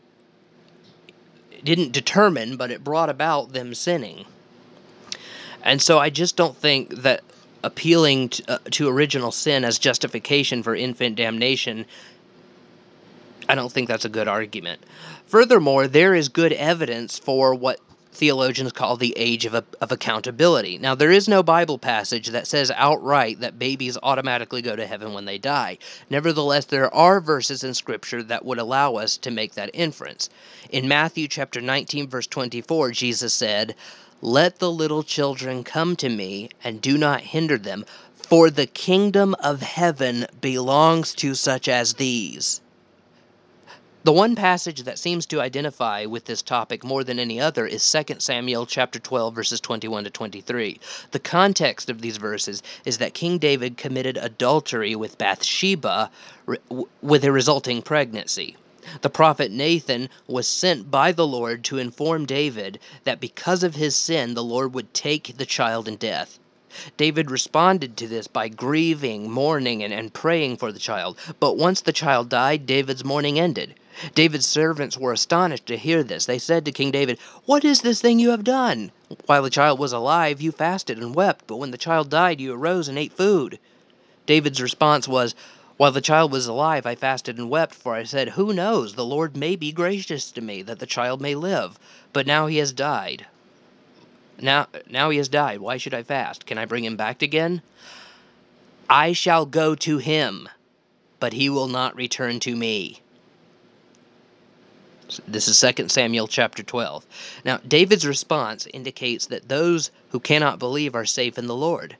didn't 1.63 1.91
determine, 1.91 2.57
but 2.57 2.71
it 2.71 2.83
brought 2.83 3.09
about 3.09 3.53
them 3.53 3.73
sinning. 3.73 4.25
And 5.63 5.81
so 5.81 5.99
I 5.99 6.09
just 6.09 6.35
don't 6.35 6.55
think 6.55 6.89
that 7.01 7.21
appealing 7.63 8.29
to, 8.29 8.51
uh, 8.51 8.57
to 8.71 8.87
original 8.87 9.31
sin 9.31 9.65
as 9.65 9.77
justification 9.77 10.63
for 10.63 10.75
infant 10.75 11.17
damnation 11.17 11.85
I 13.49 13.55
don't 13.55 13.71
think 13.71 13.87
that's 13.87 14.05
a 14.05 14.09
good 14.09 14.27
argument. 14.27 14.79
Furthermore, 15.25 15.87
there 15.87 16.13
is 16.13 16.29
good 16.29 16.53
evidence 16.53 17.17
for 17.17 17.55
what 17.55 17.79
theologians 18.11 18.71
call 18.71 18.97
the 18.97 19.13
age 19.17 19.45
of, 19.45 19.53
of 19.53 19.91
accountability. 19.91 20.77
Now, 20.77 20.95
there 20.95 21.11
is 21.11 21.27
no 21.27 21.43
Bible 21.43 21.77
passage 21.77 22.27
that 22.27 22.47
says 22.47 22.71
outright 22.71 23.39
that 23.39 23.59
babies 23.59 23.97
automatically 24.01 24.61
go 24.61 24.75
to 24.75 24.87
heaven 24.87 25.13
when 25.13 25.25
they 25.25 25.37
die. 25.37 25.77
Nevertheless, 26.09 26.65
there 26.65 26.93
are 26.93 27.21
verses 27.21 27.63
in 27.63 27.73
Scripture 27.73 28.23
that 28.23 28.43
would 28.45 28.57
allow 28.57 28.95
us 28.95 29.17
to 29.17 29.31
make 29.31 29.53
that 29.53 29.71
inference. 29.73 30.29
In 30.69 30.87
Matthew 30.87 31.27
chapter 31.27 31.61
19, 31.61 32.07
verse 32.07 32.27
24, 32.27 32.91
Jesus 32.91 33.33
said, 33.33 33.75
Let 34.21 34.59
the 34.59 34.71
little 34.71 35.03
children 35.03 35.63
come 35.63 35.95
to 35.97 36.09
me, 36.09 36.49
and 36.63 36.81
do 36.81 36.97
not 36.97 37.21
hinder 37.21 37.57
them, 37.57 37.85
for 38.13 38.49
the 38.49 38.67
kingdom 38.67 39.35
of 39.43 39.61
heaven 39.61 40.27
belongs 40.41 41.13
to 41.15 41.35
such 41.35 41.67
as 41.67 41.93
these. 41.95 42.61
The 44.05 44.13
one 44.13 44.37
passage 44.37 44.83
that 44.83 44.97
seems 44.97 45.25
to 45.25 45.41
identify 45.41 46.05
with 46.05 46.23
this 46.23 46.41
topic 46.41 46.85
more 46.85 47.03
than 47.03 47.19
any 47.19 47.41
other 47.41 47.67
is 47.67 47.91
2 47.91 48.15
Samuel 48.19 48.65
chapter 48.65 48.97
12 48.97 49.35
verses 49.35 49.59
21 49.59 50.05
to 50.05 50.09
23. 50.09 50.79
The 51.11 51.19
context 51.19 51.89
of 51.89 51.99
these 51.99 52.15
verses 52.15 52.63
is 52.85 52.97
that 52.99 53.13
King 53.13 53.37
David 53.39 53.75
committed 53.75 54.15
adultery 54.15 54.95
with 54.95 55.17
Bathsheba 55.17 56.09
with 57.01 57.25
a 57.25 57.31
resulting 57.33 57.81
pregnancy. 57.81 58.55
The 59.01 59.09
prophet 59.09 59.51
Nathan 59.51 60.07
was 60.27 60.47
sent 60.47 60.89
by 60.89 61.11
the 61.11 61.27
Lord 61.27 61.65
to 61.65 61.77
inform 61.77 62.25
David 62.25 62.79
that 63.03 63.19
because 63.19 63.63
of 63.63 63.75
his 63.75 63.97
sin 63.97 64.33
the 64.33 64.43
Lord 64.43 64.73
would 64.73 64.93
take 64.93 65.35
the 65.37 65.45
child 65.45 65.89
in 65.89 65.97
death. 65.97 66.39
David 66.95 67.29
responded 67.29 67.97
to 67.97 68.07
this 68.07 68.27
by 68.27 68.47
grieving, 68.47 69.29
mourning, 69.29 69.83
and, 69.83 69.91
and 69.91 70.13
praying 70.13 70.55
for 70.55 70.71
the 70.71 70.79
child. 70.79 71.17
But 71.39 71.57
once 71.57 71.81
the 71.81 71.91
child 71.91 72.29
died, 72.29 72.65
David's 72.65 73.03
mourning 73.03 73.37
ended. 73.37 73.75
David's 74.15 74.45
servants 74.45 74.97
were 74.97 75.11
astonished 75.11 75.65
to 75.65 75.75
hear 75.77 76.03
this. 76.03 76.25
They 76.25 76.39
said 76.39 76.63
to 76.65 76.71
King 76.71 76.91
David, 76.91 77.19
What 77.45 77.65
is 77.65 77.81
this 77.81 77.99
thing 77.99 78.17
you 78.17 78.29
have 78.29 78.43
done? 78.45 78.91
While 79.25 79.43
the 79.43 79.49
child 79.49 79.77
was 79.77 79.91
alive, 79.91 80.41
you 80.41 80.51
fasted 80.53 80.97
and 80.97 81.13
wept, 81.13 81.45
but 81.47 81.57
when 81.57 81.71
the 81.71 81.77
child 81.77 82.09
died, 82.09 82.39
you 82.39 82.53
arose 82.53 82.87
and 82.87 82.97
ate 82.97 83.11
food. 83.11 83.59
David's 84.25 84.61
response 84.61 85.07
was, 85.07 85.35
While 85.75 85.91
the 85.91 85.99
child 85.99 86.31
was 86.31 86.47
alive, 86.47 86.85
I 86.85 86.95
fasted 86.95 87.37
and 87.37 87.49
wept, 87.49 87.75
for 87.75 87.93
I 87.93 88.03
said, 88.03 88.29
Who 88.29 88.53
knows? 88.53 88.93
The 88.93 89.03
Lord 89.03 89.35
may 89.35 89.55
be 89.55 89.71
gracious 89.71 90.31
to 90.31 90.41
me, 90.41 90.61
that 90.61 90.79
the 90.79 90.85
child 90.85 91.19
may 91.19 91.35
live. 91.35 91.77
But 92.13 92.25
now 92.25 92.47
he 92.47 92.57
has 92.57 92.71
died. 92.71 93.25
Now, 94.41 94.67
now 94.89 95.09
he 95.09 95.17
has 95.17 95.27
died. 95.27 95.59
Why 95.59 95.75
should 95.75 95.93
I 95.93 96.03
fast? 96.03 96.45
Can 96.45 96.57
I 96.57 96.63
bring 96.65 96.85
him 96.85 96.95
back 96.95 97.21
again? 97.21 97.61
I 98.89 99.11
shall 99.11 99.45
go 99.45 99.75
to 99.75 99.97
him, 99.97 100.47
but 101.19 101.33
he 101.33 101.49
will 101.49 101.67
not 101.67 101.95
return 101.95 102.39
to 102.41 102.55
me. 102.55 103.01
This 105.27 105.47
is 105.47 105.59
2 105.59 105.89
Samuel 105.89 106.27
chapter 106.27 106.61
12. 106.61 107.05
Now, 107.43 107.57
David's 107.67 108.05
response 108.05 108.67
indicates 108.67 109.25
that 109.27 109.49
those 109.49 109.89
who 110.11 110.19
cannot 110.19 110.59
believe 110.59 110.93
are 110.93 111.05
safe 111.05 111.37
in 111.37 111.47
the 111.47 111.55
Lord. 111.55 111.97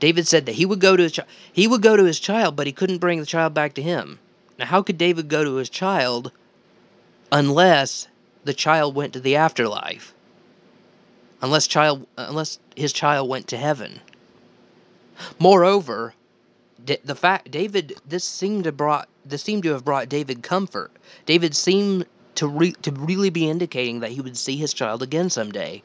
David 0.00 0.26
said 0.26 0.44
that 0.46 0.56
he 0.56 0.66
would 0.66 0.80
go 0.80 0.96
to 0.96 1.24
he 1.52 1.68
would 1.68 1.82
go 1.82 1.96
to 1.96 2.04
his 2.04 2.18
child, 2.18 2.56
but 2.56 2.66
he 2.66 2.72
couldn't 2.72 2.98
bring 2.98 3.20
the 3.20 3.26
child 3.26 3.54
back 3.54 3.74
to 3.74 3.82
him. 3.82 4.18
Now, 4.58 4.66
how 4.66 4.82
could 4.82 4.98
David 4.98 5.28
go 5.28 5.44
to 5.44 5.54
his 5.54 5.70
child 5.70 6.32
unless 7.30 8.08
the 8.42 8.54
child 8.54 8.96
went 8.96 9.12
to 9.12 9.20
the 9.20 9.36
afterlife? 9.36 10.12
Unless 11.40 11.68
child 11.68 12.08
unless 12.16 12.58
his 12.74 12.92
child 12.92 13.28
went 13.28 13.46
to 13.48 13.56
heaven. 13.56 14.00
Moreover, 15.38 16.14
the 16.84 17.14
fact 17.14 17.52
David 17.52 18.00
this 18.04 18.24
seemed 18.24 18.64
to 18.64 18.72
brought 18.72 19.08
this 19.24 19.42
seemed 19.42 19.62
to 19.62 19.72
have 19.74 19.84
brought 19.84 20.08
David 20.08 20.42
comfort. 20.42 20.90
David 21.24 21.54
seemed 21.54 22.06
to, 22.38 22.46
re, 22.48 22.72
to 22.82 22.92
really 22.92 23.30
be 23.30 23.48
indicating 23.50 24.00
that 24.00 24.12
he 24.12 24.20
would 24.20 24.36
see 24.36 24.56
his 24.56 24.72
child 24.72 25.02
again 25.02 25.30
someday. 25.30 25.82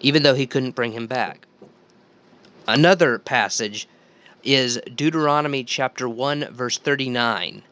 even 0.00 0.22
though 0.22 0.34
he 0.34 0.46
couldn't 0.46 0.74
bring 0.74 0.92
him 0.92 1.06
back. 1.06 1.46
Another 2.68 3.18
passage 3.18 3.88
is 4.44 4.80
Deuteronomy 4.94 5.64
chapter 5.64 6.08
1, 6.08 6.48
verse 6.52 6.78
39. 6.78 7.62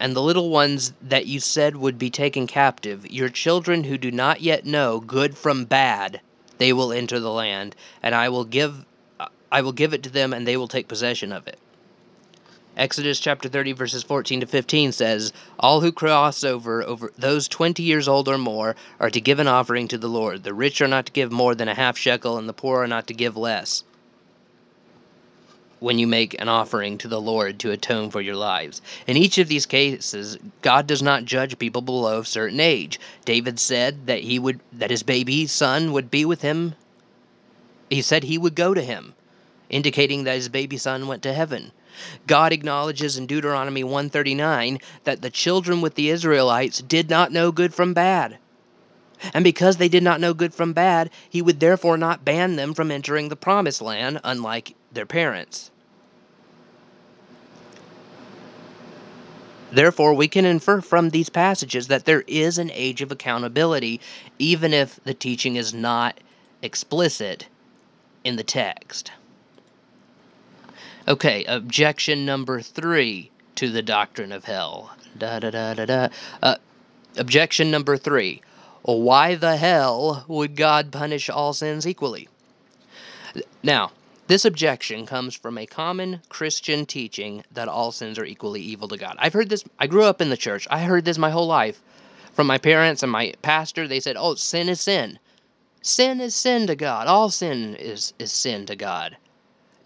And 0.00 0.14
the 0.14 0.22
little 0.22 0.50
ones 0.50 0.92
that 1.00 1.26
you 1.26 1.40
said 1.40 1.76
would 1.76 1.98
be 1.98 2.10
taken 2.10 2.46
captive, 2.46 3.10
your 3.10 3.28
children 3.28 3.84
who 3.84 3.98
do 3.98 4.10
not 4.10 4.40
yet 4.40 4.66
know 4.66 5.00
good 5.00 5.36
from 5.36 5.64
bad, 5.64 6.20
they 6.58 6.72
will 6.72 6.92
enter 6.92 7.20
the 7.20 7.30
land, 7.32 7.74
and 8.02 8.14
I 8.14 8.28
will 8.28 8.44
give 8.44 8.84
I 9.50 9.62
will 9.62 9.72
give 9.72 9.94
it 9.94 10.02
to 10.02 10.10
them 10.10 10.34
and 10.34 10.46
they 10.46 10.56
will 10.58 10.68
take 10.68 10.88
possession 10.88 11.32
of 11.32 11.46
it. 11.48 11.58
Exodus 12.78 13.18
chapter 13.18 13.48
30 13.48 13.72
verses 13.72 14.04
14 14.04 14.38
to 14.38 14.46
15 14.46 14.92
says, 14.92 15.32
All 15.58 15.80
who 15.80 15.90
cross 15.90 16.44
over, 16.44 16.84
over 16.84 17.12
those 17.18 17.48
20 17.48 17.82
years 17.82 18.06
old 18.06 18.28
or 18.28 18.38
more, 18.38 18.76
are 19.00 19.10
to 19.10 19.20
give 19.20 19.40
an 19.40 19.48
offering 19.48 19.88
to 19.88 19.98
the 19.98 20.06
Lord. 20.06 20.44
The 20.44 20.54
rich 20.54 20.80
are 20.80 20.86
not 20.86 21.06
to 21.06 21.12
give 21.12 21.32
more 21.32 21.56
than 21.56 21.66
a 21.66 21.74
half 21.74 21.98
shekel, 21.98 22.38
and 22.38 22.48
the 22.48 22.52
poor 22.52 22.84
are 22.84 22.86
not 22.86 23.08
to 23.08 23.14
give 23.14 23.36
less. 23.36 23.82
When 25.80 25.98
you 25.98 26.06
make 26.06 26.40
an 26.40 26.48
offering 26.48 26.98
to 26.98 27.08
the 27.08 27.20
Lord 27.20 27.58
to 27.58 27.72
atone 27.72 28.12
for 28.12 28.20
your 28.20 28.36
lives. 28.36 28.80
In 29.08 29.16
each 29.16 29.38
of 29.38 29.48
these 29.48 29.66
cases, 29.66 30.38
God 30.62 30.86
does 30.86 31.02
not 31.02 31.24
judge 31.24 31.58
people 31.58 31.82
below 31.82 32.20
a 32.20 32.24
certain 32.24 32.60
age. 32.60 33.00
David 33.24 33.58
said 33.58 34.06
that 34.06 34.20
he 34.20 34.38
would 34.38 34.60
that 34.72 34.92
his 34.92 35.02
baby 35.02 35.48
son 35.48 35.90
would 35.90 36.12
be 36.12 36.24
with 36.24 36.42
him. 36.42 36.76
He 37.90 38.02
said 38.02 38.22
he 38.22 38.38
would 38.38 38.54
go 38.54 38.72
to 38.72 38.82
him, 38.82 39.14
indicating 39.68 40.22
that 40.24 40.36
his 40.36 40.48
baby 40.48 40.76
son 40.76 41.08
went 41.08 41.24
to 41.24 41.32
heaven. 41.32 41.72
God 42.26 42.52
acknowledges 42.52 43.16
in 43.16 43.26
Deuteronomy 43.26 43.84
139 43.84 44.78
that 45.04 45.22
the 45.22 45.30
children 45.30 45.80
with 45.80 45.94
the 45.94 46.10
Israelites 46.10 46.80
did 46.80 47.08
not 47.10 47.32
know 47.32 47.52
good 47.52 47.74
from 47.74 47.94
bad. 47.94 48.38
And 49.34 49.42
because 49.42 49.76
they 49.76 49.88
did 49.88 50.02
not 50.02 50.20
know 50.20 50.34
good 50.34 50.54
from 50.54 50.72
bad, 50.72 51.10
he 51.28 51.42
would 51.42 51.60
therefore 51.60 51.96
not 51.96 52.24
ban 52.24 52.56
them 52.56 52.74
from 52.74 52.90
entering 52.90 53.28
the 53.28 53.36
promised 53.36 53.82
land, 53.82 54.20
unlike 54.22 54.74
their 54.92 55.06
parents. 55.06 55.70
Therefore, 59.70 60.14
we 60.14 60.28
can 60.28 60.44
infer 60.44 60.80
from 60.80 61.10
these 61.10 61.28
passages 61.28 61.88
that 61.88 62.06
there 62.06 62.24
is 62.26 62.58
an 62.58 62.70
age 62.72 63.02
of 63.02 63.12
accountability, 63.12 64.00
even 64.38 64.72
if 64.72 64.98
the 65.04 65.14
teaching 65.14 65.56
is 65.56 65.74
not 65.74 66.20
explicit 66.62 67.48
in 68.24 68.36
the 68.36 68.44
text. 68.44 69.12
Okay, 71.08 71.46
objection 71.46 72.26
number 72.26 72.60
three 72.60 73.30
to 73.54 73.70
the 73.70 73.80
doctrine 73.80 74.30
of 74.30 74.44
hell. 74.44 74.94
Da 75.16 75.38
da 75.38 75.48
da 75.48 75.72
da 75.72 75.86
da. 75.86 76.08
Uh, 76.42 76.56
objection 77.16 77.70
number 77.70 77.96
three. 77.96 78.42
Why 78.82 79.34
the 79.34 79.56
hell 79.56 80.26
would 80.28 80.54
God 80.54 80.92
punish 80.92 81.30
all 81.30 81.54
sins 81.54 81.86
equally? 81.86 82.28
Now, 83.62 83.92
this 84.26 84.44
objection 84.44 85.06
comes 85.06 85.34
from 85.34 85.56
a 85.56 85.64
common 85.64 86.20
Christian 86.28 86.84
teaching 86.84 87.42
that 87.52 87.68
all 87.68 87.90
sins 87.90 88.18
are 88.18 88.26
equally 88.26 88.60
evil 88.60 88.88
to 88.88 88.98
God. 88.98 89.16
I've 89.18 89.32
heard 89.32 89.48
this, 89.48 89.64
I 89.78 89.86
grew 89.86 90.04
up 90.04 90.20
in 90.20 90.28
the 90.28 90.36
church. 90.36 90.68
I 90.70 90.80
heard 90.80 91.06
this 91.06 91.16
my 91.16 91.30
whole 91.30 91.46
life 91.46 91.80
from 92.34 92.46
my 92.46 92.58
parents 92.58 93.02
and 93.02 93.10
my 93.10 93.32
pastor. 93.40 93.88
They 93.88 94.00
said, 94.00 94.16
oh, 94.18 94.34
sin 94.34 94.68
is 94.68 94.82
sin. 94.82 95.18
Sin 95.80 96.20
is 96.20 96.34
sin 96.34 96.66
to 96.66 96.76
God. 96.76 97.06
All 97.06 97.30
sin 97.30 97.76
is, 97.76 98.12
is 98.18 98.30
sin 98.30 98.66
to 98.66 98.76
God. 98.76 99.16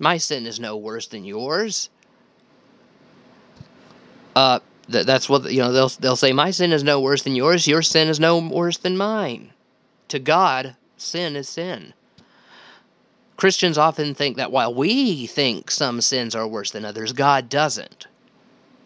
My 0.02 0.18
sin 0.18 0.46
is 0.48 0.58
no 0.58 0.76
worse 0.76 1.06
than 1.06 1.24
yours. 1.24 1.88
Uh, 4.34 4.58
th- 4.90 5.06
that's 5.06 5.28
what 5.28 5.48
you 5.52 5.60
know. 5.60 5.70
They'll 5.70 5.90
they'll 5.90 6.16
say 6.16 6.32
my 6.32 6.50
sin 6.50 6.72
is 6.72 6.82
no 6.82 7.00
worse 7.00 7.22
than 7.22 7.36
yours. 7.36 7.68
Your 7.68 7.82
sin 7.82 8.08
is 8.08 8.18
no 8.18 8.40
worse 8.40 8.76
than 8.76 8.96
mine. 8.96 9.52
To 10.08 10.18
God, 10.18 10.74
sin 10.96 11.36
is 11.36 11.48
sin. 11.48 11.94
Christians 13.36 13.78
often 13.78 14.12
think 14.12 14.36
that 14.38 14.50
while 14.50 14.74
we 14.74 15.28
think 15.28 15.70
some 15.70 16.00
sins 16.00 16.34
are 16.34 16.48
worse 16.48 16.72
than 16.72 16.84
others, 16.84 17.12
God 17.12 17.48
doesn't. 17.48 18.08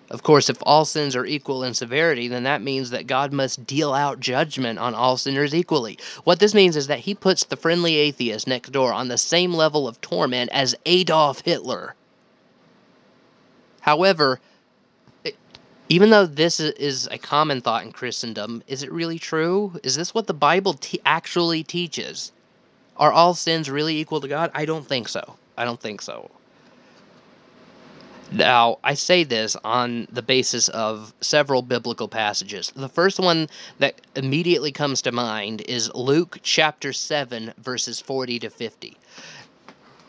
Of 0.09 0.23
course, 0.23 0.49
if 0.49 0.59
all 0.63 0.85
sins 0.85 1.17
are 1.17 1.27
equal 1.27 1.65
in 1.65 1.75
severity, 1.75 2.29
then 2.29 2.45
that 2.45 2.63
means 2.63 2.91
that 2.91 3.09
God 3.09 3.33
must 3.33 3.67
deal 3.67 3.93
out 3.93 4.21
judgment 4.21 4.79
on 4.79 4.95
all 4.95 5.17
sinners 5.17 5.55
equally. 5.55 5.99
What 6.23 6.39
this 6.39 6.55
means 6.55 6.77
is 6.77 6.87
that 6.87 7.01
he 7.01 7.15
puts 7.15 7.45
the 7.45 7.57
friendly 7.57 7.97
atheist 7.97 8.47
next 8.47 8.71
door 8.71 8.93
on 8.93 9.09
the 9.09 9.19
same 9.19 9.53
level 9.53 9.89
of 9.89 10.01
torment 10.01 10.51
as 10.53 10.77
Adolf 10.87 11.41
Hitler. 11.41 11.97
However, 13.81 14.41
even 15.89 16.11
though 16.11 16.27
this 16.27 16.61
is 16.61 17.09
a 17.11 17.19
common 17.19 17.61
thought 17.61 17.85
in 17.85 17.93
Christendom, 17.93 18.63
is 18.69 18.83
it 18.83 18.93
really 18.93 19.19
true? 19.19 19.73
Is 19.83 19.97
this 19.97 20.15
what 20.15 20.27
the 20.27 20.35
Bible 20.35 20.79
actually 21.05 21.65
teaches? 21.65 22.33
Are 22.97 23.13
all 23.13 23.35
sins 23.35 23.69
really 23.69 23.99
equal 23.99 24.21
to 24.21 24.29
God? 24.29 24.51
I 24.55 24.65
don't 24.65 24.87
think 24.87 25.09
so. 25.09 25.37
I 25.57 25.65
don't 25.65 25.81
think 25.81 26.01
so. 26.01 26.31
Now, 28.33 28.79
I 28.83 28.95
say 28.95 29.23
this 29.23 29.57
on 29.63 30.09
the 30.11 30.23
basis 30.23 30.69
of 30.71 31.15
several 31.21 31.63
biblical 31.63 32.09
passages. 32.09 32.73
The 32.75 32.89
first 32.89 33.21
one 33.21 33.49
that 33.79 34.01
immediately 34.17 34.73
comes 34.73 35.01
to 35.03 35.13
mind 35.13 35.61
is 35.63 35.95
Luke 35.95 36.39
chapter 36.43 36.93
7, 36.93 37.55
verses 37.59 38.01
40 38.01 38.41
to 38.41 38.51
50. 38.51 38.97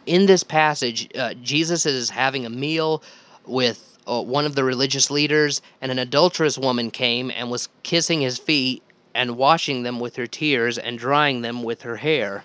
In 0.07 0.25
this 0.25 0.43
passage, 0.43 1.09
uh, 1.15 1.35
Jesus 1.35 1.85
is 1.85 2.09
having 2.09 2.45
a 2.45 2.49
meal 2.49 3.03
with 3.45 3.97
uh, 4.07 4.21
one 4.21 4.45
of 4.45 4.55
the 4.55 4.63
religious 4.63 5.11
leaders, 5.11 5.61
and 5.81 5.91
an 5.91 5.99
adulterous 5.99 6.57
woman 6.57 6.89
came 6.89 7.29
and 7.29 7.51
was 7.51 7.69
kissing 7.83 8.21
his 8.21 8.39
feet 8.39 8.81
and 9.13 9.37
washing 9.37 9.83
them 9.83 9.99
with 9.99 10.15
her 10.15 10.27
tears 10.27 10.77
and 10.77 10.97
drying 10.97 11.41
them 11.41 11.61
with 11.61 11.81
her 11.83 11.97
hair. 11.97 12.43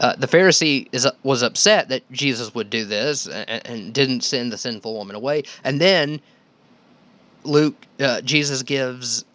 Uh, 0.00 0.16
the 0.16 0.26
Pharisee 0.26 0.88
is, 0.92 1.06
was 1.22 1.42
upset 1.42 1.90
that 1.90 2.10
Jesus 2.10 2.54
would 2.54 2.70
do 2.70 2.86
this 2.86 3.26
and, 3.26 3.66
and, 3.66 3.92
didn't 3.92 4.22
send 4.22 4.50
the 4.50 4.56
sinful 4.56 4.94
woman 4.94 5.14
away. 5.14 5.42
And 5.62 5.78
then 5.78 6.20
Luke, 7.44 7.76
uh, 8.00 8.22
Jesus 8.22 8.62
gives 8.62 9.26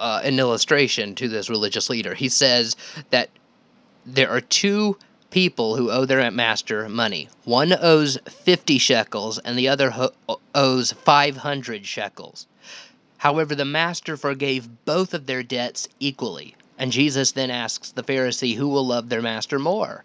uh, 0.00 0.22
an 0.24 0.38
illustration 0.38 1.14
to 1.16 1.28
this 1.28 1.50
religious 1.50 1.90
leader. 1.90 2.14
He 2.14 2.30
says 2.30 2.76
that 3.10 3.28
there 4.06 4.30
are 4.30 4.40
two 4.40 4.96
people 5.30 5.76
who 5.76 5.90
owe 5.90 6.06
their 6.06 6.30
master 6.30 6.88
money. 6.88 7.28
One 7.44 7.74
owes 7.78 8.18
50 8.26 8.78
shekels 8.78 9.38
and 9.38 9.58
the 9.58 9.68
other 9.68 9.90
ho- 9.90 10.40
owes 10.54 10.92
500 10.92 11.84
shekels. 11.84 12.46
However, 13.18 13.54
the 13.54 13.66
master 13.66 14.16
forgave 14.16 14.84
both 14.86 15.12
of 15.12 15.26
their 15.26 15.42
debts 15.42 15.88
equally. 16.00 16.54
And 16.78 16.92
Jesus 16.92 17.32
then 17.32 17.50
asks 17.50 17.90
the 17.90 18.04
Pharisee, 18.04 18.54
Who 18.54 18.68
will 18.68 18.86
love 18.86 19.08
their 19.08 19.20
master 19.20 19.58
more? 19.58 20.04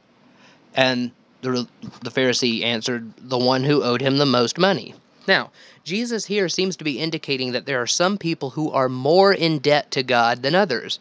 And 0.73 1.11
the, 1.41 1.67
the 2.01 2.09
Pharisee 2.09 2.63
answered, 2.63 3.13
The 3.17 3.37
one 3.37 3.63
who 3.63 3.83
owed 3.83 4.01
him 4.01 4.17
the 4.17 4.25
most 4.25 4.57
money. 4.57 4.95
Now, 5.27 5.51
Jesus 5.83 6.25
here 6.25 6.49
seems 6.49 6.75
to 6.77 6.83
be 6.83 6.99
indicating 6.99 7.51
that 7.51 7.65
there 7.65 7.81
are 7.81 7.87
some 7.87 8.17
people 8.17 8.49
who 8.49 8.71
are 8.71 8.89
more 8.89 9.31
in 9.31 9.59
debt 9.59 9.91
to 9.91 10.03
God 10.03 10.41
than 10.41 10.55
others. 10.55 10.99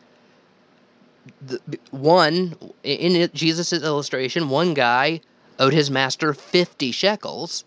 The, 1.41 1.61
one, 1.91 2.57
in 2.83 3.31
Jesus' 3.33 3.73
illustration, 3.73 4.49
one 4.49 4.75
guy 4.75 5.20
owed 5.59 5.73
his 5.73 5.91
master 5.91 6.35
50 6.35 6.93
shekels, 6.93 7.64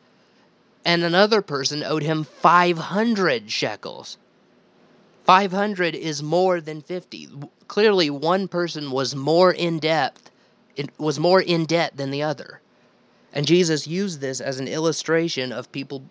and 0.83 1.03
another 1.03 1.41
person 1.41 1.83
owed 1.83 2.03
him 2.03 2.23
500 2.23 3.49
shekels. 3.49 4.17
500 5.25 5.95
is 5.95 6.21
more 6.21 6.61
than 6.61 6.81
50. 6.81 7.29
Clearly, 7.67 8.09
one 8.09 8.47
person 8.47 8.91
was 8.91 9.15
more 9.15 9.51
in 9.51 9.79
depth, 9.79 10.29
it 10.75 10.89
was 10.99 11.19
more 11.19 11.41
in 11.41 11.65
debt 11.65 11.97
than 11.97 12.11
the 12.11 12.21
other. 12.21 12.61
And 13.33 13.47
Jesus 13.47 13.87
used 13.87 14.21
this 14.21 14.39
as 14.39 14.59
an 14.59 14.67
illustration 14.67 15.51
of 15.51 15.71
people 15.71 16.03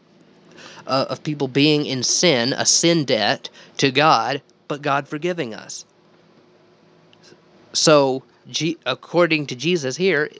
uh, 0.86 1.06
of 1.08 1.22
people 1.22 1.48
being 1.48 1.86
in 1.86 2.02
sin, 2.02 2.52
a 2.52 2.66
sin 2.66 3.04
debt 3.04 3.48
to 3.78 3.90
God, 3.90 4.42
but 4.68 4.82
God 4.82 5.08
forgiving 5.08 5.54
us. 5.54 5.84
So, 7.72 8.22
G- 8.50 8.76
according 8.84 9.46
to 9.46 9.56
Jesus 9.56 9.96
here, 9.96 10.30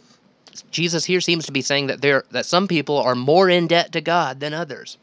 Jesus 0.70 1.04
here 1.04 1.20
seems 1.20 1.46
to 1.46 1.52
be 1.52 1.62
saying 1.62 1.86
that 1.86 2.02
there 2.02 2.24
that 2.30 2.46
some 2.46 2.68
people 2.68 2.98
are 2.98 3.14
more 3.14 3.48
in 3.48 3.66
debt 3.66 3.92
to 3.92 4.00
God 4.00 4.40
than 4.40 4.52
others. 4.52 4.98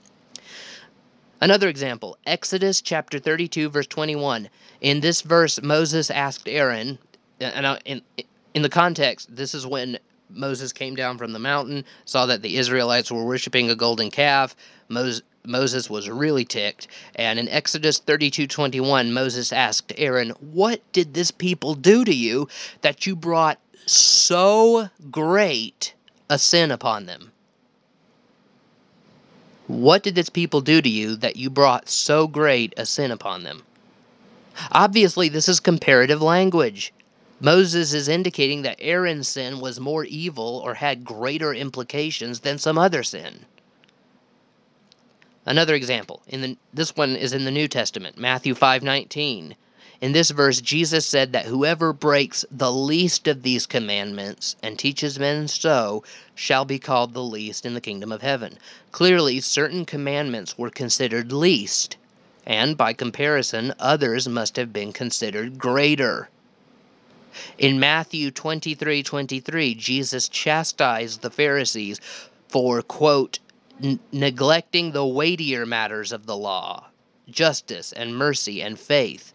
Another 1.44 1.70
example, 1.70 2.20
Exodus 2.28 2.82
chapter 2.82 3.18
32, 3.18 3.70
verse 3.70 3.88
21. 3.88 4.48
In 4.82 5.00
this 5.00 5.22
verse, 5.22 5.60
Moses 5.60 6.12
asked 6.12 6.48
Aaron, 6.48 7.00
and 7.40 7.80
in, 7.84 8.04
in 8.54 8.62
the 8.62 8.70
context, 8.70 9.36
this 9.36 9.56
is 9.56 9.66
when 9.66 9.98
Moses 10.30 10.72
came 10.72 10.96
down 10.96 11.18
from 11.18 11.34
the 11.34 11.40
mountain, 11.40 11.84
saw 12.06 12.28
that 12.28 12.44
the 12.44 12.58
Israelites 12.58 13.12
were 13.12 13.26
worshiping 13.26 13.72
a 13.72 13.76
golden 13.76 14.12
calf. 14.12 14.56
Moses, 14.88 15.24
Moses 15.44 15.90
was 15.90 16.08
really 16.08 16.46
ticked. 16.46 16.88
And 17.16 17.40
in 17.40 17.50
Exodus 17.50 18.00
32:21, 18.00 19.12
Moses 19.12 19.52
asked 19.52 19.94
Aaron, 19.98 20.30
"What 20.40 20.82
did 20.92 21.16
this 21.16 21.32
people 21.32 21.74
do 21.74 22.06
to 22.06 22.14
you 22.14 22.48
that 22.82 23.08
you 23.08 23.16
brought 23.16 23.60
so 23.88 24.92
great 25.10 25.96
a 26.30 26.38
sin 26.38 26.70
upon 26.70 27.08
them?" 27.08 27.31
What 29.72 30.04
did 30.04 30.16
this 30.16 30.30
people 30.30 30.60
do 30.60 30.82
to 30.82 30.90
you 30.90 31.16
that 31.16 31.38
you 31.38 31.50
brought 31.50 31.88
so 31.88 32.28
great 32.28 32.74
a 32.76 32.86
sin 32.86 33.10
upon 33.10 33.44
them? 33.44 33.64
Obviously, 34.74 35.30
this 35.30 35.48
is 35.48 35.62
comparative 35.62 36.22
language. 36.22 36.92
Moses 37.40 37.94
is 37.94 38.10
indicating 38.10 38.64
that 38.64 38.76
Aaron's 38.82 39.30
sin 39.30 39.62
was 39.62 39.80
more 39.80 40.04
evil 40.04 40.62
or 40.64 40.74
had 40.74 41.06
greater 41.06 41.54
implications 41.54 42.42
than 42.42 42.58
some 42.58 42.78
other 42.78 43.02
sin. 43.02 43.46
Another 45.46 45.74
example, 45.74 46.22
in 46.28 46.42
the, 46.42 46.58
this 46.74 46.98
one 46.98 47.16
is 47.16 47.32
in 47.32 47.46
the 47.46 47.50
New 47.50 47.70
Testament, 47.70 48.18
Matthew 48.18 48.54
5:19. 48.54 49.56
In 50.02 50.14
this 50.14 50.32
verse, 50.32 50.62
Jesus 50.62 51.06
said 51.06 51.32
that 51.32 51.46
whoever 51.46 51.94
breaks 51.94 52.44
the 52.50 52.72
least 52.72 53.28
of 53.28 53.44
these 53.44 53.68
commandments 53.68 54.56
and 54.64 54.80
teaches 54.80 55.20
men 55.20 55.48
so 55.48 56.04
shall 56.34 56.66
be 56.66 56.80
called 56.80 57.14
the 57.14 57.24
least 57.24 57.68
in 57.68 57.76
the 57.76 57.82
kingdom 57.82 58.12
of 58.12 58.24
heaven. 58.24 58.58
Clearly, 58.92 59.40
certain 59.40 59.86
commandments 59.86 60.58
were 60.58 60.72
considered 60.72 61.32
least, 61.32 61.98
and 62.48 62.76
by 62.76 62.94
comparison, 62.94 63.76
others 63.78 64.28
must 64.28 64.56
have 64.56 64.74
been 64.74 64.92
considered 64.92 65.60
greater. 65.60 66.30
In 67.60 67.80
Matthew 67.80 68.32
23 68.32 69.04
23, 69.04 69.76
Jesus 69.76 70.28
chastised 70.28 71.22
the 71.22 71.30
Pharisees 71.30 72.00
for, 72.48 72.82
quote, 72.82 73.38
neglecting 74.12 74.94
the 74.94 75.06
weightier 75.06 75.68
matters 75.68 76.12
of 76.12 76.26
the 76.26 76.36
law, 76.36 76.88
justice 77.30 77.92
and 77.94 78.16
mercy 78.16 78.64
and 78.64 78.80
faith. 78.80 79.34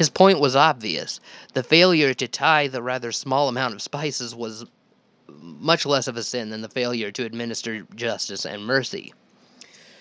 His 0.00 0.08
point 0.08 0.40
was 0.40 0.56
obvious. 0.56 1.20
The 1.52 1.62
failure 1.62 2.14
to 2.14 2.26
tithe 2.26 2.74
a 2.74 2.80
rather 2.80 3.12
small 3.12 3.50
amount 3.50 3.74
of 3.74 3.82
spices 3.82 4.34
was 4.34 4.64
much 5.28 5.84
less 5.84 6.08
of 6.08 6.16
a 6.16 6.22
sin 6.22 6.48
than 6.48 6.62
the 6.62 6.70
failure 6.70 7.10
to 7.10 7.26
administer 7.26 7.82
justice 7.94 8.46
and 8.46 8.64
mercy. 8.64 9.12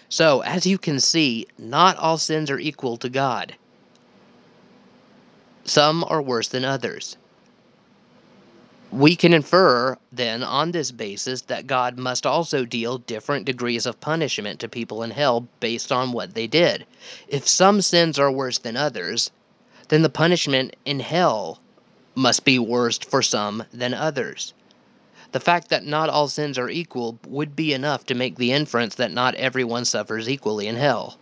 So, 0.07 0.39
as 0.39 0.65
you 0.65 0.77
can 0.77 1.01
see, 1.01 1.47
not 1.57 1.97
all 1.97 2.17
sins 2.17 2.49
are 2.49 2.57
equal 2.57 2.95
to 2.95 3.09
God. 3.09 3.57
Some 5.65 6.05
are 6.05 6.21
worse 6.21 6.47
than 6.47 6.63
others. 6.63 7.17
We 8.93 9.17
can 9.17 9.33
infer, 9.33 9.97
then, 10.13 10.43
on 10.43 10.71
this 10.71 10.91
basis, 10.91 11.41
that 11.41 11.67
God 11.67 11.97
must 11.97 12.25
also 12.25 12.63
deal 12.63 12.99
different 12.99 13.43
degrees 13.43 13.85
of 13.85 13.99
punishment 13.99 14.61
to 14.61 14.69
people 14.69 15.03
in 15.03 15.11
hell 15.11 15.45
based 15.59 15.91
on 15.91 16.13
what 16.13 16.35
they 16.35 16.47
did. 16.47 16.85
If 17.27 17.49
some 17.49 17.81
sins 17.81 18.17
are 18.17 18.31
worse 18.31 18.59
than 18.59 18.77
others, 18.77 19.31
then 19.89 20.01
the 20.01 20.09
punishment 20.09 20.75
in 20.85 20.99
hell 20.99 21.59
must 22.15 22.45
be 22.45 22.57
worse 22.57 22.97
for 22.97 23.21
some 23.21 23.63
than 23.73 23.93
others. 23.93 24.53
The 25.31 25.39
fact 25.39 25.69
that 25.69 25.85
not 25.85 26.09
all 26.09 26.27
sins 26.27 26.57
are 26.57 26.69
equal 26.69 27.19
would 27.27 27.55
be 27.55 27.73
enough 27.73 28.05
to 28.07 28.15
make 28.15 28.37
the 28.37 28.51
inference 28.51 28.95
that 28.95 29.11
not 29.11 29.35
everyone 29.35 29.85
suffers 29.85 30.27
equally 30.27 30.67
in 30.67 30.75
hell. 30.75 31.17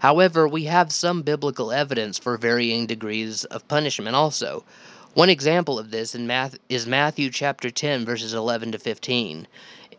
However, 0.00 0.48
we 0.48 0.64
have 0.64 0.92
some 0.92 1.22
biblical 1.22 1.72
evidence 1.72 2.18
for 2.18 2.36
varying 2.36 2.86
degrees 2.86 3.44
of 3.44 3.66
punishment 3.68 4.16
also. 4.16 4.64
One 5.14 5.28
example 5.28 5.78
of 5.78 5.90
this 5.90 6.14
in 6.14 6.26
Math- 6.26 6.58
is 6.68 6.86
Matthew 6.86 7.30
chapter 7.30 7.70
10 7.70 8.04
verses 8.04 8.34
11 8.34 8.72
to 8.72 8.78
15. 8.78 9.46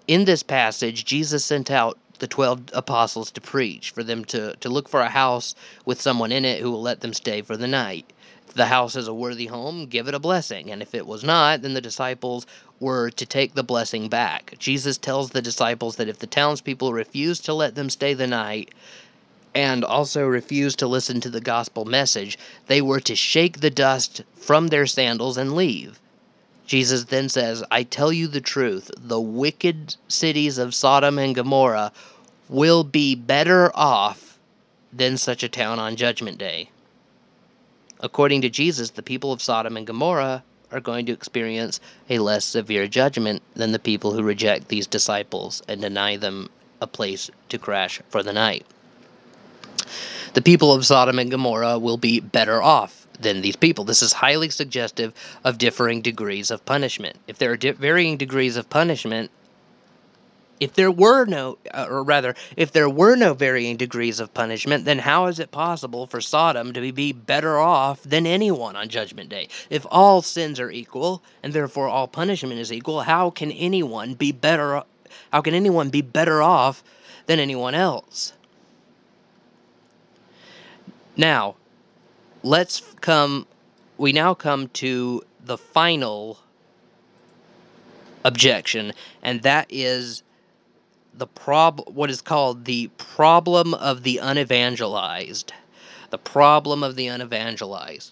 In 0.07 0.26
this 0.26 0.43
passage, 0.43 1.05
Jesus 1.05 1.45
sent 1.45 1.71
out 1.71 1.97
the 2.20 2.28
12 2.28 2.70
apostles 2.74 3.32
to 3.32 3.41
preach, 3.41 3.91
for 3.91 4.03
them 4.03 4.24
to, 4.26 4.55
to 4.57 4.70
look 4.70 4.88
for 4.88 5.01
a 5.01 5.09
house 5.09 5.55
with 5.86 6.01
someone 6.01 6.32
in 6.32 6.45
it 6.45 6.61
who 6.61 6.72
will 6.72 6.82
let 6.82 7.01
them 7.01 7.14
stay 7.14 7.41
for 7.41 7.57
the 7.57 7.68
night. 7.68 8.11
If 8.47 8.53
the 8.53 8.68
house 8.68 8.95
is 8.95 9.07
a 9.07 9.14
worthy 9.14 9.47
home, 9.47 9.88
give 9.88 10.07
it 10.07 10.14
a 10.14 10.20
blessing, 10.20 10.72
and 10.72 10.82
if 10.82 10.93
it 10.93 11.07
was 11.07 11.24
not, 11.24 11.61
then 11.61 11.74
the 11.74 11.82
disciples 11.82 12.45
were 12.80 13.09
to 13.09 13.26
take 13.26 13.55
the 13.55 13.64
blessing 13.64 14.09
back. 14.09 14.55
Jesus 14.59 14.97
tells 14.97 15.30
the 15.30 15.41
disciples 15.41 15.95
that 15.95 16.09
if 16.09 16.20
the 16.20 16.28
townspeople 16.28 16.93
refuse 16.93 17.39
to 17.39 17.53
let 17.53 17.76
them 17.76 17.89
stay 17.89 18.14
the 18.14 18.28
night, 18.28 18.74
and 19.55 19.84
also 19.84 20.26
refuse 20.26 20.76
to 20.76 20.88
listen 20.88 21.22
to 21.22 21.30
the 21.30 21.41
gospel 21.41 21.86
message, 21.86 22.38
they 22.68 22.82
were 22.82 22.99
to 22.99 23.16
shake 23.16 23.59
the 23.59 23.70
dust 23.70 24.24
from 24.36 24.68
their 24.68 24.86
sandals 24.86 25.38
and 25.38 25.55
leave. 25.55 25.99
Jesus 26.74 27.03
then 27.03 27.30
says, 27.30 27.63
I 27.69 27.84
tell 27.84 28.11
you 28.11 28.26
the 28.26 28.41
truth, 28.41 28.89
the 28.97 29.21
wicked 29.21 29.95
cities 30.07 30.57
of 30.57 30.74
Sodom 30.74 31.19
and 31.19 31.36
Gomorrah 31.36 31.91
will 32.49 32.84
be 32.84 33.13
better 33.13 33.69
off 33.76 34.39
than 34.91 35.19
such 35.19 35.43
a 35.43 35.49
town 35.49 35.78
on 35.78 35.95
Judgment 35.95 36.39
Day. 36.39 36.71
According 37.99 38.41
to 38.41 38.49
Jesus, 38.49 38.89
the 38.89 39.03
people 39.03 39.32
of 39.32 39.39
Sodom 39.39 39.78
and 39.78 39.86
Gomorrah 39.86 40.43
are 40.71 40.80
going 40.80 41.05
to 41.05 41.11
experience 41.11 41.80
a 42.09 42.17
less 42.17 42.43
severe 42.43 42.88
judgment 42.88 43.43
than 43.53 43.71
the 43.71 43.78
people 43.78 44.11
who 44.11 44.24
reject 44.24 44.69
these 44.69 44.88
disciples 44.88 45.61
and 45.67 45.80
deny 45.80 46.17
them 46.17 46.49
a 46.82 46.88
place 46.88 47.30
to 47.49 47.59
crash 47.59 48.01
for 48.09 48.24
the 48.24 48.34
night. 48.34 48.65
The 50.34 50.41
people 50.41 50.74
of 50.74 50.88
Sodom 50.88 51.19
and 51.19 51.30
Gomorrah 51.30 51.78
will 51.78 51.97
be 51.97 52.19
better 52.19 52.63
off 52.63 53.02
than 53.20 53.41
these 53.41 53.55
people. 53.55 53.84
This 53.84 54.01
is 54.01 54.14
highly 54.14 54.49
suggestive 54.49 55.14
of 55.43 55.57
differing 55.57 56.01
degrees 56.01 56.51
of 56.51 56.66
punishment. 56.66 57.18
If 57.28 57.38
there 57.38 57.51
are 57.51 57.57
di- 57.57 57.72
varying 57.72 58.18
degrees 58.18 58.57
of 58.57 58.70
punishment, 58.70 59.32
if 60.59 60.74
there 60.74 60.91
were 60.91 61.26
no, 61.26 61.57
uh, 61.74 61.88
or 61.89 62.03
rather, 62.03 62.36
if 62.55 62.72
there 62.72 62.89
were 62.89 63.16
no 63.16 63.34
varying 63.34 63.76
degrees 63.76 64.20
of 64.20 64.34
punishment, 64.34 64.86
then 64.86 64.99
how 64.99 65.26
is 65.26 65.39
it 65.39 65.51
possible 65.51 66.07
for 66.07 66.22
Sodom 66.22 66.72
to 66.74 66.91
be 66.91 67.11
better 67.11 67.59
off 67.59 68.01
than 68.03 68.26
anyone 68.26 68.76
on 68.76 68.88
Judgment 68.88 69.30
Day? 69.30 69.49
If 69.70 69.86
all 69.91 70.22
sins 70.22 70.59
are 70.59 70.72
equal, 70.72 71.22
and 71.41 71.53
therefore 71.53 71.89
all 71.89 72.07
punishment 72.07 72.59
is 72.59 72.72
equal, 72.72 73.01
how 73.01 73.30
can 73.30 73.51
anyone 73.51 74.14
be 74.14 74.32
better? 74.32 74.84
How 75.32 75.41
can 75.41 75.53
anyone 75.53 75.89
be 75.89 76.01
better 76.01 76.41
off 76.41 76.84
than 77.26 77.39
anyone 77.39 77.76
else? 77.76 78.34
Now, 81.18 81.55
let's 82.43 82.81
come. 83.01 83.47
We 83.97 84.11
now 84.11 84.33
come 84.33 84.67
to 84.69 85.23
the 85.43 85.57
final 85.57 86.39
objection, 88.23 88.93
and 89.21 89.41
that 89.41 89.67
is 89.69 90.23
the 91.13 91.27
prob 91.27 91.81
what 91.87 92.09
is 92.09 92.21
called 92.21 92.65
the 92.65 92.87
problem 92.97 93.73
of 93.73 94.03
the 94.03 94.19
unevangelized. 94.21 95.51
The 96.09 96.17
problem 96.17 96.83
of 96.83 96.95
the 96.95 97.07
unevangelized. 97.07 98.11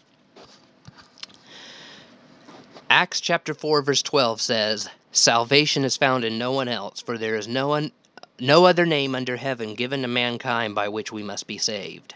Acts 2.90 3.22
chapter 3.22 3.54
4 3.54 3.82
verse 3.82 4.02
12 4.02 4.42
says, 4.42 4.90
"Salvation 5.12 5.86
is 5.86 5.98
found 5.98 6.26
in 6.26 6.38
no 6.38 6.52
one 6.52 6.68
else, 6.68 7.02
for 7.02 7.18
there 7.18 7.36
is 7.36 7.48
no 7.48 7.68
one 7.68 7.92
no 8.40 8.66
other 8.66 8.86
name 8.86 9.14
under 9.14 9.38
heaven 9.38 9.76
given 9.76 10.02
to 10.02 10.08
mankind 10.08 10.74
by 10.74 10.88
which 10.88 11.12
we 11.12 11.24
must 11.24 11.48
be 11.48 11.58
saved." 11.58 12.16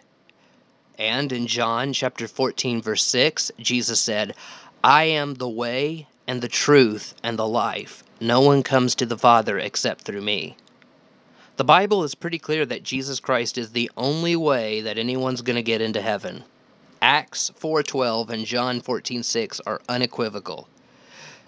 And 0.97 1.31
in 1.31 1.47
John 1.47 1.93
chapter 1.93 2.27
14 2.27 2.81
verse 2.81 3.03
6, 3.03 3.51
Jesus 3.59 3.99
said, 3.99 4.33
"I 4.83 5.03
am 5.03 5.33
the 5.33 5.49
way 5.49 6.07
and 6.27 6.41
the 6.41 6.47
truth 6.47 7.13
and 7.21 7.37
the 7.37 7.47
life. 7.47 8.03
No 8.21 8.39
one 8.41 8.63
comes 8.63 8.95
to 8.95 9.05
the 9.05 9.17
Father 9.17 9.59
except 9.59 10.01
through 10.01 10.21
me." 10.21 10.55
The 11.57 11.63
Bible 11.63 12.03
is 12.03 12.15
pretty 12.15 12.39
clear 12.39 12.65
that 12.65 12.83
Jesus 12.83 13.19
Christ 13.19 13.57
is 13.57 13.71
the 13.71 13.91
only 13.97 14.35
way 14.35 14.81
that 14.81 14.97
anyone's 14.97 15.41
going 15.41 15.55
to 15.55 15.61
get 15.61 15.81
into 15.81 16.01
heaven. 16.01 16.43
Acts 17.01 17.51
4:12 17.59 18.29
and 18.29 18.45
John 18.45 18.81
14:6 18.81 19.61
are 19.65 19.81
unequivocal. 19.87 20.67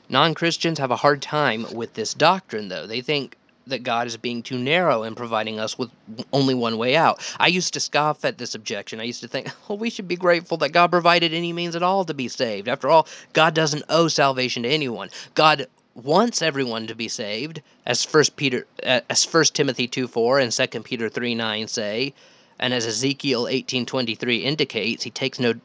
Non-Christians 0.10 0.80
have 0.80 0.92
a 0.92 0.98
hard 0.98 1.22
time 1.22 1.66
with 1.74 1.94
this 1.94 2.14
doctrine 2.14 2.70
though. 2.70 2.88
They 2.88 3.02
think 3.02 3.36
that 3.70 3.84
God 3.84 4.08
is 4.08 4.18
being 4.18 4.44
too 4.44 4.58
narrow 4.58 5.04
in 5.04 5.16
providing 5.16 5.60
us 5.60 5.78
with 5.78 5.90
only 6.34 6.54
one 6.54 6.78
way 6.78 6.96
out. 6.96 7.22
I 7.40 7.48
used 7.48 7.74
to 7.74 7.80
scoff 7.80 8.26
at 8.26 8.38
this 8.38 8.56
objection. 8.56 9.00
I 9.00 9.04
used 9.04 9.22
to 9.22 9.28
think, 9.28 9.48
well, 9.48 9.56
oh, 9.70 9.76
we 9.76 9.90
should 9.90 10.08
be 10.08 10.16
grateful 10.16 10.58
that 10.58 10.70
God 10.70 10.92
provided 10.92 11.34
any 11.34 11.54
means 11.54 11.76
at 11.76 11.84
all 11.84 12.06
to 12.06 12.14
be 12.14 12.28
saved. 12.28 12.68
After 12.68 12.90
all, 12.90 13.08
God 13.34 13.54
doesn't 13.54 13.84
owe 13.90 14.08
salvation 14.08 14.64
to 14.64 14.70
anyone. 14.70 15.10
God 15.36 15.68
wants 16.04 16.42
everyone 16.42 16.88
to 16.88 16.96
be 16.96 17.08
saved, 17.08 17.62
as 17.86 18.04
First 18.04 18.36
Peter, 18.36 18.68
as 18.84 19.26
First 19.26 19.56
Timothy 19.56 19.88
two 19.88 20.08
four 20.08 20.40
and 20.40 20.54
Second 20.54 20.84
Peter 20.84 21.10
three 21.10 21.34
nine 21.34 21.68
say, 21.68 22.14
and 22.60 22.74
as 22.74 22.86
Ezekiel 22.86 23.48
eighteen 23.48 23.86
twenty 23.86 24.16
three 24.16 24.38
indicates, 24.38 25.04
he 25.04 25.10
takes 25.10 25.40
no 25.40 25.56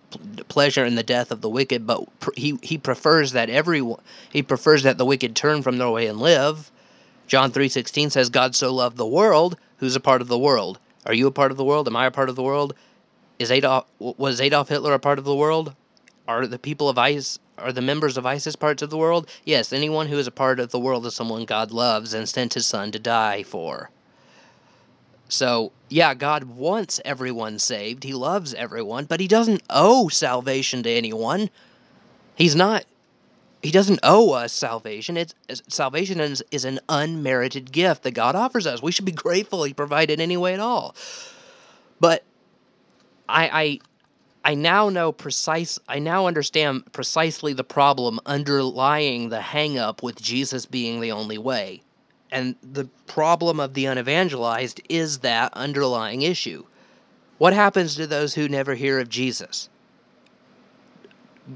pleasure 0.48 0.84
in 0.84 0.94
the 0.94 1.03
death 1.03 1.30
of 1.30 1.42
the 1.42 1.50
wicked, 1.50 1.86
but 1.86 2.05
he 2.36 2.59
he 2.62 2.78
prefers 2.78 3.32
that 3.32 3.50
everyone 3.50 4.00
he 4.30 4.42
prefers 4.42 4.82
that 4.84 4.98
the 4.98 5.05
wicked 5.05 5.36
turn 5.36 5.62
from 5.62 5.78
their 5.78 5.90
way 5.90 6.07
and 6.07 6.18
live. 6.18 6.70
John 7.27 7.51
three 7.51 7.68
sixteen 7.68 8.11
says, 8.11 8.29
God 8.29 8.55
so 8.55 8.73
loved 8.73 8.97
the 8.97 9.07
world. 9.07 9.57
Who's 9.79 9.97
a 9.97 10.01
part 10.01 10.23
of 10.23 10.29
the 10.29 10.39
world? 10.39 10.79
Are 11.07 11.14
you 11.14 11.27
a 11.27 11.33
part 11.33 11.51
of 11.51 11.57
the 11.57 11.64
world? 11.64 11.89
Am 11.89 11.97
I 11.97 12.07
a 12.07 12.11
part 12.11 12.29
of 12.29 12.37
the 12.37 12.43
world? 12.43 12.75
Is 13.39 13.51
Adolf 13.51 13.87
was 13.99 14.41
Adolf 14.41 14.68
Hitler 14.68 14.93
a 14.93 14.99
part 14.99 15.18
of 15.18 15.25
the 15.25 15.35
world? 15.35 15.75
Are 16.29 16.47
the 16.47 16.59
people 16.59 16.89
of 16.89 16.99
ISIS 16.99 17.39
are 17.59 17.73
the 17.73 17.81
members 17.81 18.16
of 18.16 18.27
ISIS 18.27 18.57
parts 18.57 18.83
of 18.83 18.91
the 18.91 18.99
world? 18.99 19.29
Yes, 19.45 19.73
anyone 19.73 20.09
who 20.09 20.18
is 20.18 20.27
a 20.27 20.33
part 20.33 20.61
of 20.61 20.70
the 20.70 20.79
world 20.79 21.07
is 21.07 21.14
someone 21.14 21.45
God 21.45 21.70
loves 21.70 22.14
and 22.14 22.29
sent 22.29 22.55
his 22.55 22.66
son 22.66 22.93
to 22.93 22.99
die 22.99 23.43
for. 23.43 23.91
So, 25.29 25.73
yeah, 25.89 26.14
God 26.14 26.45
wants 26.45 27.01
everyone 27.05 27.59
saved. 27.59 28.05
He 28.05 28.12
loves 28.12 28.53
everyone, 28.55 29.07
but 29.07 29.20
he 29.20 29.29
doesn't 29.29 29.62
owe 29.70 30.09
salvation 30.09 30.83
to 30.83 30.91
anyone. 30.91 31.51
He's 32.35 32.55
not 32.55 32.85
he 33.62 33.70
doesn't 33.70 34.00
owe 34.02 34.32
us 34.32 34.52
salvation. 34.52 35.16
It's 35.16 35.34
salvation 35.68 36.20
is, 36.20 36.42
is 36.50 36.64
an 36.64 36.80
unmerited 36.88 37.70
gift 37.70 38.02
that 38.02 38.10
God 38.10 38.34
offers 38.34 38.66
us. 38.66 38.82
We 38.82 38.92
should 38.92 39.04
be 39.04 39.12
grateful 39.12 39.62
he 39.62 39.72
provided 39.72 40.20
any 40.20 40.36
way 40.36 40.52
at 40.52 40.60
all. 40.60 40.96
But 42.00 42.24
I, 43.28 43.48
I 43.62 43.78
I 44.44 44.54
now 44.54 44.88
know 44.88 45.12
precise 45.12 45.78
I 45.88 46.00
now 46.00 46.26
understand 46.26 46.92
precisely 46.92 47.52
the 47.52 47.62
problem 47.62 48.18
underlying 48.26 49.28
the 49.28 49.40
hang 49.40 49.78
up 49.78 50.02
with 50.02 50.20
Jesus 50.20 50.66
being 50.66 51.00
the 51.00 51.12
only 51.12 51.38
way. 51.38 51.82
And 52.32 52.56
the 52.62 52.86
problem 53.06 53.60
of 53.60 53.74
the 53.74 53.84
unevangelized 53.84 54.80
is 54.88 55.18
that 55.18 55.52
underlying 55.54 56.22
issue. 56.22 56.64
What 57.38 57.52
happens 57.52 57.94
to 57.96 58.06
those 58.06 58.34
who 58.34 58.48
never 58.48 58.74
hear 58.74 58.98
of 58.98 59.08
Jesus? 59.08 59.68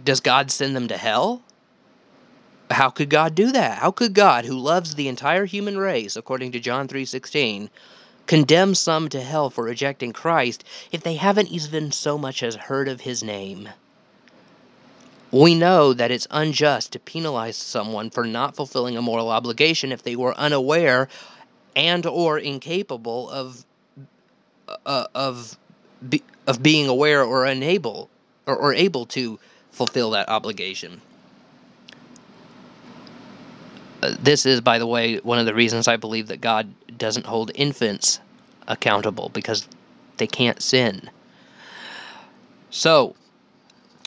Does 0.05 0.21
God 0.21 0.51
send 0.51 0.77
them 0.77 0.87
to 0.89 0.97
hell? 0.97 1.43
How 2.71 2.91
could 2.91 3.11
God 3.11 3.35
do 3.35 3.53
that? 3.53 3.79
How 3.79 3.91
could 3.91 4.13
God, 4.13 4.45
who 4.45 4.59
loves 4.59 4.95
the 4.95 5.09
entire 5.09 5.45
human 5.45 5.79
race 5.79 6.17
according 6.17 6.53
to 6.53 6.61
John 6.61 6.89
3:16, 6.89 7.71
condemn 8.27 8.75
some 8.75 9.09
to 9.11 9.21
hell 9.21 9.51
for 9.51 9.65
rejecting 9.65 10.13
Christ 10.13 10.65
if 10.91 11.03
they 11.03 11.15
haven't 11.15 11.49
even 11.49 11.93
so 11.93 12.19
much 12.19 12.43
as 12.43 12.57
heard 12.57 12.89
of 12.89 13.03
his 13.03 13.23
name. 13.23 13.69
We 15.31 15.55
know 15.55 15.93
that 15.93 16.11
it's 16.11 16.27
unjust 16.31 16.93
to 16.93 16.99
penalize 16.99 17.57
someone 17.57 18.11
for 18.11 18.25
not 18.25 18.57
fulfilling 18.57 18.97
a 18.97 19.03
moral 19.03 19.31
obligation 19.31 19.93
if 19.93 20.03
they 20.03 20.17
were 20.17 20.37
unaware 20.39 21.09
and 21.77 22.07
or 22.07 22.39
incapable 22.39 23.29
of 23.31 23.65
uh, 24.87 25.07
of 25.15 25.57
be, 26.09 26.23
of 26.47 26.63
being 26.63 26.89
aware 26.89 27.23
or 27.23 27.45
unable 27.45 28.09
or, 28.47 28.57
or 28.57 28.75
able 28.75 29.07
to 29.07 29.39
fulfill 29.71 30.11
that 30.11 30.29
obligation. 30.29 31.01
Uh, 33.96 33.96
Uh, 34.07 34.17
this 34.21 34.47
is, 34.47 34.61
by 34.61 34.79
the 34.79 34.87
way, 34.87 35.17
one 35.19 35.39
of 35.39 35.47
the 35.47 35.55
reasons 35.55 35.89
I 35.89 35.97
believe 35.97 36.29
that 36.29 36.41
God 36.41 36.73
doesn't 36.97 37.27
hold 37.27 37.51
infants 37.57 38.21
accountable 38.69 39.31
because 39.31 39.67
they 40.19 40.29
can't 40.29 40.63
sin. 40.63 41.11
So, 42.71 43.17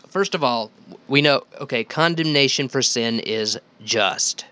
first 0.07 0.35
of 0.35 0.43
all, 0.43 0.71
we 1.09 1.21
know 1.21 1.43
okay, 1.59 1.83
condemnation 1.83 2.69
for 2.69 2.81
sin 2.81 3.19
is 3.19 3.59
just. 3.83 4.45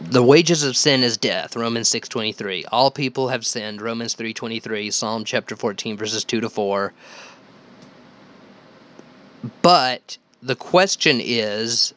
The 0.00 0.22
wages 0.22 0.62
of 0.62 0.76
sin 0.76 1.02
is 1.02 1.16
death, 1.16 1.56
Romans 1.56 1.88
6:23. 1.88 2.64
All 2.70 2.92
people 2.92 3.28
have 3.28 3.44
sinned, 3.44 3.82
Romans 3.82 4.14
3:23, 4.14 4.90
Psalm 4.92 5.24
chapter 5.24 5.56
14 5.56 5.96
verses 5.96 6.24
2 6.24 6.40
to 6.40 6.48
4. 6.48 6.92
But 9.62 10.16
the 10.42 10.56
question 10.56 11.20
is 11.20 11.92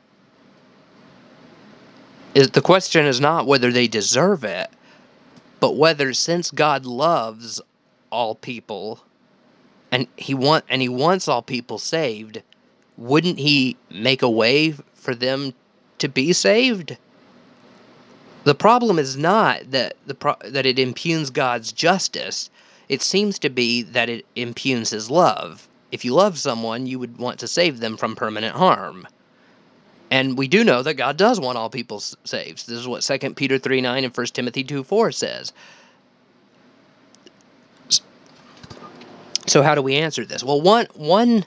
is 2.33 2.49
the 2.51 2.61
question 2.61 3.05
is 3.05 3.19
not 3.19 3.45
whether 3.45 3.71
they 3.71 3.87
deserve 3.87 4.43
it, 4.43 4.69
but 5.59 5.75
whether 5.75 6.13
since 6.13 6.51
God 6.51 6.85
loves 6.85 7.61
all 8.11 8.35
people 8.35 9.03
and 9.91 10.07
he 10.17 10.33
want 10.33 10.65
and 10.69 10.81
he 10.81 10.89
wants 10.89 11.27
all 11.27 11.41
people 11.41 11.77
saved, 11.77 12.41
wouldn't 12.97 13.39
he 13.39 13.77
make 13.89 14.21
a 14.21 14.29
way 14.29 14.71
for 14.93 15.15
them 15.15 15.53
to 15.99 16.07
be 16.09 16.33
saved? 16.33 16.97
The 18.43 18.55
problem 18.55 18.99
is 18.99 19.15
not 19.15 19.71
that 19.71 19.95
the 20.05 20.15
pro- 20.15 20.35
that 20.43 20.65
it 20.65 20.79
impugns 20.79 21.29
God's 21.29 21.71
justice. 21.71 22.49
It 22.89 23.01
seems 23.01 23.39
to 23.39 23.49
be 23.49 23.83
that 23.83 24.09
it 24.09 24.25
impugns 24.35 24.89
his 24.89 25.09
love. 25.09 25.67
If 25.91 26.03
you 26.03 26.13
love 26.13 26.37
someone, 26.37 26.85
you 26.87 26.99
would 26.99 27.17
want 27.17 27.39
to 27.39 27.47
save 27.47 27.79
them 27.79 27.95
from 27.95 28.15
permanent 28.15 28.55
harm. 28.55 29.07
And 30.13 30.37
we 30.37 30.47
do 30.47 30.63
know 30.63 30.83
that 30.83 30.93
God 30.93 31.17
does 31.17 31.39
want 31.39 31.57
all 31.57 31.71
people 31.71 31.99
saved. 31.99 32.67
This 32.67 32.77
is 32.77 32.87
what 32.87 33.01
2 33.01 33.33
Peter 33.33 33.57
3 33.57 33.81
9 33.81 34.03
and 34.03 34.15
1 34.15 34.25
Timothy 34.27 34.63
2 34.63 34.83
4 34.83 35.11
says. 35.11 35.51
So 39.47 39.63
how 39.63 39.73
do 39.73 39.81
we 39.81 39.95
answer 39.95 40.23
this? 40.23 40.43
Well, 40.43 40.61
one 40.61 40.85
one 40.93 41.45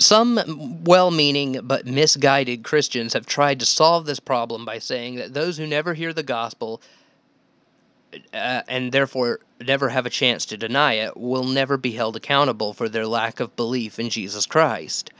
some 0.00 0.82
well-meaning 0.82 1.60
but 1.62 1.86
misguided 1.86 2.64
Christians 2.64 3.12
have 3.12 3.26
tried 3.26 3.60
to 3.60 3.66
solve 3.66 4.06
this 4.06 4.18
problem 4.18 4.64
by 4.64 4.80
saying 4.80 5.14
that 5.14 5.32
those 5.32 5.56
who 5.56 5.64
never 5.64 5.94
hear 5.94 6.12
the 6.12 6.24
gospel 6.24 6.82
uh, 8.34 8.62
and 8.66 8.90
therefore 8.90 9.38
never 9.60 9.88
have 9.88 10.04
a 10.04 10.10
chance 10.10 10.46
to 10.46 10.56
deny 10.56 10.94
it 10.94 11.16
will 11.16 11.44
never 11.44 11.76
be 11.76 11.92
held 11.92 12.16
accountable 12.16 12.72
for 12.72 12.88
their 12.88 13.06
lack 13.06 13.38
of 13.38 13.54
belief 13.54 14.00
in 14.00 14.10
Jesus 14.10 14.46
Christ. 14.46 15.12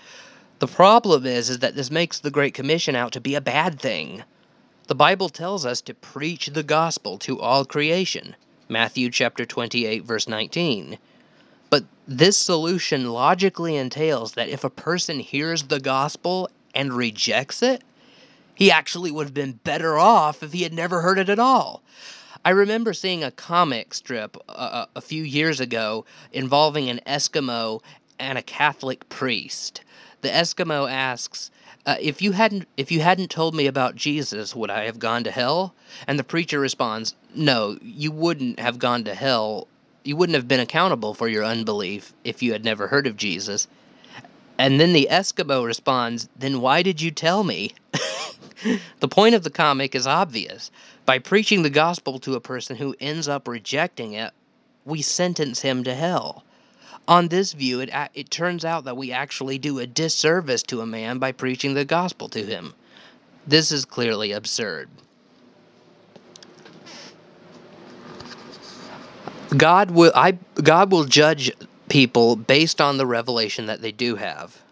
The 0.60 0.66
problem 0.66 1.24
is 1.24 1.50
is 1.50 1.60
that 1.60 1.76
this 1.76 1.88
makes 1.88 2.18
the 2.18 2.32
Great 2.32 2.52
Commission 2.52 2.96
out 2.96 3.12
to 3.12 3.20
be 3.20 3.36
a 3.36 3.40
bad 3.40 3.78
thing. 3.78 4.24
The 4.88 4.94
Bible 4.96 5.28
tells 5.28 5.64
us 5.64 5.80
to 5.82 5.94
preach 5.94 6.46
the 6.46 6.64
gospel 6.64 7.16
to 7.18 7.40
all 7.40 7.64
creation. 7.64 8.34
Matthew 8.68 9.08
chapter 9.10 9.44
28 9.44 10.02
verse 10.02 10.26
19. 10.26 10.98
But 11.70 11.84
this 12.08 12.36
solution 12.36 13.12
logically 13.12 13.76
entails 13.76 14.32
that 14.32 14.48
if 14.48 14.64
a 14.64 14.70
person 14.70 15.20
hears 15.20 15.62
the 15.62 15.78
gospel 15.78 16.50
and 16.74 16.92
rejects 16.92 17.62
it, 17.62 17.82
he 18.52 18.68
actually 18.72 19.12
would 19.12 19.26
have 19.26 19.34
been 19.34 19.60
better 19.62 19.96
off 19.96 20.42
if 20.42 20.52
he 20.52 20.64
had 20.64 20.72
never 20.72 21.02
heard 21.02 21.20
it 21.20 21.28
at 21.28 21.38
all. 21.38 21.84
I 22.44 22.50
remember 22.50 22.92
seeing 22.94 23.22
a 23.22 23.30
comic 23.30 23.94
strip 23.94 24.36
uh, 24.48 24.86
a 24.96 25.00
few 25.00 25.22
years 25.22 25.60
ago 25.60 26.04
involving 26.32 26.88
an 26.88 27.00
Eskimo 27.06 27.80
and 28.18 28.36
a 28.36 28.42
Catholic 28.42 29.08
priest. 29.08 29.82
The 30.20 30.30
Eskimo 30.30 30.90
asks, 30.90 31.52
uh, 31.86 31.94
"If 32.00 32.20
you 32.20 32.32
hadn't 32.32 32.66
if 32.76 32.90
you 32.90 32.98
hadn't 32.98 33.30
told 33.30 33.54
me 33.54 33.68
about 33.68 33.94
Jesus, 33.94 34.52
would 34.52 34.68
I 34.68 34.84
have 34.86 34.98
gone 34.98 35.22
to 35.22 35.30
hell?" 35.30 35.74
And 36.08 36.18
the 36.18 36.24
preacher 36.24 36.58
responds, 36.58 37.14
"No, 37.36 37.78
you 37.80 38.10
wouldn't 38.10 38.58
have 38.58 38.80
gone 38.80 39.04
to 39.04 39.14
hell. 39.14 39.68
You 40.02 40.16
wouldn't 40.16 40.34
have 40.34 40.48
been 40.48 40.58
accountable 40.58 41.14
for 41.14 41.28
your 41.28 41.44
unbelief 41.44 42.14
if 42.24 42.42
you 42.42 42.50
had 42.50 42.64
never 42.64 42.88
heard 42.88 43.06
of 43.06 43.16
Jesus." 43.16 43.68
And 44.58 44.80
then 44.80 44.92
the 44.92 45.06
Eskimo 45.08 45.64
responds, 45.64 46.28
"Then 46.36 46.60
why 46.60 46.82
did 46.82 47.00
you 47.00 47.12
tell 47.12 47.44
me?" 47.44 47.74
the 48.98 49.06
point 49.06 49.36
of 49.36 49.44
the 49.44 49.50
comic 49.50 49.94
is 49.94 50.04
obvious. 50.04 50.72
By 51.06 51.20
preaching 51.20 51.62
the 51.62 51.70
gospel 51.70 52.18
to 52.18 52.34
a 52.34 52.40
person 52.40 52.74
who 52.74 52.96
ends 52.98 53.28
up 53.28 53.46
rejecting 53.46 54.14
it, 54.14 54.32
we 54.84 55.00
sentence 55.00 55.60
him 55.60 55.84
to 55.84 55.94
hell 55.94 56.42
on 57.08 57.28
this 57.28 57.54
view, 57.54 57.80
it, 57.80 57.90
it 58.14 58.30
turns 58.30 58.64
out 58.64 58.84
that 58.84 58.96
we 58.96 59.10
actually 59.10 59.56
do 59.58 59.78
a 59.78 59.86
disservice 59.86 60.62
to 60.64 60.82
a 60.82 60.86
man 60.86 61.18
by 61.18 61.32
preaching 61.32 61.72
the 61.74 61.86
gospel 61.86 62.28
to 62.28 62.44
him. 62.44 62.74
This 63.46 63.72
is 63.72 63.86
clearly 63.86 64.32
absurd. 64.32 64.90
God 69.56 69.90
will 69.90 70.12
I 70.14 70.32
God 70.62 70.92
will 70.92 71.04
judge 71.04 71.50
people 71.88 72.36
based 72.36 72.82
on 72.82 72.98
the 72.98 73.06
revelation 73.06 73.64
that 73.66 73.80
they 73.80 73.92
do 73.92 74.16
have. 74.16 74.62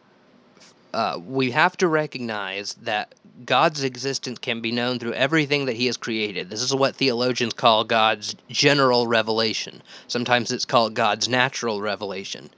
Uh, 0.97 1.19
we 1.27 1.51
have 1.51 1.77
to 1.77 1.87
recognize 1.89 2.73
that 2.81 3.15
God's 3.45 3.85
existence 3.85 4.39
can 4.39 4.63
be 4.63 4.73
known 4.73 4.99
through 4.99 5.13
everything 5.13 5.67
that 5.67 5.77
He 5.77 5.85
has 5.87 5.99
created. 5.99 6.49
This 6.49 6.63
is 6.63 6.75
what 6.75 6.97
theologians 6.97 7.53
call 7.53 7.85
God's 7.85 8.35
general 8.49 9.07
revelation. 9.07 9.83
Sometimes 10.09 10.51
it's 10.51 10.65
called 10.65 10.95
God's 10.95 11.29
natural 11.29 11.83
revelation. 11.83 12.49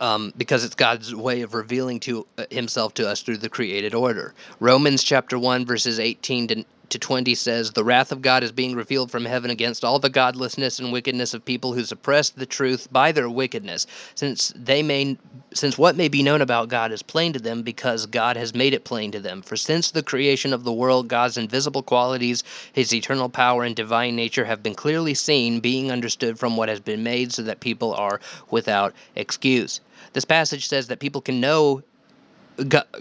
Um, 0.00 0.32
because 0.36 0.64
it's 0.64 0.76
God's 0.76 1.12
way 1.12 1.42
of 1.42 1.54
revealing 1.54 1.98
to 2.00 2.24
uh, 2.38 2.44
Himself 2.50 2.94
to 2.94 3.08
us 3.08 3.22
through 3.22 3.38
the 3.38 3.48
created 3.48 3.94
order. 3.94 4.32
Romans 4.60 5.02
chapter 5.02 5.36
one 5.36 5.66
verses 5.66 5.98
eighteen 5.98 6.46
to 6.48 6.64
to 6.94 6.98
20 7.00 7.34
says, 7.34 7.72
The 7.72 7.82
wrath 7.82 8.12
of 8.12 8.22
God 8.22 8.44
is 8.44 8.52
being 8.52 8.76
revealed 8.76 9.10
from 9.10 9.24
heaven 9.24 9.50
against 9.50 9.84
all 9.84 9.98
the 9.98 10.08
godlessness 10.08 10.78
and 10.78 10.92
wickedness 10.92 11.34
of 11.34 11.44
people 11.44 11.72
who 11.72 11.82
suppress 11.82 12.30
the 12.30 12.46
truth 12.46 12.86
by 12.92 13.10
their 13.10 13.28
wickedness, 13.28 13.88
since 14.14 14.52
they 14.54 14.80
may 14.80 15.18
since 15.52 15.76
what 15.76 15.96
may 15.96 16.06
be 16.06 16.22
known 16.22 16.40
about 16.40 16.68
God 16.68 16.92
is 16.92 17.02
plain 17.02 17.32
to 17.32 17.40
them 17.40 17.62
because 17.62 18.06
God 18.06 18.36
has 18.36 18.54
made 18.54 18.74
it 18.74 18.84
plain 18.84 19.10
to 19.10 19.18
them. 19.18 19.42
For 19.42 19.56
since 19.56 19.90
the 19.90 20.04
creation 20.04 20.52
of 20.52 20.62
the 20.62 20.72
world, 20.72 21.08
God's 21.08 21.36
invisible 21.36 21.82
qualities, 21.82 22.44
his 22.72 22.94
eternal 22.94 23.28
power 23.28 23.64
and 23.64 23.74
divine 23.74 24.14
nature 24.14 24.44
have 24.44 24.62
been 24.62 24.76
clearly 24.76 25.14
seen, 25.14 25.58
being 25.58 25.90
understood 25.90 26.38
from 26.38 26.56
what 26.56 26.68
has 26.68 26.78
been 26.78 27.02
made, 27.02 27.32
so 27.32 27.42
that 27.42 27.58
people 27.58 27.92
are 27.94 28.20
without 28.52 28.94
excuse. 29.16 29.80
This 30.12 30.24
passage 30.24 30.68
says 30.68 30.86
that 30.86 31.00
people 31.00 31.20
can 31.20 31.40
know 31.40 31.82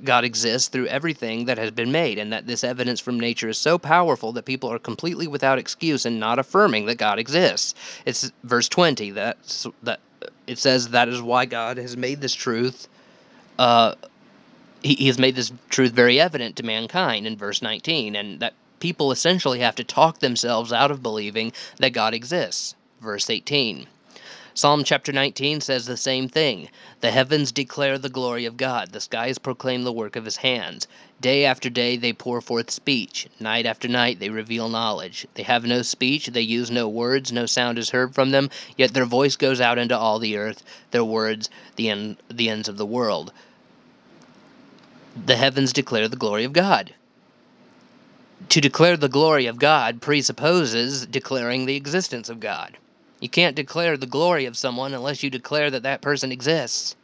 God 0.03 0.23
exists 0.23 0.67
through 0.67 0.87
everything 0.87 1.45
that 1.45 1.59
has 1.59 1.69
been 1.71 1.91
made, 1.91 2.17
and 2.17 2.33
that 2.33 2.47
this 2.47 2.63
evidence 2.63 2.99
from 2.99 3.19
nature 3.19 3.49
is 3.49 3.57
so 3.57 3.77
powerful 3.77 4.31
that 4.33 4.45
people 4.45 4.71
are 4.71 4.79
completely 4.79 5.27
without 5.27 5.59
excuse 5.59 6.05
in 6.05 6.19
not 6.19 6.39
affirming 6.39 6.87
that 6.87 6.97
God 6.97 7.19
exists. 7.19 7.75
It's 8.05 8.31
verse 8.43 8.67
20 8.67 9.11
that 9.11 9.37
that 9.83 9.99
it 10.47 10.57
says 10.57 10.89
that 10.89 11.07
is 11.07 11.21
why 11.21 11.45
God 11.45 11.77
has 11.77 11.95
made 11.95 12.21
this 12.21 12.33
truth. 12.33 12.87
Uh, 13.59 13.93
he, 14.81 14.95
he 14.95 15.07
has 15.07 15.19
made 15.19 15.35
this 15.35 15.51
truth 15.69 15.91
very 15.91 16.19
evident 16.19 16.55
to 16.55 16.63
mankind 16.63 17.27
in 17.27 17.37
verse 17.37 17.61
19, 17.61 18.15
and 18.15 18.39
that 18.39 18.53
people 18.79 19.11
essentially 19.11 19.59
have 19.59 19.75
to 19.75 19.83
talk 19.83 20.19
themselves 20.19 20.73
out 20.73 20.91
of 20.91 21.03
believing 21.03 21.53
that 21.77 21.93
God 21.93 22.13
exists. 22.13 22.75
Verse 23.01 23.29
18. 23.29 23.87
Psalm 24.55 24.83
chapter 24.83 25.11
19 25.11 25.61
says 25.61 25.87
the 25.87 25.97
same 25.97 26.29
thing. 26.29 26.69
The 27.01 27.09
heavens 27.09 27.51
declare 27.51 27.97
the 27.97 28.07
glory 28.07 28.45
of 28.45 28.55
God, 28.55 28.91
the 28.91 29.01
skies 29.01 29.39
proclaim 29.39 29.83
the 29.83 29.91
work 29.91 30.15
of 30.15 30.25
his 30.25 30.37
hands. 30.37 30.87
Day 31.19 31.43
after 31.43 31.71
day 31.71 31.97
they 31.97 32.13
pour 32.13 32.39
forth 32.39 32.69
speech, 32.69 33.25
night 33.39 33.65
after 33.65 33.87
night 33.87 34.19
they 34.19 34.29
reveal 34.29 34.69
knowledge. 34.69 35.25
They 35.33 35.41
have 35.41 35.65
no 35.65 35.81
speech, 35.81 36.27
they 36.27 36.41
use 36.41 36.69
no 36.69 36.87
words, 36.87 37.31
no 37.31 37.47
sound 37.47 37.79
is 37.79 37.89
heard 37.89 38.13
from 38.13 38.29
them, 38.29 38.51
yet 38.77 38.93
their 38.93 39.05
voice 39.05 39.35
goes 39.35 39.59
out 39.59 39.79
into 39.79 39.97
all 39.97 40.19
the 40.19 40.37
earth, 40.37 40.63
their 40.91 41.03
words 41.03 41.49
the, 41.75 42.15
the 42.29 42.49
ends 42.49 42.69
of 42.69 42.77
the 42.77 42.85
world. 42.85 43.33
The 45.25 45.35
heavens 45.35 45.73
declare 45.73 46.07
the 46.07 46.15
glory 46.15 46.43
of 46.43 46.53
God. 46.53 46.93
To 48.49 48.61
declare 48.61 48.97
the 48.97 49.09
glory 49.09 49.47
of 49.47 49.57
God 49.57 49.99
presupposes 49.99 51.07
declaring 51.07 51.65
the 51.65 51.75
existence 51.75 52.29
of 52.29 52.39
God. 52.39 52.77
You 53.23 53.29
can't 53.29 53.55
declare 53.55 53.95
the 53.95 54.05
glory 54.05 54.43
of 54.47 54.57
someone 54.57 54.93
unless 54.93 55.23
you 55.23 55.29
declare 55.29 55.71
that 55.71 55.83
that 55.83 56.01
person 56.01 56.29
exists. 56.29 56.97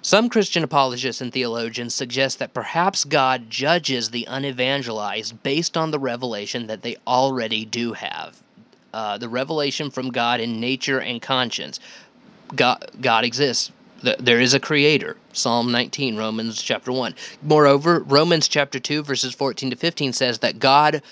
Some 0.00 0.30
Christian 0.30 0.64
apologists 0.64 1.20
and 1.20 1.30
theologians 1.30 1.94
suggest 1.94 2.38
that 2.38 2.54
perhaps 2.54 3.04
God 3.04 3.50
judges 3.50 4.08
the 4.08 4.24
unevangelized 4.24 5.42
based 5.42 5.76
on 5.76 5.90
the 5.90 5.98
revelation 5.98 6.68
that 6.68 6.80
they 6.80 6.96
already 7.06 7.66
do 7.66 7.92
have. 7.92 8.42
Uh, 8.94 9.18
the 9.18 9.28
revelation 9.28 9.90
from 9.90 10.08
God 10.08 10.40
in 10.40 10.58
nature 10.58 11.02
and 11.02 11.20
conscience. 11.20 11.78
God, 12.56 12.82
God 13.02 13.26
exists. 13.26 13.72
There 14.00 14.40
is 14.40 14.54
a 14.54 14.60
creator. 14.60 15.18
Psalm 15.34 15.70
19, 15.70 16.16
Romans 16.16 16.62
chapter 16.62 16.92
1. 16.92 17.14
Moreover, 17.42 18.00
Romans 18.00 18.48
chapter 18.48 18.80
2, 18.80 19.02
verses 19.02 19.34
14 19.34 19.68
to 19.68 19.76
15 19.76 20.14
says 20.14 20.38
that 20.38 20.58
God 20.58 21.02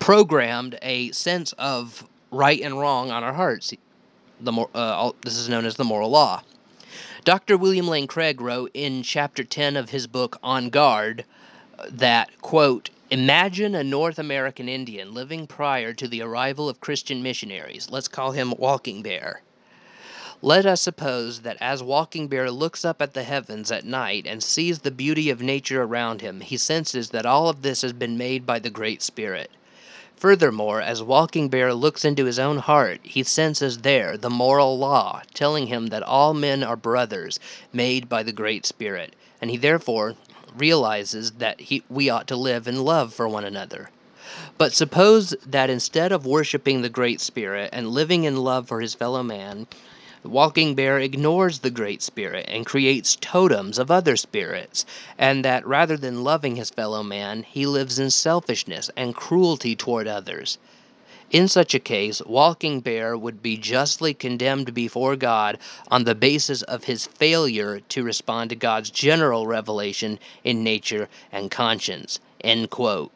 programmed 0.00 0.76
a 0.82 1.12
sense 1.12 1.52
of 1.52 2.04
right 2.30 2.60
and 2.60 2.78
wrong 2.78 3.10
on 3.10 3.22
our 3.24 3.32
hearts. 3.32 3.72
The 4.40 4.52
uh, 4.52 5.12
this 5.22 5.36
is 5.36 5.48
known 5.48 5.64
as 5.64 5.76
the 5.76 5.84
moral 5.84 6.10
law. 6.10 6.42
Dr. 7.24 7.56
William 7.56 7.88
Lane 7.88 8.06
Craig 8.06 8.40
wrote 8.40 8.70
in 8.72 9.02
chapter 9.02 9.42
10 9.42 9.76
of 9.76 9.90
his 9.90 10.06
book 10.06 10.38
On 10.42 10.70
Guard 10.70 11.24
that, 11.88 12.30
quote, 12.40 12.90
Imagine 13.10 13.74
a 13.74 13.84
North 13.84 14.18
American 14.18 14.68
Indian 14.68 15.14
living 15.14 15.46
prior 15.46 15.92
to 15.92 16.08
the 16.08 16.22
arrival 16.22 16.68
of 16.68 16.80
Christian 16.80 17.22
missionaries. 17.22 17.88
Let's 17.90 18.08
call 18.08 18.32
him 18.32 18.54
Walking 18.58 19.02
Bear. 19.02 19.42
Let 20.42 20.66
us 20.66 20.82
suppose 20.82 21.40
that 21.40 21.56
as 21.60 21.82
Walking 21.82 22.28
Bear 22.28 22.50
looks 22.50 22.84
up 22.84 23.00
at 23.00 23.14
the 23.14 23.22
heavens 23.22 23.72
at 23.72 23.84
night 23.84 24.26
and 24.26 24.42
sees 24.42 24.80
the 24.80 24.90
beauty 24.90 25.30
of 25.30 25.40
nature 25.40 25.82
around 25.82 26.20
him, 26.20 26.40
he 26.40 26.56
senses 26.56 27.10
that 27.10 27.26
all 27.26 27.48
of 27.48 27.62
this 27.62 27.82
has 27.82 27.92
been 27.92 28.18
made 28.18 28.44
by 28.44 28.58
the 28.58 28.70
Great 28.70 29.02
Spirit. 29.02 29.50
Furthermore, 30.16 30.80
as 30.80 31.02
Walking 31.02 31.50
Bear 31.50 31.74
looks 31.74 32.02
into 32.02 32.24
his 32.24 32.38
own 32.38 32.56
heart, 32.56 33.00
he 33.02 33.22
senses 33.22 33.78
there 33.78 34.16
the 34.16 34.30
moral 34.30 34.78
law, 34.78 35.20
telling 35.34 35.66
him 35.66 35.88
that 35.88 36.02
all 36.02 36.32
men 36.32 36.62
are 36.62 36.74
brothers, 36.74 37.38
made 37.70 38.08
by 38.08 38.22
the 38.22 38.32
Great 38.32 38.64
Spirit, 38.64 39.14
and 39.42 39.50
he 39.50 39.58
therefore 39.58 40.14
realizes 40.56 41.32
that 41.32 41.60
he, 41.60 41.82
we 41.90 42.08
ought 42.08 42.26
to 42.28 42.36
live 42.36 42.66
in 42.66 42.82
love 42.82 43.12
for 43.12 43.28
one 43.28 43.44
another. 43.44 43.90
But 44.56 44.72
suppose 44.72 45.34
that 45.44 45.68
instead 45.68 46.12
of 46.12 46.24
worshiping 46.24 46.80
the 46.80 46.88
Great 46.88 47.20
Spirit 47.20 47.68
and 47.74 47.90
living 47.90 48.24
in 48.24 48.38
love 48.38 48.66
for 48.68 48.80
his 48.80 48.94
fellow 48.94 49.22
man, 49.22 49.66
Walking 50.28 50.74
Bear 50.74 50.98
ignores 50.98 51.60
the 51.60 51.70
Great 51.70 52.02
Spirit 52.02 52.46
and 52.48 52.66
creates 52.66 53.16
totems 53.20 53.78
of 53.78 53.90
other 53.90 54.16
spirits, 54.16 54.84
and 55.16 55.44
that 55.44 55.66
rather 55.66 55.96
than 55.96 56.24
loving 56.24 56.56
his 56.56 56.70
fellow 56.70 57.02
man, 57.02 57.44
he 57.44 57.64
lives 57.64 57.98
in 57.98 58.10
selfishness 58.10 58.90
and 58.96 59.14
cruelty 59.14 59.76
toward 59.76 60.08
others. 60.08 60.58
In 61.30 61.48
such 61.48 61.74
a 61.74 61.78
case, 61.78 62.20
Walking 62.26 62.80
Bear 62.80 63.16
would 63.16 63.42
be 63.42 63.56
justly 63.56 64.14
condemned 64.14 64.74
before 64.74 65.16
God 65.16 65.58
on 65.88 66.04
the 66.04 66.14
basis 66.14 66.62
of 66.62 66.84
his 66.84 67.06
failure 67.06 67.80
to 67.80 68.02
respond 68.02 68.50
to 68.50 68.56
God's 68.56 68.90
general 68.90 69.46
revelation 69.46 70.18
in 70.44 70.64
nature 70.64 71.08
and 71.30 71.50
conscience. 71.50 72.20
End 72.42 72.70
quote. 72.70 73.12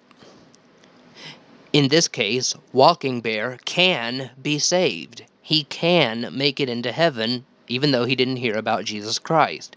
In 1.72 1.88
this 1.88 2.08
case, 2.08 2.54
Walking 2.72 3.20
Bear 3.20 3.58
can 3.64 4.30
be 4.42 4.58
saved 4.58 5.24
he 5.50 5.64
can 5.64 6.28
make 6.30 6.60
it 6.60 6.68
into 6.68 6.92
heaven 6.92 7.44
even 7.66 7.90
though 7.90 8.04
he 8.04 8.14
didn't 8.14 8.36
hear 8.36 8.56
about 8.56 8.84
Jesus 8.84 9.18
Christ. 9.18 9.74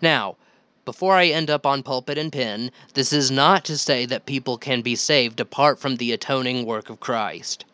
Now, 0.00 0.36
before 0.84 1.14
I 1.16 1.26
end 1.26 1.50
up 1.50 1.66
on 1.66 1.82
pulpit 1.82 2.18
and 2.18 2.32
pen, 2.32 2.70
this 2.94 3.12
is 3.12 3.28
not 3.28 3.64
to 3.64 3.76
say 3.76 4.06
that 4.06 4.26
people 4.26 4.58
can 4.58 4.80
be 4.80 4.94
saved 4.94 5.40
apart 5.40 5.80
from 5.80 5.96
the 5.96 6.12
atoning 6.12 6.64
work 6.66 6.88
of 6.88 7.00
Christ. 7.00 7.64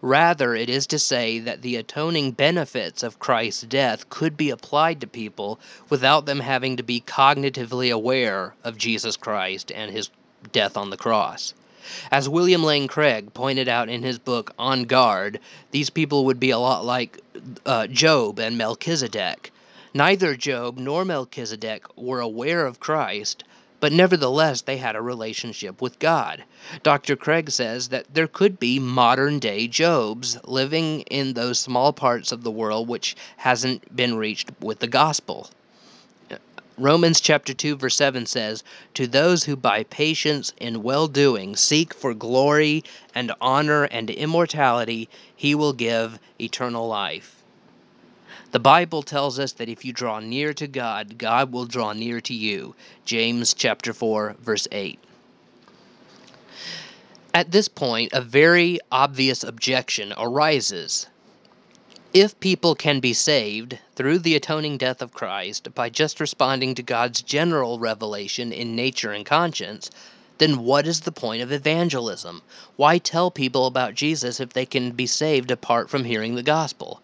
Rather, 0.00 0.54
it 0.54 0.70
is 0.70 0.86
to 0.86 0.98
say 0.98 1.38
that 1.38 1.60
the 1.60 1.76
atoning 1.76 2.30
benefits 2.30 3.02
of 3.02 3.18
Christ's 3.18 3.64
death 3.64 4.08
could 4.08 4.34
be 4.34 4.48
applied 4.48 4.98
to 5.02 5.06
people 5.06 5.60
without 5.90 6.24
them 6.24 6.40
having 6.40 6.78
to 6.78 6.82
be 6.82 7.02
cognitively 7.02 7.92
aware 7.92 8.54
of 8.64 8.78
Jesus 8.78 9.18
Christ 9.18 9.70
and 9.72 9.90
his 9.90 10.08
death 10.52 10.74
on 10.74 10.88
the 10.88 10.96
cross. 10.96 11.52
As 12.10 12.28
William 12.28 12.62
Lane 12.62 12.88
Craig 12.88 13.32
pointed 13.34 13.68
out 13.68 13.88
in 13.88 14.02
his 14.02 14.18
book 14.18 14.52
On 14.58 14.84
Guard, 14.84 15.40
these 15.70 15.90
people 15.90 16.24
would 16.24 16.38
be 16.38 16.50
a 16.50 16.58
lot 16.58 16.84
like 16.84 17.20
uh, 17.64 17.86
Job 17.86 18.38
and 18.38 18.58
Melchizedek. 18.58 19.52
Neither 19.94 20.36
Job 20.36 20.78
nor 20.78 21.04
Melchizedek 21.04 21.84
were 21.96 22.20
aware 22.20 22.66
of 22.66 22.78
Christ, 22.78 23.42
but 23.80 23.92
nevertheless 23.92 24.60
they 24.62 24.76
had 24.76 24.96
a 24.96 25.00
relationship 25.00 25.80
with 25.80 25.98
God. 25.98 26.44
Dr. 26.82 27.16
Craig 27.16 27.50
says 27.50 27.88
that 27.88 28.12
there 28.12 28.26
could 28.26 28.58
be 28.58 28.78
modern 28.78 29.38
day 29.38 29.66
Jobs 29.66 30.36
living 30.44 31.00
in 31.02 31.32
those 31.32 31.58
small 31.58 31.92
parts 31.92 32.32
of 32.32 32.42
the 32.42 32.50
world 32.50 32.88
which 32.88 33.16
hasn't 33.38 33.96
been 33.96 34.16
reached 34.16 34.50
with 34.60 34.80
the 34.80 34.88
gospel. 34.88 35.48
Romans 36.78 37.20
chapter 37.20 37.52
2 37.52 37.74
verse 37.74 37.96
7 37.96 38.24
says, 38.24 38.62
"To 38.94 39.08
those 39.08 39.44
who 39.44 39.56
by 39.56 39.82
patience 39.82 40.52
in 40.58 40.84
well-doing 40.84 41.56
seek 41.56 41.92
for 41.92 42.14
glory 42.14 42.84
and 43.12 43.32
honor 43.40 43.84
and 43.84 44.08
immortality, 44.08 45.08
he 45.34 45.56
will 45.56 45.72
give 45.72 46.20
eternal 46.40 46.86
life." 46.86 47.42
The 48.52 48.60
Bible 48.60 49.02
tells 49.02 49.40
us 49.40 49.50
that 49.52 49.68
if 49.68 49.84
you 49.84 49.92
draw 49.92 50.20
near 50.20 50.54
to 50.54 50.68
God, 50.68 51.18
God 51.18 51.50
will 51.50 51.66
draw 51.66 51.92
near 51.92 52.20
to 52.20 52.32
you. 52.32 52.76
James 53.04 53.54
chapter 53.54 53.92
4 53.92 54.36
verse 54.40 54.68
8. 54.70 55.00
At 57.34 57.50
this 57.50 57.66
point, 57.66 58.12
a 58.12 58.20
very 58.20 58.78
obvious 58.92 59.42
objection 59.42 60.14
arises. 60.16 61.08
If 62.14 62.40
people 62.40 62.74
can 62.74 63.00
be 63.00 63.12
saved 63.12 63.80
through 63.94 64.20
the 64.20 64.34
atoning 64.34 64.78
death 64.78 65.02
of 65.02 65.12
Christ 65.12 65.74
by 65.74 65.90
just 65.90 66.20
responding 66.20 66.74
to 66.74 66.82
God's 66.82 67.20
general 67.20 67.78
revelation 67.78 68.50
in 68.50 68.74
nature 68.74 69.12
and 69.12 69.26
conscience, 69.26 69.90
then 70.38 70.64
what 70.64 70.86
is 70.86 71.00
the 71.00 71.12
point 71.12 71.42
of 71.42 71.52
evangelism? 71.52 72.40
Why 72.76 72.96
tell 72.96 73.30
people 73.30 73.66
about 73.66 73.94
Jesus 73.94 74.40
if 74.40 74.54
they 74.54 74.64
can 74.64 74.92
be 74.92 75.06
saved 75.06 75.50
apart 75.50 75.90
from 75.90 76.04
hearing 76.04 76.34
the 76.34 76.42
gospel? 76.42 77.02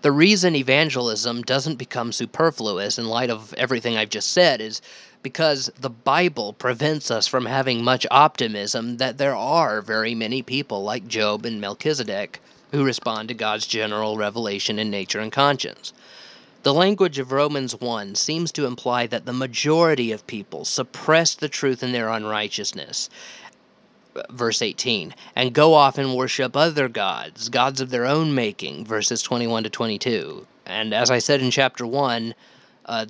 The 0.00 0.10
reason 0.10 0.56
evangelism 0.56 1.42
doesn't 1.42 1.76
become 1.76 2.10
superfluous 2.10 2.98
in 2.98 3.08
light 3.08 3.28
of 3.28 3.52
everything 3.58 3.98
I've 3.98 4.08
just 4.08 4.32
said 4.32 4.62
is 4.62 4.80
because 5.22 5.70
the 5.78 5.90
Bible 5.90 6.54
prevents 6.54 7.10
us 7.10 7.26
from 7.26 7.44
having 7.44 7.84
much 7.84 8.06
optimism 8.10 8.96
that 8.96 9.18
there 9.18 9.36
are 9.36 9.82
very 9.82 10.14
many 10.14 10.40
people 10.40 10.82
like 10.82 11.06
Job 11.06 11.44
and 11.44 11.60
Melchizedek 11.60 12.40
who 12.72 12.84
respond 12.84 13.28
to 13.28 13.34
God's 13.34 13.66
general 13.66 14.16
revelation 14.16 14.78
in 14.78 14.90
nature 14.90 15.20
and 15.20 15.32
conscience. 15.32 15.92
The 16.62 16.74
language 16.74 17.18
of 17.18 17.32
Romans 17.32 17.74
1 17.80 18.14
seems 18.16 18.52
to 18.52 18.66
imply 18.66 19.06
that 19.06 19.24
the 19.24 19.32
majority 19.32 20.12
of 20.12 20.26
people 20.26 20.64
suppress 20.64 21.34
the 21.34 21.48
truth 21.48 21.82
in 21.82 21.92
their 21.92 22.10
unrighteousness. 22.10 23.08
Verse 24.28 24.60
18, 24.60 25.14
and 25.36 25.54
go 25.54 25.72
off 25.72 25.96
and 25.96 26.14
worship 26.14 26.56
other 26.56 26.88
gods, 26.88 27.48
gods 27.48 27.80
of 27.80 27.90
their 27.90 28.04
own 28.04 28.34
making, 28.34 28.84
verses 28.84 29.22
21 29.22 29.62
to 29.62 29.70
22. 29.70 30.46
And 30.66 30.92
as 30.92 31.10
I 31.10 31.18
said 31.18 31.40
in 31.40 31.50
chapter 31.50 31.86
1, 31.86 32.34
uh, 32.86 33.06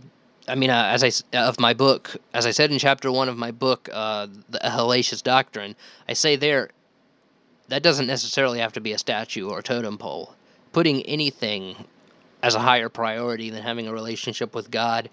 I 0.47 0.55
mean, 0.55 0.71
uh, 0.71 0.91
as 0.93 1.05
I 1.05 1.11
of 1.39 1.61
my 1.61 1.75
book, 1.75 2.17
as 2.35 2.45
I 2.45 2.51
said 2.51 2.71
in 2.71 2.79
chapter 2.79 3.11
one 3.13 3.29
of 3.29 3.37
my 3.37 3.51
book, 3.51 3.89
uh, 3.93 4.27
the 4.49 4.59
Hellacious 4.59 5.23
Doctrine, 5.23 5.77
I 6.09 6.13
say 6.13 6.37
there 6.37 6.71
that 7.71 7.83
doesn't 7.83 8.07
necessarily 8.07 8.59
have 8.59 8.73
to 8.75 8.81
be 8.81 8.93
a 8.93 8.99
statue 8.99 9.49
or 9.49 9.61
a 9.61 9.63
totem 9.63 9.97
pole. 9.97 10.35
Putting 10.73 11.03
anything 11.03 11.77
as 12.43 12.55
a 12.55 12.59
higher 12.59 12.89
priority 12.89 13.51
than 13.51 13.63
having 13.63 13.87
a 13.87 13.93
relationship 13.93 14.55
with 14.55 14.71
God 14.71 15.09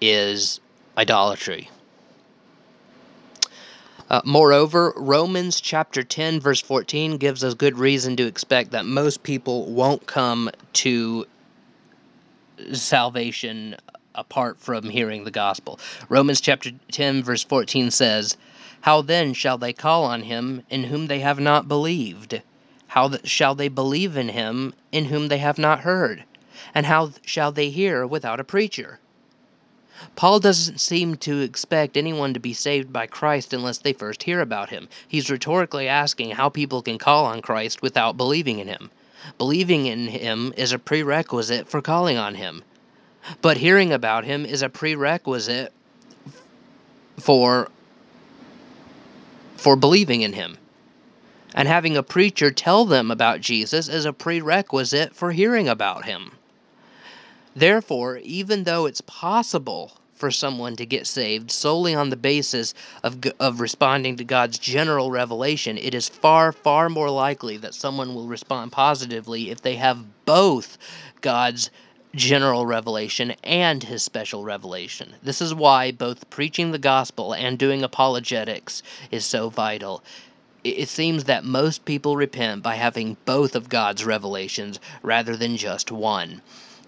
is 0.00 0.60
idolatry. 0.96 1.70
Uh, 4.10 4.22
moreover, 4.24 4.94
Romans 4.96 5.60
chapter 5.60 6.02
10, 6.02 6.40
verse 6.40 6.62
14 6.62 7.18
gives 7.18 7.44
us 7.44 7.52
good 7.52 7.78
reason 7.78 8.16
to 8.16 8.26
expect 8.26 8.70
that 8.70 8.86
most 8.86 9.22
people 9.22 9.66
won't 9.66 10.06
come 10.06 10.50
to 10.72 11.26
salvation 12.72 13.76
apart 14.14 14.58
from 14.58 14.88
hearing 14.88 15.24
the 15.24 15.30
gospel. 15.30 15.78
Romans 16.08 16.40
chapter 16.40 16.70
10, 16.90 17.22
verse 17.22 17.44
14 17.44 17.90
says, 17.90 18.38
how 18.82 19.02
then 19.02 19.34
shall 19.34 19.58
they 19.58 19.72
call 19.72 20.04
on 20.04 20.22
him 20.22 20.62
in 20.70 20.84
whom 20.84 21.06
they 21.06 21.20
have 21.20 21.40
not 21.40 21.68
believed? 21.68 22.42
How 22.88 23.08
th- 23.08 23.26
shall 23.26 23.54
they 23.54 23.68
believe 23.68 24.16
in 24.16 24.30
him 24.30 24.72
in 24.92 25.06
whom 25.06 25.28
they 25.28 25.38
have 25.38 25.58
not 25.58 25.80
heard? 25.80 26.24
And 26.74 26.86
how 26.86 27.12
shall 27.24 27.52
they 27.52 27.70
hear 27.70 28.06
without 28.06 28.40
a 28.40 28.44
preacher? 28.44 29.00
Paul 30.14 30.38
doesn't 30.38 30.78
seem 30.78 31.16
to 31.16 31.40
expect 31.40 31.96
anyone 31.96 32.32
to 32.34 32.40
be 32.40 32.52
saved 32.52 32.92
by 32.92 33.06
Christ 33.06 33.52
unless 33.52 33.78
they 33.78 33.92
first 33.92 34.22
hear 34.22 34.40
about 34.40 34.70
him. 34.70 34.88
He's 35.08 35.28
rhetorically 35.28 35.88
asking 35.88 36.30
how 36.30 36.48
people 36.48 36.82
can 36.82 36.98
call 36.98 37.24
on 37.24 37.42
Christ 37.42 37.82
without 37.82 38.16
believing 38.16 38.60
in 38.60 38.68
him. 38.68 38.90
Believing 39.38 39.86
in 39.86 40.06
him 40.06 40.54
is 40.56 40.72
a 40.72 40.78
prerequisite 40.78 41.68
for 41.68 41.82
calling 41.82 42.16
on 42.16 42.36
him. 42.36 42.62
But 43.42 43.56
hearing 43.56 43.92
about 43.92 44.24
him 44.24 44.46
is 44.46 44.62
a 44.62 44.68
prerequisite 44.68 45.72
for 47.18 47.68
for 49.58 49.76
believing 49.76 50.22
in 50.22 50.32
him. 50.32 50.56
And 51.54 51.66
having 51.66 51.96
a 51.96 52.02
preacher 52.02 52.50
tell 52.50 52.84
them 52.84 53.10
about 53.10 53.40
Jesus 53.40 53.88
is 53.88 54.04
a 54.04 54.12
prerequisite 54.12 55.14
for 55.14 55.32
hearing 55.32 55.68
about 55.68 56.04
him. 56.04 56.32
Therefore, 57.56 58.18
even 58.22 58.64
though 58.64 58.86
it's 58.86 59.00
possible 59.00 59.98
for 60.14 60.30
someone 60.30 60.76
to 60.76 60.86
get 60.86 61.06
saved 61.06 61.50
solely 61.50 61.94
on 61.94 62.10
the 62.10 62.16
basis 62.16 62.72
of, 63.02 63.18
of 63.40 63.60
responding 63.60 64.16
to 64.16 64.24
God's 64.24 64.58
general 64.58 65.10
revelation, 65.10 65.76
it 65.78 65.94
is 65.94 66.08
far, 66.08 66.52
far 66.52 66.88
more 66.88 67.10
likely 67.10 67.56
that 67.56 67.74
someone 67.74 68.14
will 68.14 68.26
respond 68.26 68.70
positively 68.70 69.50
if 69.50 69.62
they 69.62 69.76
have 69.76 70.04
both 70.24 70.78
God's 71.20 71.70
general 72.14 72.64
revelation 72.64 73.34
and 73.44 73.84
his 73.84 74.02
special 74.02 74.42
revelation. 74.42 75.14
This 75.22 75.42
is 75.42 75.54
why 75.54 75.90
both 75.90 76.30
preaching 76.30 76.70
the 76.70 76.78
gospel 76.78 77.34
and 77.34 77.58
doing 77.58 77.82
apologetics 77.82 78.82
is 79.10 79.26
so 79.26 79.50
vital. 79.50 80.02
It 80.64 80.88
seems 80.88 81.24
that 81.24 81.44
most 81.44 81.84
people 81.84 82.16
repent 82.16 82.62
by 82.62 82.76
having 82.76 83.16
both 83.24 83.54
of 83.54 83.68
God's 83.68 84.04
revelations 84.04 84.80
rather 85.02 85.36
than 85.36 85.56
just 85.56 85.92
one. 85.92 86.40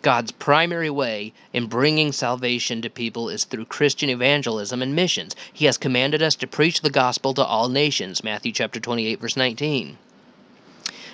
God's 0.03 0.33
primary 0.33 0.89
way 0.89 1.35
in 1.53 1.67
bringing 1.67 2.13
salvation 2.13 2.81
to 2.81 2.89
people 2.89 3.29
is 3.29 3.45
through 3.45 3.67
Christian 3.67 4.09
evangelism 4.09 4.81
and 4.81 4.97
missions. 4.97 5.37
He 5.53 5.67
has 5.67 5.77
commanded 5.77 6.23
us 6.23 6.35
to 6.37 6.47
preach 6.47 6.81
the 6.81 6.89
gospel 6.89 7.35
to 7.35 7.45
all 7.45 7.69
nations, 7.69 8.25
Matthew 8.25 8.53
chapter 8.53 8.81
28 8.81 9.21
verse 9.21 9.37
19. 9.37 9.99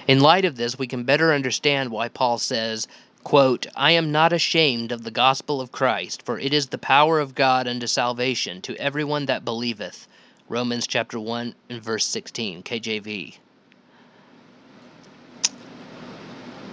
In 0.06 0.20
light 0.20 0.44
of 0.44 0.54
this, 0.54 0.78
we 0.78 0.86
can 0.86 1.02
better 1.02 1.32
understand 1.34 1.90
why 1.90 2.06
Paul 2.06 2.38
says, 2.38 2.86
quote, 3.26 3.66
I 3.74 3.90
am 3.90 4.12
not 4.12 4.32
ashamed 4.32 4.92
of 4.92 5.02
the 5.02 5.10
gospel 5.10 5.60
of 5.60 5.72
Christ, 5.72 6.22
for 6.24 6.38
it 6.38 6.54
is 6.54 6.68
the 6.68 6.78
power 6.78 7.18
of 7.18 7.34
God 7.34 7.66
unto 7.66 7.88
salvation 7.88 8.62
to 8.62 8.76
everyone 8.76 9.26
that 9.26 9.44
believeth. 9.44 10.06
Romans 10.48 10.86
chapter 10.86 11.18
1 11.18 11.52
and 11.68 11.82
verse 11.82 12.06
16, 12.06 12.62
KJV. 12.62 13.36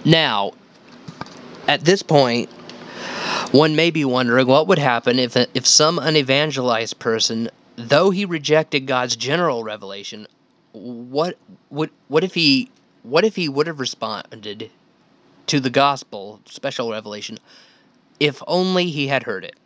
Now, 0.04 0.52
at 1.66 1.80
this 1.80 2.04
point, 2.04 2.48
one 3.50 3.74
may 3.74 3.90
be 3.90 4.04
wondering 4.04 4.46
what 4.46 4.68
would 4.68 4.78
happen 4.78 5.18
if, 5.18 5.36
if 5.36 5.66
some 5.66 5.98
unevangelized 5.98 7.00
person, 7.00 7.50
though 7.74 8.10
he 8.10 8.24
rejected 8.24 8.86
God's 8.86 9.16
general 9.16 9.64
revelation, 9.64 10.28
what 10.70 11.36
would 11.70 11.90
what 12.06 12.22
if 12.22 12.34
he 12.34 12.70
what 13.02 13.24
if 13.24 13.34
he 13.34 13.48
would 13.48 13.66
have 13.66 13.80
responded 13.80 14.70
to 15.46 15.60
the 15.60 15.70
gospel, 15.70 16.40
special 16.46 16.90
revelation, 16.90 17.38
if 18.20 18.42
only 18.46 18.86
he 18.86 19.06
had 19.08 19.22
heard 19.22 19.44
it? 19.44 19.56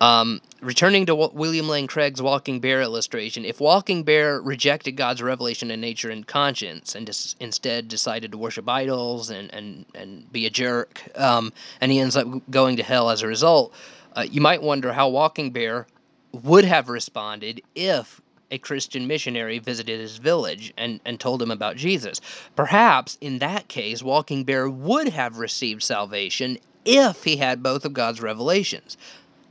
Um, 0.00 0.40
returning 0.60 1.06
to 1.06 1.14
William 1.14 1.68
Lane 1.68 1.86
Craig's 1.86 2.20
Walking 2.20 2.60
Bear 2.60 2.82
illustration, 2.82 3.44
if 3.44 3.60
Walking 3.60 4.02
Bear 4.02 4.40
rejected 4.40 4.92
God's 4.92 5.22
revelation 5.22 5.70
in 5.70 5.80
nature 5.80 6.10
and 6.10 6.26
conscience 6.26 6.94
and 6.94 7.06
dis- 7.06 7.36
instead 7.38 7.88
decided 7.88 8.32
to 8.32 8.38
worship 8.38 8.68
idols 8.68 9.30
and, 9.30 9.54
and, 9.54 9.86
and 9.94 10.30
be 10.32 10.46
a 10.46 10.50
jerk, 10.50 11.00
um, 11.16 11.52
and 11.80 11.92
he 11.92 12.00
ends 12.00 12.16
up 12.16 12.26
going 12.50 12.76
to 12.76 12.82
hell 12.82 13.08
as 13.08 13.22
a 13.22 13.26
result, 13.26 13.72
uh, 14.16 14.26
you 14.28 14.40
might 14.40 14.62
wonder 14.62 14.92
how 14.92 15.08
Walking 15.08 15.50
Bear 15.50 15.86
would 16.32 16.64
have 16.64 16.88
responded 16.88 17.62
if 17.74 18.20
a 18.50 18.58
Christian 18.58 19.06
missionary 19.06 19.58
visited 19.58 20.00
his 20.00 20.18
village 20.18 20.72
and, 20.76 21.00
and 21.04 21.18
told 21.18 21.42
him 21.42 21.50
about 21.50 21.76
Jesus. 21.76 22.20
Perhaps 22.56 23.18
in 23.20 23.38
that 23.38 23.68
case, 23.68 24.02
Walking 24.02 24.44
Bear 24.44 24.68
would 24.68 25.08
have 25.08 25.38
received 25.38 25.82
salvation 25.82 26.58
if 26.84 27.24
he 27.24 27.36
had 27.36 27.62
both 27.62 27.84
of 27.84 27.92
God's 27.92 28.20
revelations. 28.20 28.96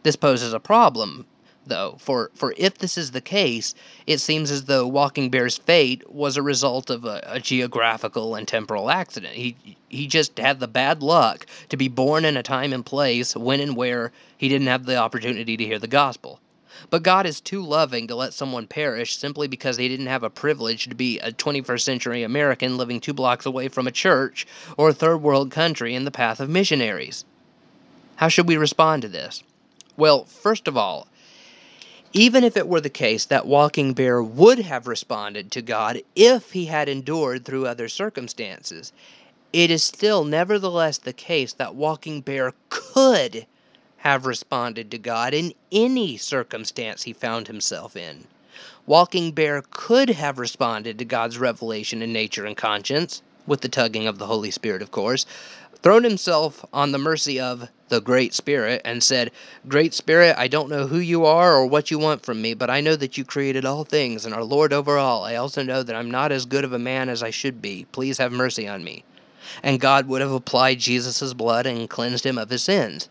This 0.03 0.15
poses 0.15 0.53
a 0.53 0.59
problem, 0.59 1.25
though, 1.65 1.95
for, 1.99 2.29
for 2.35 2.53
if 2.57 2.77
this 2.77 2.97
is 2.97 3.11
the 3.11 3.21
case, 3.21 3.73
it 4.05 4.19
seems 4.19 4.51
as 4.51 4.65
though 4.65 4.85
Walking 4.85 5.29
Bear's 5.29 5.57
fate 5.57 6.03
was 6.11 6.37
a 6.37 6.41
result 6.41 6.89
of 6.89 7.05
a, 7.05 7.23
a 7.25 7.39
geographical 7.39 8.35
and 8.35 8.47
temporal 8.47 8.91
accident. 8.91 9.33
He, 9.33 9.55
he 9.89 10.07
just 10.07 10.37
had 10.37 10.59
the 10.59 10.67
bad 10.67 11.01
luck 11.01 11.45
to 11.69 11.77
be 11.77 11.87
born 11.87 12.25
in 12.25 12.37
a 12.37 12.43
time 12.43 12.73
and 12.73 12.85
place 12.85 13.35
when 13.35 13.59
and 13.59 13.75
where 13.75 14.11
he 14.37 14.49
didn't 14.49 14.67
have 14.67 14.85
the 14.85 14.97
opportunity 14.97 15.57
to 15.57 15.65
hear 15.65 15.79
the 15.79 15.87
gospel. 15.87 16.39
But 16.89 17.03
God 17.03 17.25
is 17.25 17.41
too 17.41 17.61
loving 17.61 18.07
to 18.07 18.15
let 18.15 18.33
someone 18.33 18.67
perish 18.67 19.17
simply 19.17 19.47
because 19.47 19.77
they 19.77 19.87
didn't 19.87 20.07
have 20.07 20.23
a 20.23 20.29
privilege 20.29 20.87
to 20.87 20.95
be 20.95 21.19
a 21.19 21.31
21st 21.31 21.81
century 21.81 22.23
American 22.23 22.77
living 22.77 22.99
two 22.99 23.13
blocks 23.13 23.45
away 23.45 23.67
from 23.67 23.87
a 23.87 23.91
church 23.91 24.47
or 24.77 24.89
a 24.89 24.93
third 24.93 25.17
world 25.17 25.51
country 25.51 25.95
in 25.95 26.05
the 26.05 26.11
path 26.11 26.39
of 26.39 26.49
missionaries. 26.49 27.25
How 28.15 28.27
should 28.27 28.47
we 28.47 28.57
respond 28.57 29.01
to 29.01 29.07
this? 29.07 29.43
Well, 29.97 30.25
first 30.25 30.67
of 30.67 30.77
all, 30.77 31.07
even 32.13 32.43
if 32.43 32.55
it 32.55 32.67
were 32.67 32.81
the 32.81 32.89
case 32.89 33.25
that 33.25 33.47
Walking 33.47 33.93
Bear 33.93 34.21
would 34.21 34.59
have 34.59 34.87
responded 34.87 35.51
to 35.51 35.61
God 35.61 36.01
if 36.15 36.51
he 36.51 36.65
had 36.65 36.87
endured 36.87 37.43
through 37.43 37.65
other 37.65 37.89
circumstances, 37.89 38.93
it 39.51 39.71
is 39.71 39.83
still 39.83 40.23
nevertheless 40.23 40.97
the 40.99 41.13
case 41.13 41.53
that 41.53 41.75
Walking 41.75 42.21
Bear 42.21 42.53
could 42.69 43.47
have 44.03 44.25
responded 44.25 44.91
to 44.91 44.97
God 44.97 45.33
in 45.33 45.53
any 45.71 46.17
circumstance 46.17 47.03
he 47.03 47.13
found 47.13 47.47
himself 47.47 47.95
in. 47.95 48.27
Walking 48.85 49.31
Bear 49.31 49.63
could 49.71 50.09
have 50.09 50.37
responded 50.37 50.99
to 50.99 51.05
God's 51.05 51.37
revelation 51.37 52.01
in 52.01 52.11
nature 52.11 52.45
and 52.45 52.57
conscience, 52.57 53.21
with 53.47 53.61
the 53.61 53.69
tugging 53.69 54.05
of 54.05 54.17
the 54.19 54.25
Holy 54.25 54.51
Spirit, 54.51 54.81
of 54.81 54.91
course, 54.91 55.25
thrown 55.81 56.03
himself 56.03 56.65
on 56.73 56.91
the 56.91 56.97
mercy 56.97 57.39
of 57.39 57.69
the 57.87 58.01
Great 58.01 58.33
Spirit 58.33 58.81
and 58.83 59.01
said, 59.01 59.31
Great 59.69 59.93
Spirit, 59.93 60.35
I 60.37 60.49
don't 60.49 60.67
know 60.67 60.85
who 60.85 60.99
you 60.99 61.25
are 61.25 61.55
or 61.55 61.65
what 61.65 61.89
you 61.89 61.97
want 61.97 62.25
from 62.25 62.41
me, 62.41 62.53
but 62.53 62.69
I 62.69 62.81
know 62.81 62.97
that 62.97 63.17
you 63.17 63.23
created 63.23 63.63
all 63.63 63.85
things 63.85 64.25
and 64.25 64.35
are 64.35 64.43
Lord 64.43 64.73
over 64.73 64.97
all. 64.97 65.23
I 65.23 65.35
also 65.35 65.63
know 65.63 65.81
that 65.81 65.95
I'm 65.95 66.11
not 66.11 66.33
as 66.33 66.45
good 66.45 66.65
of 66.65 66.73
a 66.73 66.77
man 66.77 67.07
as 67.07 67.23
I 67.23 67.29
should 67.29 67.61
be. 67.61 67.85
Please 67.93 68.17
have 68.17 68.33
mercy 68.33 68.67
on 68.67 68.83
me. 68.83 69.05
And 69.63 69.79
God 69.79 70.09
would 70.09 70.19
have 70.19 70.33
applied 70.33 70.79
Jesus' 70.79 71.33
blood 71.33 71.65
and 71.65 71.89
cleansed 71.89 72.25
him 72.25 72.37
of 72.37 72.49
his 72.49 72.63
sins. 72.63 73.07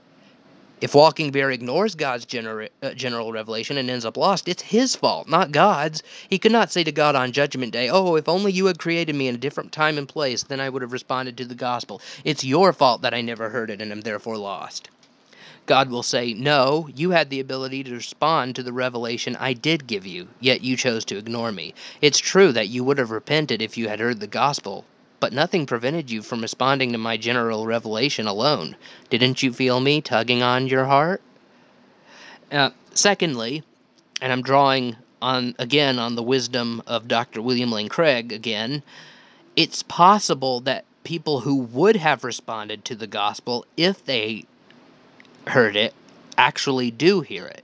If 0.83 0.97
Walking 0.97 1.31
Bear 1.31 1.53
ignores 1.53 1.95
God's 1.95 2.27
gener- 2.27 2.69
uh, 2.83 2.93
general 2.95 3.31
revelation 3.31 3.79
and 3.79 3.89
ends 3.89 4.05
up 4.05 4.17
lost, 4.17 4.49
it's 4.49 4.65
his 4.65 4.97
fault, 4.97 5.29
not 5.29 5.53
God's. 5.53 6.03
He 6.29 6.41
could 6.41 6.51
not 6.51 6.73
say 6.73 6.83
to 6.83 6.91
God 6.91 7.15
on 7.15 7.31
Judgment 7.31 7.73
Day, 7.73 7.89
Oh, 7.89 8.17
if 8.17 8.29
only 8.29 8.51
you 8.51 8.67
had 8.67 8.81
created 8.81 9.15
me 9.15 9.29
in 9.29 9.37
a 9.37 9.39
different 9.39 9.71
time 9.71 9.97
and 9.97 10.09
place, 10.09 10.43
then 10.43 10.59
I 10.59 10.69
would 10.69 10.83
have 10.83 10.93
responded 10.93 11.37
to 11.37 11.45
the 11.45 11.55
gospel. 11.55 12.03
It's 12.25 12.43
your 12.43 12.73
fault 12.73 13.01
that 13.03 13.15
I 13.15 13.21
never 13.21 13.51
heard 13.51 13.71
it 13.71 13.81
and 13.81 13.93
am 13.93 14.01
therefore 14.01 14.37
lost. 14.37 14.89
God 15.67 15.89
will 15.89 16.03
say, 16.03 16.35
No, 16.35 16.89
you 16.93 17.11
had 17.13 17.31
the 17.31 17.39
ability 17.39 17.85
to 17.85 17.95
respond 17.95 18.57
to 18.57 18.65
the 18.65 18.73
revelation 18.73 19.37
I 19.37 19.53
did 19.53 19.87
give 19.87 20.05
you, 20.05 20.27
yet 20.41 20.65
you 20.65 20.77
chose 20.77 21.05
to 21.05 21.17
ignore 21.17 21.53
me. 21.53 21.75
It's 22.01 22.19
true 22.19 22.51
that 22.51 22.71
you 22.71 22.83
would 22.83 22.99
have 22.99 23.13
repented 23.13 23.63
if 23.63 23.79
you 23.79 23.87
had 23.87 24.01
heard 24.01 24.19
the 24.19 24.27
gospel, 24.27 24.85
but 25.23 25.33
nothing 25.33 25.67
prevented 25.67 26.11
you 26.11 26.21
from 26.21 26.41
responding 26.41 26.91
to 26.91 26.99
my 26.99 27.17
general 27.17 27.65
revelation 27.65 28.27
alone. 28.27 28.75
Didn't 29.09 29.41
you 29.41 29.53
feel 29.53 29.79
me 29.79 30.01
tugging 30.01 30.43
on 30.43 30.67
your 30.67 30.87
heart? 30.87 31.23
Uh, 32.51 32.71
secondly, 32.93 33.63
and 34.21 34.33
I'm 34.33 34.43
drawing 34.43 34.97
on 35.23 35.55
again 35.61 36.01
on 36.01 36.17
the 36.17 36.25
wisdom 36.25 36.83
of 36.89 37.07
Dr. 37.07 37.41
William 37.41 37.71
Lane 37.71 37.89
Craig 37.89 38.33
again, 38.33 38.83
it's 39.55 39.85
possible 39.85 40.59
that 40.63 40.85
people 41.05 41.39
who 41.39 41.55
would 41.55 41.95
have 41.95 42.25
responded 42.25 42.85
to 42.87 42.97
the 42.97 43.07
gospel 43.07 43.65
if 43.77 44.05
they 44.05 44.45
heard 45.47 45.77
it 45.77 45.95
actually 46.37 46.91
do 46.91 47.21
hear 47.21 47.47
it. 47.47 47.63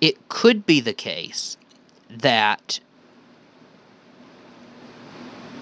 It 0.00 0.28
could 0.28 0.66
be 0.66 0.80
the 0.80 0.92
case 0.92 1.56
that 2.08 2.80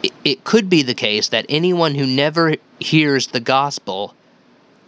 it, 0.03 0.45
could 0.45 0.69
be 0.69 0.83
the 0.83 0.95
case 0.95 1.29
that 1.29 1.47
anyone 1.49 1.95
who 1.95 2.07
never 2.07 2.55
hears 2.79 3.29
the 3.29 3.41
gospel 3.41 4.15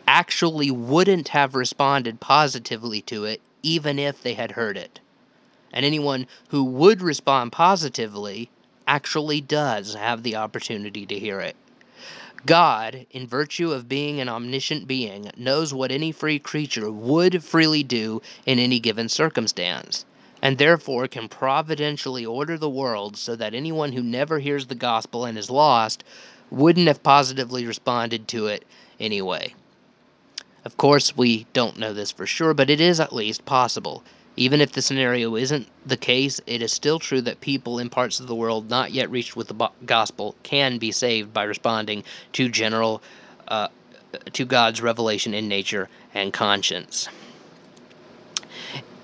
actually 0.07 0.71
wouldn't 0.71 1.29
have 1.29 1.55
responded 1.55 2.21
positively 2.21 3.01
to 3.03 3.25
it 3.25 3.41
even 3.63 3.99
if 3.99 4.23
they 4.23 4.35
had 4.35 4.53
heard 4.53 4.77
it. 4.77 5.01
And 5.73 5.85
anyone 5.85 6.27
who 6.49 6.65
would 6.65 7.03
respond 7.03 7.53
positively 7.53 8.51
actually 8.87 9.41
does 9.41 9.95
have 9.95 10.23
the 10.23 10.37
opportunity 10.37 11.07
to 11.07 11.19
hear 11.19 11.41
it. 11.41 11.55
God, 12.47 13.07
in 13.11 13.27
virtue 13.27 13.71
of 13.73 13.89
being 13.89 14.19
an 14.19 14.29
omniscient 14.29 14.89
being, 14.89 15.31
knows 15.37 15.75
what 15.75 15.93
any 15.93 16.11
free 16.11 16.39
creature 16.39 16.91
would 16.91 17.45
freely 17.45 17.83
do 17.83 18.23
in 18.47 18.59
any 18.59 18.81
given 18.81 19.09
circumstance. 19.09 20.07
And 20.43 20.59
therefore 20.59 21.07
can 21.09 21.29
providentially 21.29 22.25
order 22.25 22.57
the 22.57 22.71
world 22.71 23.17
so 23.17 23.37
that 23.37 23.55
anyone 23.55 23.93
who 23.93 24.03
never 24.03 24.39
hears 24.39 24.67
the 24.67 24.75
gospel 24.75 25.25
and 25.25 25.37
is 25.37 25.51
lost 25.51 26.05
wouldn't 26.51 26.89
have 26.89 27.03
positively 27.03 27.67
responded 27.67 28.27
to 28.29 28.47
it 28.47 28.65
anyway. 28.99 29.55
Of 30.65 30.77
course, 30.77 31.17
we 31.17 31.47
don't 31.53 31.79
know 31.79 31.93
this 31.93 32.11
for 32.11 32.27
sure, 32.27 32.55
but 32.55 32.71
it 32.71 32.81
is 32.81 33.01
at 33.01 33.15
least 33.15 33.45
possible. 33.45 34.03
Even 34.37 34.61
if 34.61 34.73
the 34.73 34.83
scenario 34.83 35.37
isn't 35.37 35.69
the 35.85 35.97
case, 35.97 36.41
it 36.47 36.63
is 36.63 36.73
still 36.73 36.99
true 36.99 37.21
that 37.23 37.41
people 37.41 37.79
in 37.79 37.91
parts 37.91 38.21
of 38.21 38.27
the 38.27 38.35
world 38.35 38.71
not 38.71 38.93
yet 38.93 39.11
reached 39.11 39.37
with 39.37 39.49
the 39.49 39.69
gospel 39.87 40.35
can 40.43 40.79
be 40.79 40.93
saved 40.93 41.33
by 41.33 41.43
responding 41.43 42.05
to 42.33 42.49
general 42.49 43.03
uh, 43.49 43.69
to 44.33 44.45
God's 44.45 44.81
revelation 44.81 45.35
in 45.35 45.49
nature 45.49 45.89
and 46.15 46.33
conscience. 46.33 47.09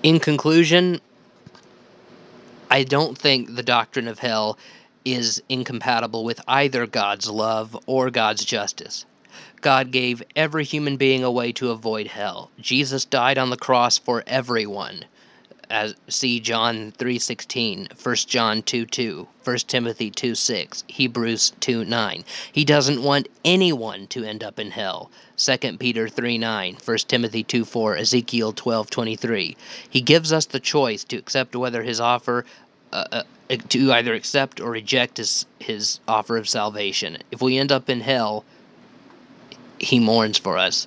In 0.02 0.20
conclusion, 0.20 1.00
I 2.70 2.82
don't 2.82 3.16
think 3.16 3.54
the 3.54 3.62
doctrine 3.62 4.08
of 4.08 4.18
hell 4.18 4.58
is 5.04 5.42
incompatible 5.48 6.24
with 6.24 6.40
either 6.48 6.86
God's 6.86 7.30
love 7.30 7.78
or 7.86 8.10
God's 8.10 8.44
justice. 8.44 9.04
God 9.60 9.90
gave 9.90 10.22
every 10.34 10.64
human 10.64 10.96
being 10.96 11.22
a 11.22 11.30
way 11.30 11.52
to 11.52 11.70
avoid 11.70 12.08
hell. 12.08 12.50
Jesus 12.60 13.04
died 13.04 13.38
on 13.38 13.50
the 13.50 13.56
cross 13.56 13.98
for 13.98 14.24
everyone 14.26 15.04
as 15.70 15.94
see 16.08 16.38
John 16.40 16.92
3:16, 16.98 17.88
1 18.00 18.16
John 18.28 18.62
2:2, 18.62 19.26
1 19.42 19.56
Timothy 19.66 20.10
2:6, 20.10 20.84
Hebrews 20.86 21.52
2:9. 21.60 22.24
He 22.52 22.64
doesn't 22.64 23.02
want 23.02 23.28
anyone 23.44 24.06
to 24.08 24.24
end 24.24 24.44
up 24.44 24.58
in 24.58 24.70
hell. 24.70 25.10
2 25.36 25.78
Peter 25.78 26.08
3:9, 26.08 26.76
1 26.78 26.98
Timothy 27.08 27.42
2:4, 27.44 27.96
Ezekiel 27.96 28.52
12:23. 28.52 29.56
He 29.88 30.00
gives 30.00 30.32
us 30.32 30.46
the 30.46 30.60
choice 30.60 31.04
to 31.04 31.16
accept 31.16 31.56
whether 31.56 31.82
his 31.82 32.00
offer 32.00 32.44
uh, 32.92 33.04
uh, 33.12 33.22
to 33.68 33.92
either 33.92 34.14
accept 34.14 34.60
or 34.60 34.70
reject 34.70 35.18
his 35.18 35.46
his 35.58 36.00
offer 36.06 36.36
of 36.36 36.48
salvation. 36.48 37.18
If 37.30 37.42
we 37.42 37.58
end 37.58 37.72
up 37.72 37.90
in 37.90 38.00
hell, 38.00 38.44
he 39.78 39.98
mourns 39.98 40.38
for 40.38 40.56
us. 40.56 40.86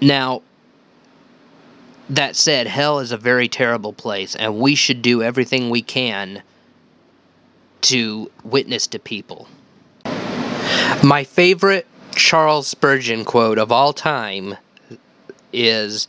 Now, 0.00 0.42
that 2.10 2.34
said, 2.34 2.66
hell 2.66 2.98
is 2.98 3.12
a 3.12 3.16
very 3.16 3.48
terrible 3.48 3.92
place, 3.92 4.34
and 4.34 4.58
we 4.58 4.74
should 4.74 5.00
do 5.00 5.22
everything 5.22 5.70
we 5.70 5.80
can 5.80 6.42
to 7.82 8.30
witness 8.42 8.88
to 8.88 8.98
people. 8.98 9.46
My 11.04 11.22
favorite 11.22 11.86
Charles 12.16 12.66
Spurgeon 12.66 13.24
quote 13.24 13.58
of 13.58 13.70
all 13.70 13.92
time 13.92 14.56
is 15.52 16.08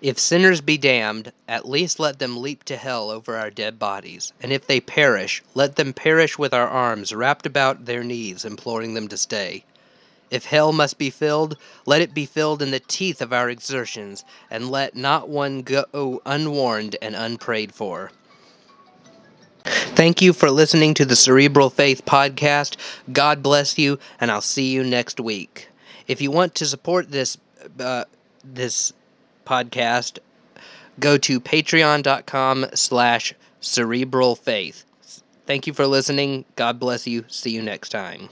If 0.00 0.18
sinners 0.18 0.60
be 0.60 0.76
damned, 0.76 1.32
at 1.46 1.68
least 1.68 2.00
let 2.00 2.18
them 2.18 2.42
leap 2.42 2.64
to 2.64 2.76
hell 2.76 3.08
over 3.10 3.36
our 3.36 3.50
dead 3.50 3.78
bodies, 3.78 4.32
and 4.42 4.52
if 4.52 4.66
they 4.66 4.80
perish, 4.80 5.44
let 5.54 5.76
them 5.76 5.92
perish 5.92 6.38
with 6.38 6.52
our 6.52 6.68
arms 6.68 7.14
wrapped 7.14 7.46
about 7.46 7.84
their 7.84 8.02
knees, 8.02 8.44
imploring 8.44 8.94
them 8.94 9.06
to 9.08 9.16
stay. 9.16 9.64
If 10.30 10.44
hell 10.44 10.72
must 10.72 10.98
be 10.98 11.10
filled, 11.10 11.56
let 11.86 12.00
it 12.00 12.14
be 12.14 12.26
filled 12.26 12.62
in 12.62 12.70
the 12.70 12.80
teeth 12.80 13.22
of 13.22 13.32
our 13.32 13.48
exertions, 13.48 14.24
and 14.50 14.70
let 14.70 14.96
not 14.96 15.28
one 15.28 15.62
go 15.62 16.20
unwarned 16.26 16.96
and 17.00 17.14
unprayed 17.14 17.74
for. 17.74 18.10
Thank 19.64 20.22
you 20.22 20.32
for 20.32 20.50
listening 20.50 20.94
to 20.94 21.04
the 21.04 21.16
Cerebral 21.16 21.70
Faith 21.70 22.04
Podcast. 22.04 22.76
God 23.12 23.42
bless 23.42 23.78
you, 23.78 23.98
and 24.20 24.30
I'll 24.30 24.40
see 24.40 24.70
you 24.70 24.84
next 24.84 25.18
week. 25.18 25.68
If 26.06 26.20
you 26.20 26.30
want 26.30 26.54
to 26.56 26.66
support 26.66 27.10
this 27.10 27.36
uh, 27.80 28.04
this 28.44 28.92
podcast, 29.44 30.18
go 31.00 31.18
to 31.18 31.40
patreon.com 31.40 32.66
slash 32.74 33.34
cerebral 33.60 34.36
faith. 34.36 34.84
Thank 35.46 35.66
you 35.66 35.72
for 35.72 35.86
listening. 35.86 36.44
God 36.56 36.78
bless 36.78 37.06
you. 37.06 37.24
See 37.28 37.50
you 37.50 37.62
next 37.62 37.88
time. 37.88 38.28